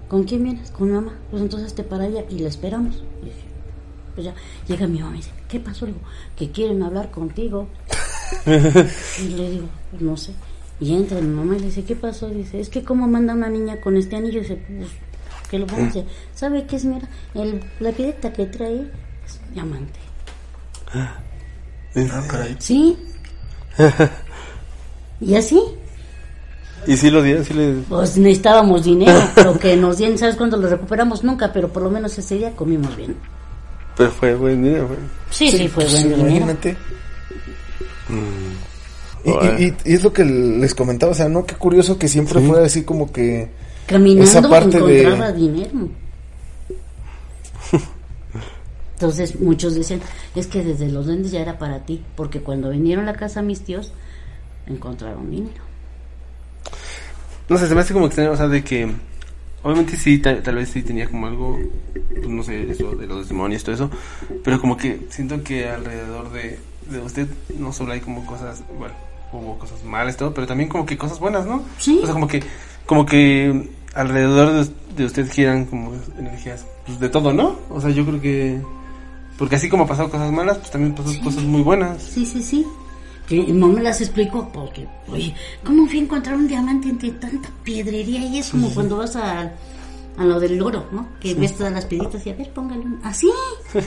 ¿Con 0.07 0.26
quién 0.26 0.43
vienes? 0.43 0.69
Con 0.69 0.91
mamá. 0.91 1.13
Pues 1.32 1.41
entonces 1.41 1.74
te 1.74 1.84
para 1.84 2.03
allá 2.03 2.24
y 2.30 2.38
la 2.38 2.49
esperamos. 2.49 2.97
Y 3.24 3.26
dije, 3.26 3.38
pues 4.13 4.26
ya, 4.26 4.36
llega 4.67 4.86
mi 4.86 4.99
mamá 4.99 5.15
y 5.15 5.17
dice, 5.17 5.32
¿qué 5.47 5.59
pasó? 5.59 5.88
Le 5.88 5.93
digo, 5.93 6.05
que 6.36 6.51
quieren 6.51 6.84
hablar 6.84 7.09
contigo. 7.09 7.67
y 8.45 9.28
le 9.30 9.49
digo, 9.49 9.65
pues 9.89 10.01
no 10.03 10.15
sé. 10.17 10.34
Y 10.80 10.93
entra 10.93 11.19
mi 11.19 11.34
mamá 11.34 11.55
y 11.55 11.61
le 11.61 11.65
dice, 11.65 11.84
¿qué 11.84 11.95
pasó? 11.95 12.30
Dice, 12.30 12.59
es 12.59 12.69
que 12.69 12.84
cómo 12.84 13.07
manda 13.07 13.34
una 13.34 13.49
niña 13.49 13.82
con 13.82 13.97
este 13.97 14.17
anillo. 14.17 14.41
dice, 14.41 14.55
pues, 14.67 14.89
que 15.49 15.57
lo 15.57 15.65
ponga. 15.65 15.86
Dice, 15.86 16.05
¿sabe 16.36 16.67
qué, 16.67 16.78
señora? 16.78 17.09
El, 17.34 17.59
la 17.80 17.91
piedrita 17.91 18.32
que 18.34 18.45
trae 18.45 18.82
es 19.26 19.39
diamante. 19.51 19.99
¿En 20.93 21.01
Ah, 21.01 21.19
serio? 21.93 22.28
caray. 22.28 22.55
¿Sí? 22.59 22.97
¿Y 25.21 25.36
así? 25.36 25.59
¿Y 26.88 26.98
sí 26.98 27.10
lo 27.10 27.22
dieron? 27.22 27.44
¿Sí 27.46 27.54
le... 27.54 27.74
Pues 27.90 28.18
necesitábamos 28.18 28.84
dinero, 28.84 29.20
lo 29.44 29.58
que 29.60 29.76
nos 29.76 29.98
dieron, 29.98 30.18
¿sabes 30.18 30.36
cuándo 30.36 30.58
lo 30.58 30.68
recuperamos? 30.68 31.24
Nunca, 31.24 31.52
pero 31.54 31.70
por 31.70 31.84
lo 31.84 31.90
menos 31.90 32.18
ese 32.18 32.36
día 32.36 32.52
comimos 32.56 32.96
bien. 32.96 33.16
Pero 33.98 34.12
fue 34.12 34.34
buen 34.36 34.64
dinero, 34.64 34.88
fue. 34.88 34.98
Sí, 35.30 35.52
sí, 35.58 35.68
fue 35.68 35.84
pues, 35.86 35.94
buen 35.94 36.04
dinero. 36.10 36.28
imagínate. 36.30 36.78
Y, 39.26 39.30
y- 39.30 39.66
y- 39.68 39.92
y 39.92 39.94
es 39.94 40.04
lo 40.04 40.12
que 40.12 40.26
les 40.26 40.76
comentaba, 40.76 41.12
o 41.12 41.16
sea, 41.16 41.30
¿no? 41.30 41.46
Qué 41.46 41.56
curioso 41.56 41.98
que 41.98 42.08
siempre 42.08 42.42
Sí. 42.42 42.48
fue 42.48 42.66
así 42.66 42.84
como 42.84 43.12
que... 43.12 43.50
Caminando 43.88 44.24
Esa 44.24 44.42
parte 44.50 44.80
de- 44.82 45.02
encontraba 45.04 45.32
dinero. 45.32 45.90
Entonces 48.96 49.40
muchos 49.40 49.76
decían, 49.76 50.00
es 50.36 50.48
que 50.48 50.64
desde 50.64 50.88
los 50.90 51.06
duendes 51.08 51.32
ya 51.32 51.42
era 51.42 51.58
para 51.58 51.80
ti, 51.86 52.02
porque 52.16 52.42
cuando 52.42 52.70
vinieron 52.70 53.08
a 53.08 53.12
la 53.12 53.18
casa 53.18 53.42
mis 53.42 53.62
tíos, 53.62 53.92
encontraron 54.68 55.30
dinero. 55.30 55.62
No 57.50 57.58
sé, 57.58 57.68
se 57.68 57.76
me 57.76 57.82
hace 57.82 57.94
como 57.94 58.08
extraño, 58.08 58.32
o 58.32 58.38
sea, 58.38 58.48
de 58.48 58.64
que... 58.64 58.91
Obviamente 59.64 59.96
sí, 59.96 60.18
tal, 60.18 60.44
tal 60.44 60.56
vez 60.56 60.70
sí 60.70 60.84
tenía 60.84 61.08
como 61.08 61.26
algo, 61.26 61.58
pues 61.94 62.28
no 62.28 62.44
sé, 62.44 62.70
eso 62.70 62.96
de 62.96 63.08
los 63.08 63.30
demonios 63.30 63.64
todo 63.64 63.74
eso, 63.74 63.89
pero 64.44 64.60
como 64.60 64.76
que 64.76 65.08
siento 65.10 65.41
que 65.41 65.70
alrededor 65.70 66.34
de, 66.34 66.60
de 66.91 67.00
usted 67.00 67.30
no 67.58 67.72
solo 67.72 67.94
hay 67.94 68.02
como 68.02 68.26
cosas, 68.26 68.62
bueno, 68.78 68.94
hubo 69.32 69.58
cosas 69.58 69.82
malas 69.86 70.18
todo, 70.18 70.34
pero 70.34 70.48
también 70.48 70.70
como 70.70 70.86
que 70.86 70.98
cosas 70.98 71.18
buenas, 71.20 71.46
¿no? 71.46 71.64
Sí. 71.80 72.00
O 72.04 72.06
sea, 72.06 72.14
como 72.14 72.28
que, 72.28 72.44
como 72.86 73.06
que 73.06 73.70
alrededor 73.94 74.52
de, 74.52 74.74
de 74.98 75.06
usted 75.06 75.32
giran 75.32 75.66
como 75.66 75.94
energías 76.20 76.66
pues, 76.86 77.00
de 77.00 77.08
todo, 77.10 77.32
¿no? 77.34 77.58
O 77.70 77.80
sea, 77.80 77.89
yo 77.91 78.06
creo 78.06 78.22
que... 78.22 78.62
Porque 79.38 79.56
así 79.56 79.70
como 79.70 79.86
ha 79.86 79.88
pasado 79.88 80.10
cosas 80.10 80.32
malas, 80.32 80.58
pues 80.58 80.72
también 80.72 80.94
pasó 80.94 81.12
cosas 81.22 81.44
muy 81.44 81.62
buenas. 81.62 82.04
Sí, 82.04 82.26
sí, 82.26 82.44
sí. 82.44 82.66
Que 83.28 83.53
no 83.53 83.67
me 83.67 83.82
las 83.82 84.01
explico 84.01 84.49
porque, 84.53 84.88
oye, 85.07 85.34
¿cómo 85.63 85.88
fui 85.88 85.99
a 85.99 86.01
encontrar 86.03 86.36
un 86.36 86.47
diamante 86.47 86.89
entre 86.89 87.11
tanta 87.11 87.49
piedrería? 87.63 88.19
Y 88.19 88.39
es 88.39 88.49
como 88.49 88.69
cuando 88.74 88.97
vas 88.97 89.15
a, 89.15 89.53
a 90.17 90.26
lo 90.26 90.39
del 90.39 90.61
oro, 90.61 90.88
¿no? 90.91 91.07
Que 91.19 91.34
ves 91.34 91.57
todas 91.57 91.71
las 91.71 91.86
piedritas 91.86 92.26
y 92.26 92.30
a 92.32 92.36
ver, 92.36 92.51
póngale 92.51 92.82
un... 92.82 92.99
Así. 93.03 93.30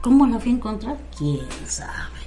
¿Cómo 0.00 0.26
la 0.26 0.38
fui 0.38 0.52
a 0.52 0.54
encontrar? 0.54 0.98
¿Quién 1.16 1.40
sabe? 1.66 2.24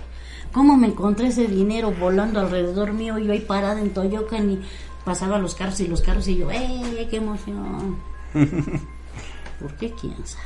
¿Cómo 0.51 0.75
me 0.75 0.87
encontré 0.87 1.27
ese 1.27 1.47
dinero 1.47 1.91
volando 1.91 2.39
alrededor 2.39 2.91
mío? 2.91 3.17
Yo 3.19 3.31
ahí 3.31 3.41
parada 3.41 3.79
en 3.79 3.93
Toyocan 3.93 4.51
y 4.51 4.59
pasaba 5.05 5.37
los 5.37 5.55
carros 5.55 5.79
y 5.79 5.87
los 5.87 6.01
carros 6.01 6.27
y 6.27 6.37
yo, 6.37 6.51
¡eh, 6.51 7.07
qué 7.09 7.17
emoción! 7.17 7.97
¿Por 9.59 9.73
qué? 9.77 9.91
¿Quién 9.91 10.15
sabe? 10.25 10.43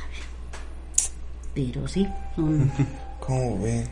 Pero 1.54 1.88
sí, 1.88 2.06
son, 2.36 2.70
¿Cómo 3.20 3.60
ve? 3.60 3.86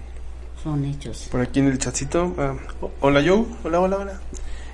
Son 0.63 0.85
hechos. 0.85 1.29
Por 1.31 1.41
aquí 1.41 1.61
en 1.61 1.67
el 1.69 1.79
chatcito. 1.79 2.35
ah, 2.39 2.55
ho- 2.81 2.91
hola 3.01 3.23
Joe, 3.27 3.45
hola, 3.65 3.81
hola, 3.81 3.97
hola. 3.99 4.21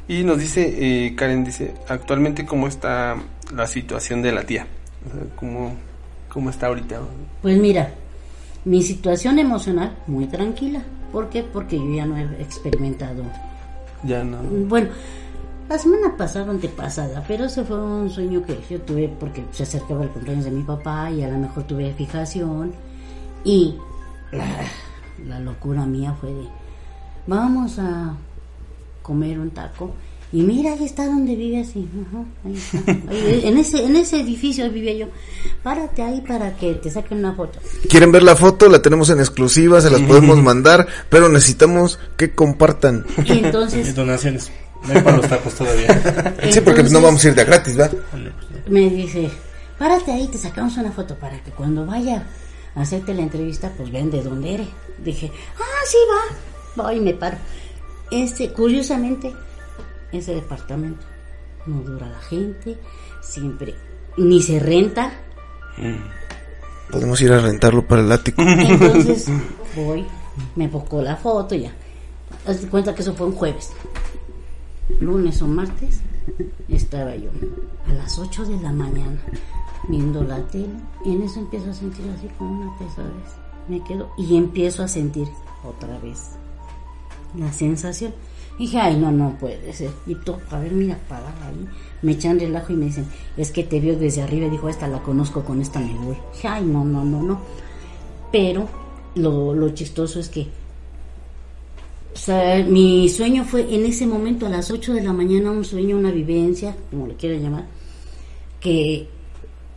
Y 0.08 0.22
nos 0.24 0.38
dice, 0.38 1.06
eh, 1.06 1.14
Karen 1.16 1.44
dice, 1.44 1.74
actualmente 1.88 2.46
cómo 2.46 2.68
está 2.68 3.16
la 3.54 3.66
situación 3.66 4.22
de 4.22 4.32
la 4.32 4.44
tía. 4.44 4.66
O 5.08 5.12
sea, 5.14 5.36
cómo, 5.36 5.74
cómo 6.32 6.50
está 6.50 6.66
ahorita. 6.68 7.00
Pues 7.42 7.58
mira, 7.58 7.92
mi 8.64 8.82
situación 8.82 9.38
emocional 9.38 9.96
muy 10.06 10.26
tranquila. 10.26 10.82
¿Por 11.12 11.28
qué? 11.28 11.42
Porque 11.42 11.76
yo 11.76 11.94
ya 11.94 12.06
no 12.06 12.16
he 12.16 12.22
experimentado. 12.42 13.22
Ya 14.04 14.22
no. 14.22 14.38
Bueno, 14.42 14.88
la 15.68 15.78
semana 15.78 16.16
pasada, 16.16 16.50
antepasada, 16.50 17.24
pero 17.26 17.44
ese 17.46 17.64
fue 17.64 17.80
un 17.82 18.08
sueño 18.10 18.44
que 18.44 18.56
yo 18.70 18.80
tuve 18.82 19.08
porque 19.08 19.44
se 19.52 19.62
acercaba 19.64 20.04
el 20.04 20.10
cumpleaños 20.10 20.44
de 20.44 20.50
mi 20.52 20.62
papá 20.62 21.10
y 21.10 21.22
a 21.24 21.28
lo 21.28 21.38
mejor 21.38 21.64
tuve 21.64 21.92
fijación. 21.94 22.72
Y 23.44 23.76
la, 25.26 25.40
locura 25.40 25.86
mía 25.86 26.16
fue 26.20 26.30
de, 26.30 26.44
vamos 27.26 27.78
a 27.78 28.14
comer 29.02 29.38
un 29.38 29.50
taco. 29.50 29.94
Y 30.32 30.42
mira, 30.42 30.72
ahí 30.72 30.84
está 30.84 31.06
donde 31.06 31.36
vive 31.36 31.60
así. 31.60 31.88
Ajá, 32.08 32.24
ahí 32.44 32.56
está. 32.56 33.10
Ahí, 33.10 33.42
en, 33.44 33.58
ese, 33.58 33.84
en 33.84 33.94
ese 33.96 34.20
edificio 34.20 34.70
vivía 34.70 34.92
yo. 34.94 35.06
Párate 35.62 36.02
ahí 36.02 36.20
para 36.20 36.56
que 36.56 36.74
te 36.74 36.90
saquen 36.90 37.18
una 37.18 37.32
foto. 37.32 37.60
¿Quieren 37.88 38.10
ver 38.10 38.24
la 38.24 38.34
foto? 38.34 38.68
La 38.68 38.82
tenemos 38.82 39.08
en 39.10 39.20
exclusiva, 39.20 39.80
se 39.80 39.90
las 39.90 40.00
podemos 40.00 40.42
mandar, 40.42 40.86
pero 41.08 41.28
necesitamos 41.28 42.00
que 42.16 42.34
compartan. 42.34 43.06
Y 43.24 43.32
Y 43.34 43.38
entonces 43.44 43.94
donaciones. 43.94 44.50
No 44.86 44.94
hay 44.94 45.02
para 45.02 45.16
los 45.16 45.28
tacos 45.28 45.54
todavía. 45.54 46.34
Sí, 46.50 46.60
porque 46.60 46.80
pues, 46.80 46.92
no 46.92 47.00
vamos 47.00 47.24
a 47.24 47.28
ir 47.28 47.34
de 47.34 47.44
gratis, 47.44 47.78
¿va? 47.78 47.88
Vale, 48.12 48.32
pues, 48.32 48.68
me 48.68 48.90
dice, 48.90 49.30
párate 49.78 50.12
ahí, 50.12 50.28
te 50.28 50.38
sacamos 50.38 50.76
una 50.76 50.92
foto 50.92 51.14
para 51.16 51.42
que 51.42 51.50
cuando 51.50 51.86
vaya 51.86 52.26
a 52.74 52.82
hacerte 52.82 53.14
la 53.14 53.22
entrevista, 53.22 53.72
pues 53.76 53.90
ven 53.90 54.10
de 54.10 54.22
dónde 54.22 54.54
eres. 54.54 54.68
Dije, 54.98 55.30
ah, 55.58 55.84
sí, 55.86 55.98
va. 56.10 56.82
Voy 56.84 56.96
y 56.96 57.00
me 57.00 57.14
paro. 57.14 57.38
Este, 58.10 58.52
curiosamente, 58.52 59.32
ese 60.12 60.34
departamento 60.34 61.04
no 61.66 61.82
dura 61.82 62.08
la 62.08 62.20
gente, 62.20 62.78
siempre, 63.22 63.74
ni 64.16 64.40
se 64.42 64.60
renta. 64.60 65.12
Podemos 66.90 67.20
ir 67.20 67.32
a 67.32 67.40
rentarlo 67.40 67.86
para 67.86 68.02
el 68.02 68.12
ático. 68.12 68.42
Entonces 68.42 69.26
voy, 69.76 70.06
me 70.54 70.68
busco 70.68 71.02
la 71.02 71.16
foto 71.16 71.54
y 71.54 71.62
ya. 71.62 71.72
Haz 72.46 72.64
cuenta 72.66 72.94
que 72.94 73.02
eso 73.02 73.14
fue 73.14 73.26
un 73.26 73.34
jueves. 73.34 73.72
Lunes 75.00 75.42
o 75.42 75.48
martes 75.48 76.00
estaba 76.68 77.14
yo 77.16 77.30
a 77.88 77.92
las 77.92 78.18
8 78.18 78.44
de 78.46 78.56
la 78.60 78.72
mañana 78.72 79.18
viendo 79.88 80.22
la 80.22 80.40
tele 80.48 80.68
y 81.04 81.12
en 81.12 81.22
eso 81.22 81.40
empiezo 81.40 81.70
a 81.70 81.74
sentir 81.74 82.04
así 82.16 82.28
como 82.38 82.62
una 82.62 82.78
pesadez. 82.78 83.45
Me 83.68 83.82
quedo 83.82 84.10
y 84.16 84.36
empiezo 84.36 84.82
a 84.82 84.88
sentir 84.88 85.28
otra 85.64 85.98
vez 85.98 86.32
la 87.36 87.52
sensación. 87.52 88.14
Dije, 88.58 88.78
ay, 88.78 88.96
no, 88.96 89.10
no 89.10 89.36
puede 89.38 89.72
ser. 89.72 89.90
Y 90.06 90.14
todo, 90.14 90.40
a 90.50 90.58
ver, 90.58 90.72
mira, 90.72 90.98
parada 91.08 91.46
ahí. 91.46 91.66
Me 92.02 92.12
echan 92.12 92.40
relajo 92.40 92.72
y 92.72 92.76
me 92.76 92.86
dicen, 92.86 93.06
es 93.36 93.50
que 93.50 93.64
te 93.64 93.80
vio 93.80 93.98
desde 93.98 94.22
arriba. 94.22 94.48
Dijo, 94.48 94.68
esta 94.68 94.88
la 94.88 95.02
conozco, 95.02 95.44
con 95.44 95.60
esta 95.60 95.78
me 95.80 95.92
voy. 95.98 96.16
Dije, 96.32 96.48
ay, 96.48 96.64
no, 96.64 96.84
no, 96.84 97.04
no, 97.04 97.22
no. 97.22 97.40
Pero 98.32 98.66
lo, 99.14 99.52
lo 99.52 99.68
chistoso 99.70 100.20
es 100.20 100.28
que 100.28 100.46
o 102.16 102.18
sea, 102.18 102.64
mi 102.64 103.10
sueño 103.10 103.44
fue 103.44 103.74
en 103.74 103.84
ese 103.84 104.06
momento 104.06 104.46
a 104.46 104.48
las 104.48 104.70
8 104.70 104.94
de 104.94 105.02
la 105.02 105.12
mañana, 105.12 105.50
un 105.50 105.66
sueño, 105.66 105.98
una 105.98 106.10
vivencia, 106.10 106.74
como 106.90 107.06
le 107.06 107.14
quieran 107.14 107.42
llamar, 107.42 107.66
que 108.58 109.06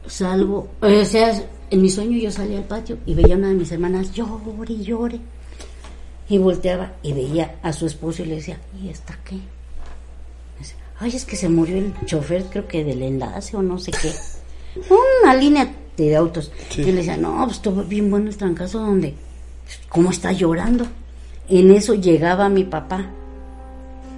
salgo, 0.07 0.69
o 0.79 1.03
sea, 1.03 1.33
en 1.71 1.81
mi 1.81 1.89
sueño 1.89 2.17
yo 2.17 2.31
salía 2.31 2.57
al 2.57 2.65
patio 2.65 2.97
y 3.05 3.13
veía 3.13 3.35
a 3.35 3.37
una 3.37 3.49
de 3.49 3.55
mis 3.55 3.71
hermanas 3.71 4.11
llore 4.13 4.73
y 4.73 4.83
llore. 4.83 5.19
Y 6.27 6.37
volteaba 6.37 6.93
y 7.01 7.13
veía 7.13 7.55
a 7.63 7.73
su 7.73 7.87
esposo 7.87 8.21
y 8.21 8.25
le 8.25 8.35
decía, 8.35 8.59
¿y 8.79 8.89
esta 8.89 9.17
qué? 9.23 9.39
Ay, 11.01 11.15
es 11.15 11.23
que 11.23 11.37
se 11.37 11.47
murió 11.47 11.77
el 11.77 11.93
chofer, 12.05 12.43
creo 12.49 12.67
que 12.67 12.83
del 12.83 13.01
enlace 13.01 13.55
o 13.55 13.61
no 13.61 13.79
sé 13.79 13.91
qué. 13.91 14.11
Una 15.23 15.33
línea 15.33 15.73
de 15.95 16.15
autos. 16.15 16.51
Y 16.75 16.83
le 16.83 16.93
decía, 16.93 17.17
no, 17.17 17.43
pues 17.45 17.57
estuvo 17.57 17.83
bien 17.83 18.11
bueno 18.11 18.29
el 18.29 18.37
trancazo 18.37 18.79
donde, 18.79 19.15
¿cómo 19.87 20.11
está 20.11 20.33
llorando? 20.33 20.85
En 21.47 21.71
eso 21.71 21.93
llegaba 21.95 22.49
mi 22.49 22.65
papá 22.65 23.09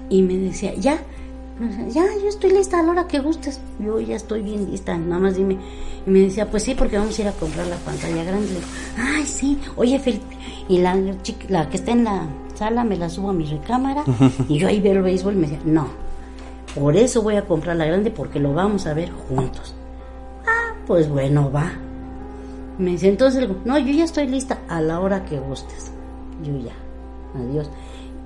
y 0.09 0.23
me 0.23 0.35
decía, 0.37 0.73
ya, 0.75 1.01
ya, 1.89 2.03
yo 2.21 2.27
estoy 2.29 2.51
lista 2.51 2.79
a 2.79 2.83
la 2.83 2.91
hora 2.91 3.07
que 3.07 3.19
gustes. 3.19 3.59
Yo 3.79 3.99
ya 3.99 4.15
estoy 4.15 4.41
bien 4.41 4.69
lista, 4.71 4.97
nada 4.97 5.19
más 5.21 5.35
dime. 5.35 5.57
Y 6.05 6.09
me 6.09 6.19
decía, 6.19 6.49
pues 6.49 6.63
sí, 6.63 6.73
porque 6.75 6.97
vamos 6.97 7.17
a 7.17 7.21
ir 7.21 7.27
a 7.27 7.31
comprar 7.33 7.67
la 7.67 7.75
pantalla 7.77 8.23
grande. 8.23 8.47
Le 8.47 8.53
digo, 8.55 8.67
ay, 8.97 9.25
sí, 9.25 9.59
oye, 9.75 9.99
Felipe. 9.99 10.35
Y 10.69 10.79
la, 10.79 10.95
chica- 11.21 11.45
la 11.49 11.69
que 11.69 11.77
está 11.77 11.91
en 11.91 12.03
la 12.05 12.27
sala 12.55 12.83
me 12.83 12.95
la 12.97 13.09
subo 13.09 13.29
a 13.29 13.33
mi 13.33 13.45
recámara 13.45 14.03
y 14.47 14.57
yo 14.59 14.67
ahí 14.67 14.79
veo 14.79 14.93
el 14.93 15.01
béisbol 15.01 15.33
y 15.33 15.37
me 15.37 15.41
decía, 15.47 15.61
no, 15.65 15.87
por 16.75 16.95
eso 16.95 17.21
voy 17.23 17.35
a 17.35 17.45
comprar 17.45 17.75
la 17.75 17.85
grande 17.85 18.11
porque 18.11 18.39
lo 18.39 18.53
vamos 18.53 18.85
a 18.87 18.93
ver 18.93 19.11
juntos. 19.11 19.73
Ah, 20.47 20.73
pues 20.87 21.09
bueno, 21.09 21.51
va. 21.51 21.71
Me 22.77 22.91
dice, 22.91 23.09
entonces, 23.09 23.47
no, 23.65 23.77
yo 23.77 23.91
ya 23.93 24.03
estoy 24.05 24.27
lista 24.27 24.59
a 24.69 24.81
la 24.81 24.99
hora 24.99 25.25
que 25.25 25.39
gustes. 25.39 25.91
Yo 26.43 26.57
ya, 26.57 26.73
adiós. 27.39 27.69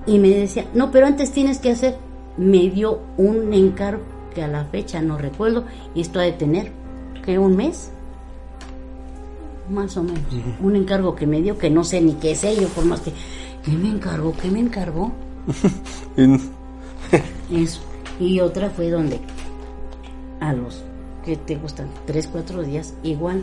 Y 0.06 0.18
me 0.18 0.28
decía, 0.30 0.64
no, 0.74 0.90
pero 0.90 1.06
antes 1.06 1.32
tienes 1.32 1.58
que 1.58 1.70
hacer. 1.72 1.96
Me 2.36 2.68
dio 2.70 3.00
un 3.16 3.52
encargo 3.54 4.02
que 4.34 4.42
a 4.42 4.48
la 4.48 4.64
fecha 4.66 5.00
no 5.00 5.16
recuerdo 5.16 5.64
y 5.94 6.00
esto 6.02 6.18
ha 6.20 6.22
de 6.22 6.32
tener, 6.32 6.70
que 7.24 7.38
un 7.38 7.56
mes, 7.56 7.90
más 9.70 9.96
o 9.96 10.02
menos. 10.02 10.20
Un 10.60 10.76
encargo 10.76 11.14
que 11.16 11.26
me 11.26 11.40
dio 11.42 11.58
que 11.58 11.70
no 11.70 11.82
sé 11.84 12.00
ni 12.00 12.12
qué 12.14 12.32
es 12.32 12.44
ello, 12.44 12.68
por 12.68 12.84
más 12.84 13.00
que, 13.00 13.12
¿qué 13.64 13.72
me 13.72 13.88
encargó? 13.88 14.32
¿Qué 14.40 14.50
me 14.50 14.60
encargó? 14.60 15.12
En- 16.16 16.40
Eso. 17.50 17.80
Y 18.20 18.40
otra 18.40 18.70
fue 18.70 18.90
donde 18.90 19.20
a 20.40 20.52
los 20.52 20.82
que 21.24 21.36
te 21.36 21.56
gustan, 21.56 21.88
tres, 22.06 22.28
cuatro 22.30 22.62
días, 22.62 22.94
igual 23.02 23.42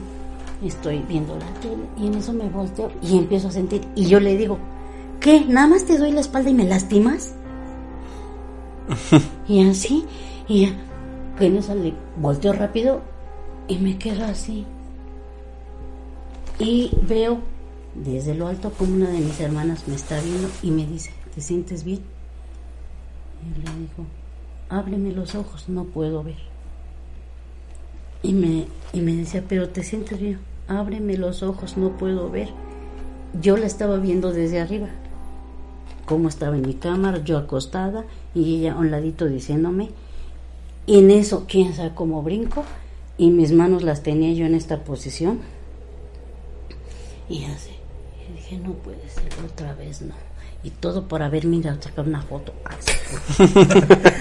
estoy 0.63 0.99
viendo 1.07 1.35
la 1.35 1.45
tele 1.61 1.83
y 1.97 2.07
en 2.07 2.13
eso 2.15 2.31
me 2.33 2.47
volteo 2.49 2.91
y 3.01 3.17
empiezo 3.17 3.49
a 3.49 3.51
sentir. 3.51 3.81
Y 3.95 4.05
yo 4.05 4.19
le 4.19 4.37
digo, 4.37 4.57
¿qué? 5.19 5.43
¿Nada 5.45 5.67
más 5.67 5.85
te 5.85 5.97
doy 5.97 6.11
la 6.11 6.21
espalda 6.21 6.49
y 6.49 6.53
me 6.53 6.65
lastimas? 6.65 7.33
y 9.47 9.67
así, 9.67 10.05
y 10.47 10.67
ya, 10.67 10.75
que 11.37 11.47
en 11.47 11.57
eso 11.57 11.75
le 11.75 11.93
volteo 12.17 12.53
rápido 12.53 13.01
y 13.67 13.77
me 13.77 13.97
quedo 13.97 14.25
así. 14.25 14.65
Y 16.59 16.91
veo 17.01 17.39
desde 17.95 18.33
lo 18.35 18.47
alto 18.47 18.71
como 18.71 18.93
una 18.95 19.09
de 19.09 19.19
mis 19.19 19.39
hermanas 19.39 19.87
me 19.87 19.95
está 19.95 20.19
viendo 20.19 20.49
y 20.61 20.71
me 20.71 20.85
dice, 20.85 21.11
¿te 21.33 21.41
sientes 21.41 21.83
bien? 21.83 22.01
Y 23.41 23.61
le 23.61 23.79
dijo, 23.81 24.05
ábreme 24.69 25.11
los 25.11 25.35
ojos, 25.35 25.69
no 25.69 25.85
puedo 25.85 26.23
ver. 26.23 26.37
Y 28.21 28.33
me, 28.33 28.67
y 28.93 29.01
me 29.01 29.15
decía, 29.15 29.43
pero 29.47 29.69
te 29.69 29.83
sientes 29.83 30.19
bien, 30.19 30.39
ábreme 30.67 31.17
los 31.17 31.43
ojos, 31.43 31.77
no 31.77 31.97
puedo 31.97 32.29
ver. 32.29 32.49
Yo 33.41 33.57
la 33.57 33.65
estaba 33.65 33.97
viendo 33.97 34.31
desde 34.31 34.61
arriba, 34.61 34.89
cómo 36.05 36.29
estaba 36.29 36.55
en 36.55 36.65
mi 36.65 36.73
cámara, 36.73 37.23
yo 37.23 37.37
acostada 37.37 38.05
y 38.33 38.57
ella 38.57 38.73
a 38.73 38.77
un 38.77 38.91
ladito 38.91 39.25
diciéndome. 39.25 39.89
Y 40.85 40.99
en 40.99 41.11
eso, 41.11 41.45
quién 41.47 41.73
sabe 41.73 41.91
cómo 41.95 42.21
brinco, 42.21 42.63
y 43.17 43.29
mis 43.29 43.51
manos 43.51 43.83
las 43.83 44.03
tenía 44.03 44.33
yo 44.33 44.45
en 44.45 44.55
esta 44.55 44.83
posición. 44.83 45.39
Y 47.29 47.45
así, 47.45 47.71
y 48.29 48.33
dije, 48.33 48.57
no 48.57 48.73
puede 48.73 49.09
ser, 49.09 49.29
otra 49.45 49.73
vez 49.75 50.01
no. 50.01 50.13
Y 50.63 50.69
todo 50.69 51.07
por 51.07 51.21
haberme 51.21 51.57
ido 51.57 51.71
a 51.71 51.81
sacar 51.81 52.05
una 52.07 52.21
foto. 52.21 52.53
Ay, 52.65 52.77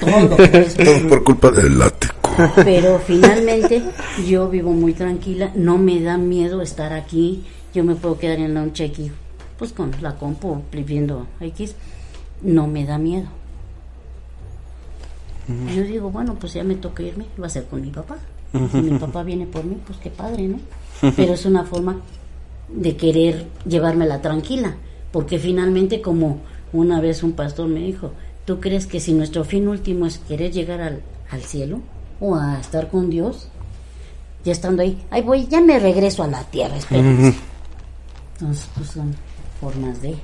todo 0.01 0.37
por 0.37 0.57
eso. 0.57 0.83
Todo 0.83 1.09
por 1.09 1.25
culpa 1.25 1.51
del 1.51 1.79
látigo. 1.79 2.13
Pero 2.65 2.99
finalmente 2.99 3.83
yo 4.27 4.49
vivo 4.49 4.73
muy 4.73 4.95
tranquila, 4.95 5.53
no 5.55 5.79
me 5.79 6.01
da 6.01 6.17
miedo 6.17 6.63
estar 6.63 6.93
aquí, 6.93 7.45
yo 7.75 7.85
me 7.85 7.95
puedo 7.95 8.19
quedar 8.19 8.39
en 8.39 8.55
la 8.55 8.65
noche 8.65 8.85
aquí, 8.85 9.11
pues 9.63 9.73
con 9.73 9.93
la 10.01 10.17
compu 10.17 10.61
viendo 10.73 11.29
X, 11.39 11.77
no 12.43 12.67
me 12.67 12.85
da 12.85 12.99
miedo. 12.99 13.29
Yo 15.73 15.85
digo, 15.85 16.11
bueno, 16.11 16.35
pues 16.35 16.55
ya 16.55 16.65
me 16.65 16.75
toca 16.75 17.05
irme, 17.05 17.27
va 17.41 17.47
a 17.47 17.49
ser 17.49 17.67
con 17.67 17.81
mi 17.81 17.91
papá. 17.91 18.17
Si 18.73 18.79
mi 18.79 18.99
papá 18.99 19.23
viene 19.23 19.47
por 19.47 19.63
mí, 19.63 19.77
pues 19.87 20.01
qué 20.01 20.11
padre, 20.11 20.49
¿no? 20.49 20.59
Pero 21.15 21.35
es 21.35 21.47
una 21.47 21.63
forma 21.63 22.01
de 22.75 22.97
querer 22.97 23.47
llevármela 23.65 24.21
tranquila, 24.21 24.75
porque 25.13 25.39
finalmente 25.39 26.03
como 26.03 26.41
una 26.73 27.01
vez 27.01 27.23
un 27.23 27.35
pastor 27.35 27.69
me 27.69 27.83
dijo, 27.83 28.11
¿tú 28.45 28.59
crees 28.59 28.87
que 28.87 28.99
si 28.99 29.13
nuestro 29.13 29.45
fin 29.45 29.69
último 29.69 30.07
es 30.07 30.19
querer 30.19 30.51
llegar 30.51 30.81
al, 30.81 31.03
al 31.31 31.43
cielo 31.43 31.83
o 32.19 32.35
a 32.35 32.59
estar 32.59 32.89
con 32.89 33.11
Dios? 33.11 33.47
Ya 34.45 34.51
estando 34.51 34.83
ahí, 34.83 35.01
ahí 35.13 35.23
voy, 35.23 35.47
ya 35.47 35.61
me 35.61 35.79
regreso 35.79 36.25
a 36.25 36.27
la 36.27 36.43
tierra, 36.43 36.77
espérense. 36.79 37.39
Entonces, 38.41 38.69
pues 38.75 38.89
son 38.89 39.15
formas 39.63 40.03
de 40.03 40.17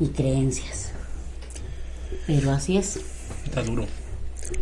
y 0.00 0.06
creencias. 0.08 0.90
Pero 2.26 2.52
así 2.52 2.76
es. 2.78 3.00
Está 3.44 3.62
duro. 3.62 3.84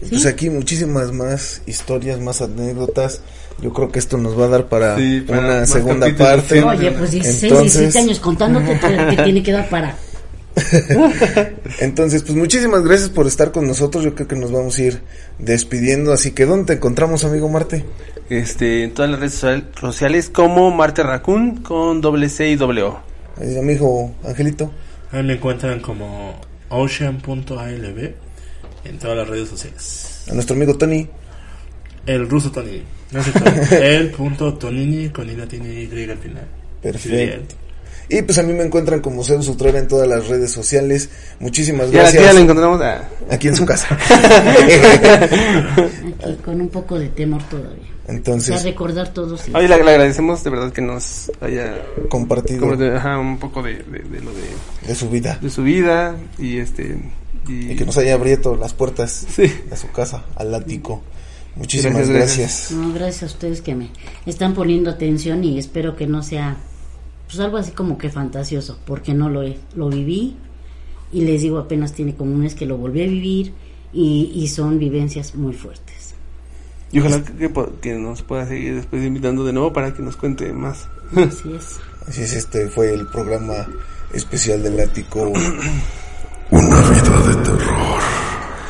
Pues 0.08 0.24
aquí 0.24 0.48
muchísimas 0.48 1.12
más 1.12 1.60
historias, 1.66 2.18
más 2.18 2.40
anécdotas. 2.40 3.20
Yo 3.60 3.72
creo 3.74 3.92
que 3.92 3.98
esto 3.98 4.16
nos 4.16 4.38
va 4.38 4.46
a 4.46 4.48
dar 4.48 4.66
para, 4.68 4.96
Sí, 4.96 5.20
para 5.20 5.40
una 5.40 5.66
segunda 5.66 6.08
parte. 6.16 6.62
Oye, 6.62 6.90
pues 6.92 7.10
16, 7.12 7.42
Entonces- 7.44 7.72
17 7.80 7.98
años 7.98 8.18
contando 8.20 8.60
que, 8.60 8.78
que 9.16 9.22
tiene 9.22 9.42
que 9.42 9.52
dar 9.52 9.68
para. 9.68 9.94
Entonces, 11.80 12.22
pues 12.22 12.34
muchísimas 12.36 12.82
gracias 12.82 13.10
por 13.10 13.26
estar 13.26 13.52
con 13.52 13.66
nosotros. 13.66 14.04
Yo 14.04 14.14
creo 14.14 14.26
que 14.28 14.36
nos 14.36 14.50
vamos 14.52 14.78
a 14.78 14.82
ir 14.82 15.02
despidiendo. 15.38 16.12
Así 16.12 16.30
que, 16.32 16.46
¿dónde 16.46 16.66
te 16.66 16.72
encontramos, 16.74 17.24
amigo 17.24 17.48
Marte? 17.48 17.84
Este, 18.30 18.84
en 18.84 18.94
todas 18.94 19.10
las 19.10 19.20
redes 19.20 19.34
social- 19.34 19.68
sociales 19.78 20.30
como 20.30 20.70
Marte 20.70 21.02
Raccoon 21.02 21.56
con 21.62 22.00
doble 22.00 22.28
C 22.30 22.48
y 22.48 22.56
doble 22.56 22.82
O. 22.82 23.00
Eh, 23.40 23.58
amigo 23.58 24.14
Angelito. 24.24 24.70
Ahí 25.12 25.22
me 25.22 25.34
encuentran 25.34 25.80
como 25.80 26.34
ocean.alb 26.68 28.14
en 28.84 28.98
todas 28.98 29.16
las 29.16 29.28
redes 29.28 29.48
sociales. 29.48 30.24
A 30.30 30.34
nuestro 30.34 30.54
amigo 30.56 30.76
Tony. 30.76 31.08
El 32.06 32.28
ruso 32.28 32.50
Tonini. 32.52 32.82
No 33.12 33.22
sé. 33.22 33.32
El 33.96 34.10
punto 34.10 34.54
Tonini 34.54 35.08
con 35.08 35.28
I 35.30 35.36
latina 35.36 35.66
y 35.68 35.84
Y 35.84 36.10
al 36.10 36.18
final. 36.18 36.44
Perfecto. 36.82 37.54
Y 38.10 38.20
pues 38.20 38.36
a 38.36 38.42
mí 38.42 38.52
me 38.52 38.62
encuentran 38.64 39.00
como 39.00 39.24
Zeus 39.24 39.48
Utrera 39.48 39.78
en 39.78 39.88
todas 39.88 40.06
las 40.06 40.28
redes 40.28 40.50
sociales. 40.50 41.08
Muchísimas 41.40 41.90
Ya, 41.90 42.00
gracias. 42.02 42.22
ya 42.22 42.32
la 42.34 42.40
encontramos. 42.40 42.78
ah, 42.82 43.08
Aquí 43.30 43.48
en 43.48 43.56
su 43.56 43.64
casa. 43.64 43.88
Aquí 46.22 46.36
con 46.44 46.60
un 46.60 46.68
poco 46.68 46.98
de 46.98 47.08
temor 47.08 47.42
todavía. 47.44 47.93
Entonces, 48.06 48.62
recordar 48.64 49.12
todos. 49.14 49.42
Oye, 49.54 49.68
le, 49.68 49.82
le 49.82 49.90
agradecemos 49.90 50.44
de 50.44 50.50
verdad 50.50 50.72
que 50.72 50.82
nos 50.82 51.30
haya 51.40 51.82
compartido 52.10 52.70
ajá, 52.96 53.18
un 53.18 53.38
poco 53.38 53.62
de, 53.62 53.76
de, 53.76 54.00
de 54.00 54.20
lo 54.20 54.30
de, 54.32 54.42
de 54.86 54.94
su 54.94 55.08
vida. 55.08 55.38
de 55.40 55.48
su 55.50 55.62
vida 55.62 56.16
y 56.38 56.58
este 56.58 56.98
y, 57.48 57.72
Y 57.72 57.76
que 57.76 57.84
nos 57.86 57.96
haya 57.96 58.14
abierto 58.14 58.56
las 58.56 58.74
puertas 58.74 59.26
Sí. 59.28 59.50
a 59.72 59.76
su 59.76 59.90
casa, 59.90 60.24
al 60.36 60.54
ático. 60.54 61.02
Muchísimas 61.56 62.08
Gracias, 62.08 62.16
gracias. 62.16 62.38
gracias. 62.38 62.70
No, 62.72 62.92
gracias 62.92 63.22
a 63.22 63.26
ustedes 63.26 63.62
que 63.62 63.74
me 63.74 63.90
están 64.26 64.54
poniendo 64.54 64.90
atención 64.90 65.42
y 65.44 65.58
espero 65.58 65.94
que 65.96 66.06
no 66.06 66.22
sea 66.22 66.56
pues 67.26 67.38
algo 67.40 67.56
así 67.56 67.70
como 67.70 67.96
que 67.96 68.10
fantasioso, 68.10 68.78
porque 68.84 69.14
no 69.14 69.30
lo 69.30 69.42
es. 69.42 69.56
Lo 69.76 69.88
viví 69.88 70.36
y 71.12 71.22
les 71.22 71.40
digo 71.42 71.58
apenas 71.58 71.92
tiene 71.94 72.14
como 72.14 72.32
un 72.32 72.40
mes 72.40 72.54
que 72.54 72.66
lo 72.66 72.76
volví 72.76 73.02
a 73.02 73.06
vivir 73.06 73.52
y, 73.94 74.30
y 74.34 74.48
son 74.48 74.78
vivencias 74.78 75.34
muy 75.36 75.54
fuertes. 75.54 76.03
Y 76.94 77.00
ojalá 77.00 77.24
que, 77.24 77.50
que 77.80 77.94
nos 77.94 78.22
pueda 78.22 78.46
seguir 78.46 78.76
después 78.76 79.02
invitando 79.02 79.44
de 79.44 79.52
nuevo 79.52 79.72
para 79.72 79.92
que 79.92 80.00
nos 80.00 80.16
cuente 80.16 80.52
más. 80.52 80.86
Así 81.16 81.52
es. 81.52 81.78
Así 82.06 82.22
es, 82.22 82.34
este 82.34 82.68
fue 82.68 82.94
el 82.94 83.08
programa 83.08 83.66
especial 84.12 84.62
del 84.62 84.78
ático. 84.78 85.22
Una 86.50 86.80
vida 86.82 87.20
de 87.20 87.34
terror. 87.42 88.00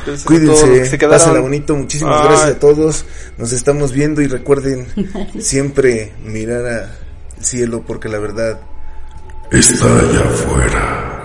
Gracias 0.07 0.23
Cuídense, 0.25 0.85
se 0.87 0.97
pásenla 0.97 1.39
bonito, 1.39 1.75
muchísimas 1.75 2.19
Ay. 2.19 2.27
gracias 2.27 2.49
a 2.49 2.59
todos. 2.59 3.05
Nos 3.37 3.51
estamos 3.51 3.91
viendo 3.91 4.23
y 4.23 4.27
recuerden 4.27 4.87
siempre 5.39 6.13
mirar 6.23 6.65
al 6.65 7.45
cielo 7.45 7.83
porque 7.85 8.09
la 8.09 8.17
verdad 8.17 8.59
está 9.51 9.85
allá 9.85 10.21
afuera. 10.21 11.15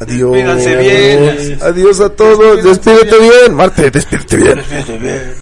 Adiós. 0.00 0.32
Despídanse 0.32 0.76
bien. 0.76 1.58
Adiós 1.62 2.00
a 2.00 2.10
todos. 2.10 2.62
Despídete 2.62 3.18
bien. 3.18 3.54
Marte, 3.54 3.90
despídete 3.90 4.36
bien. 4.36 5.40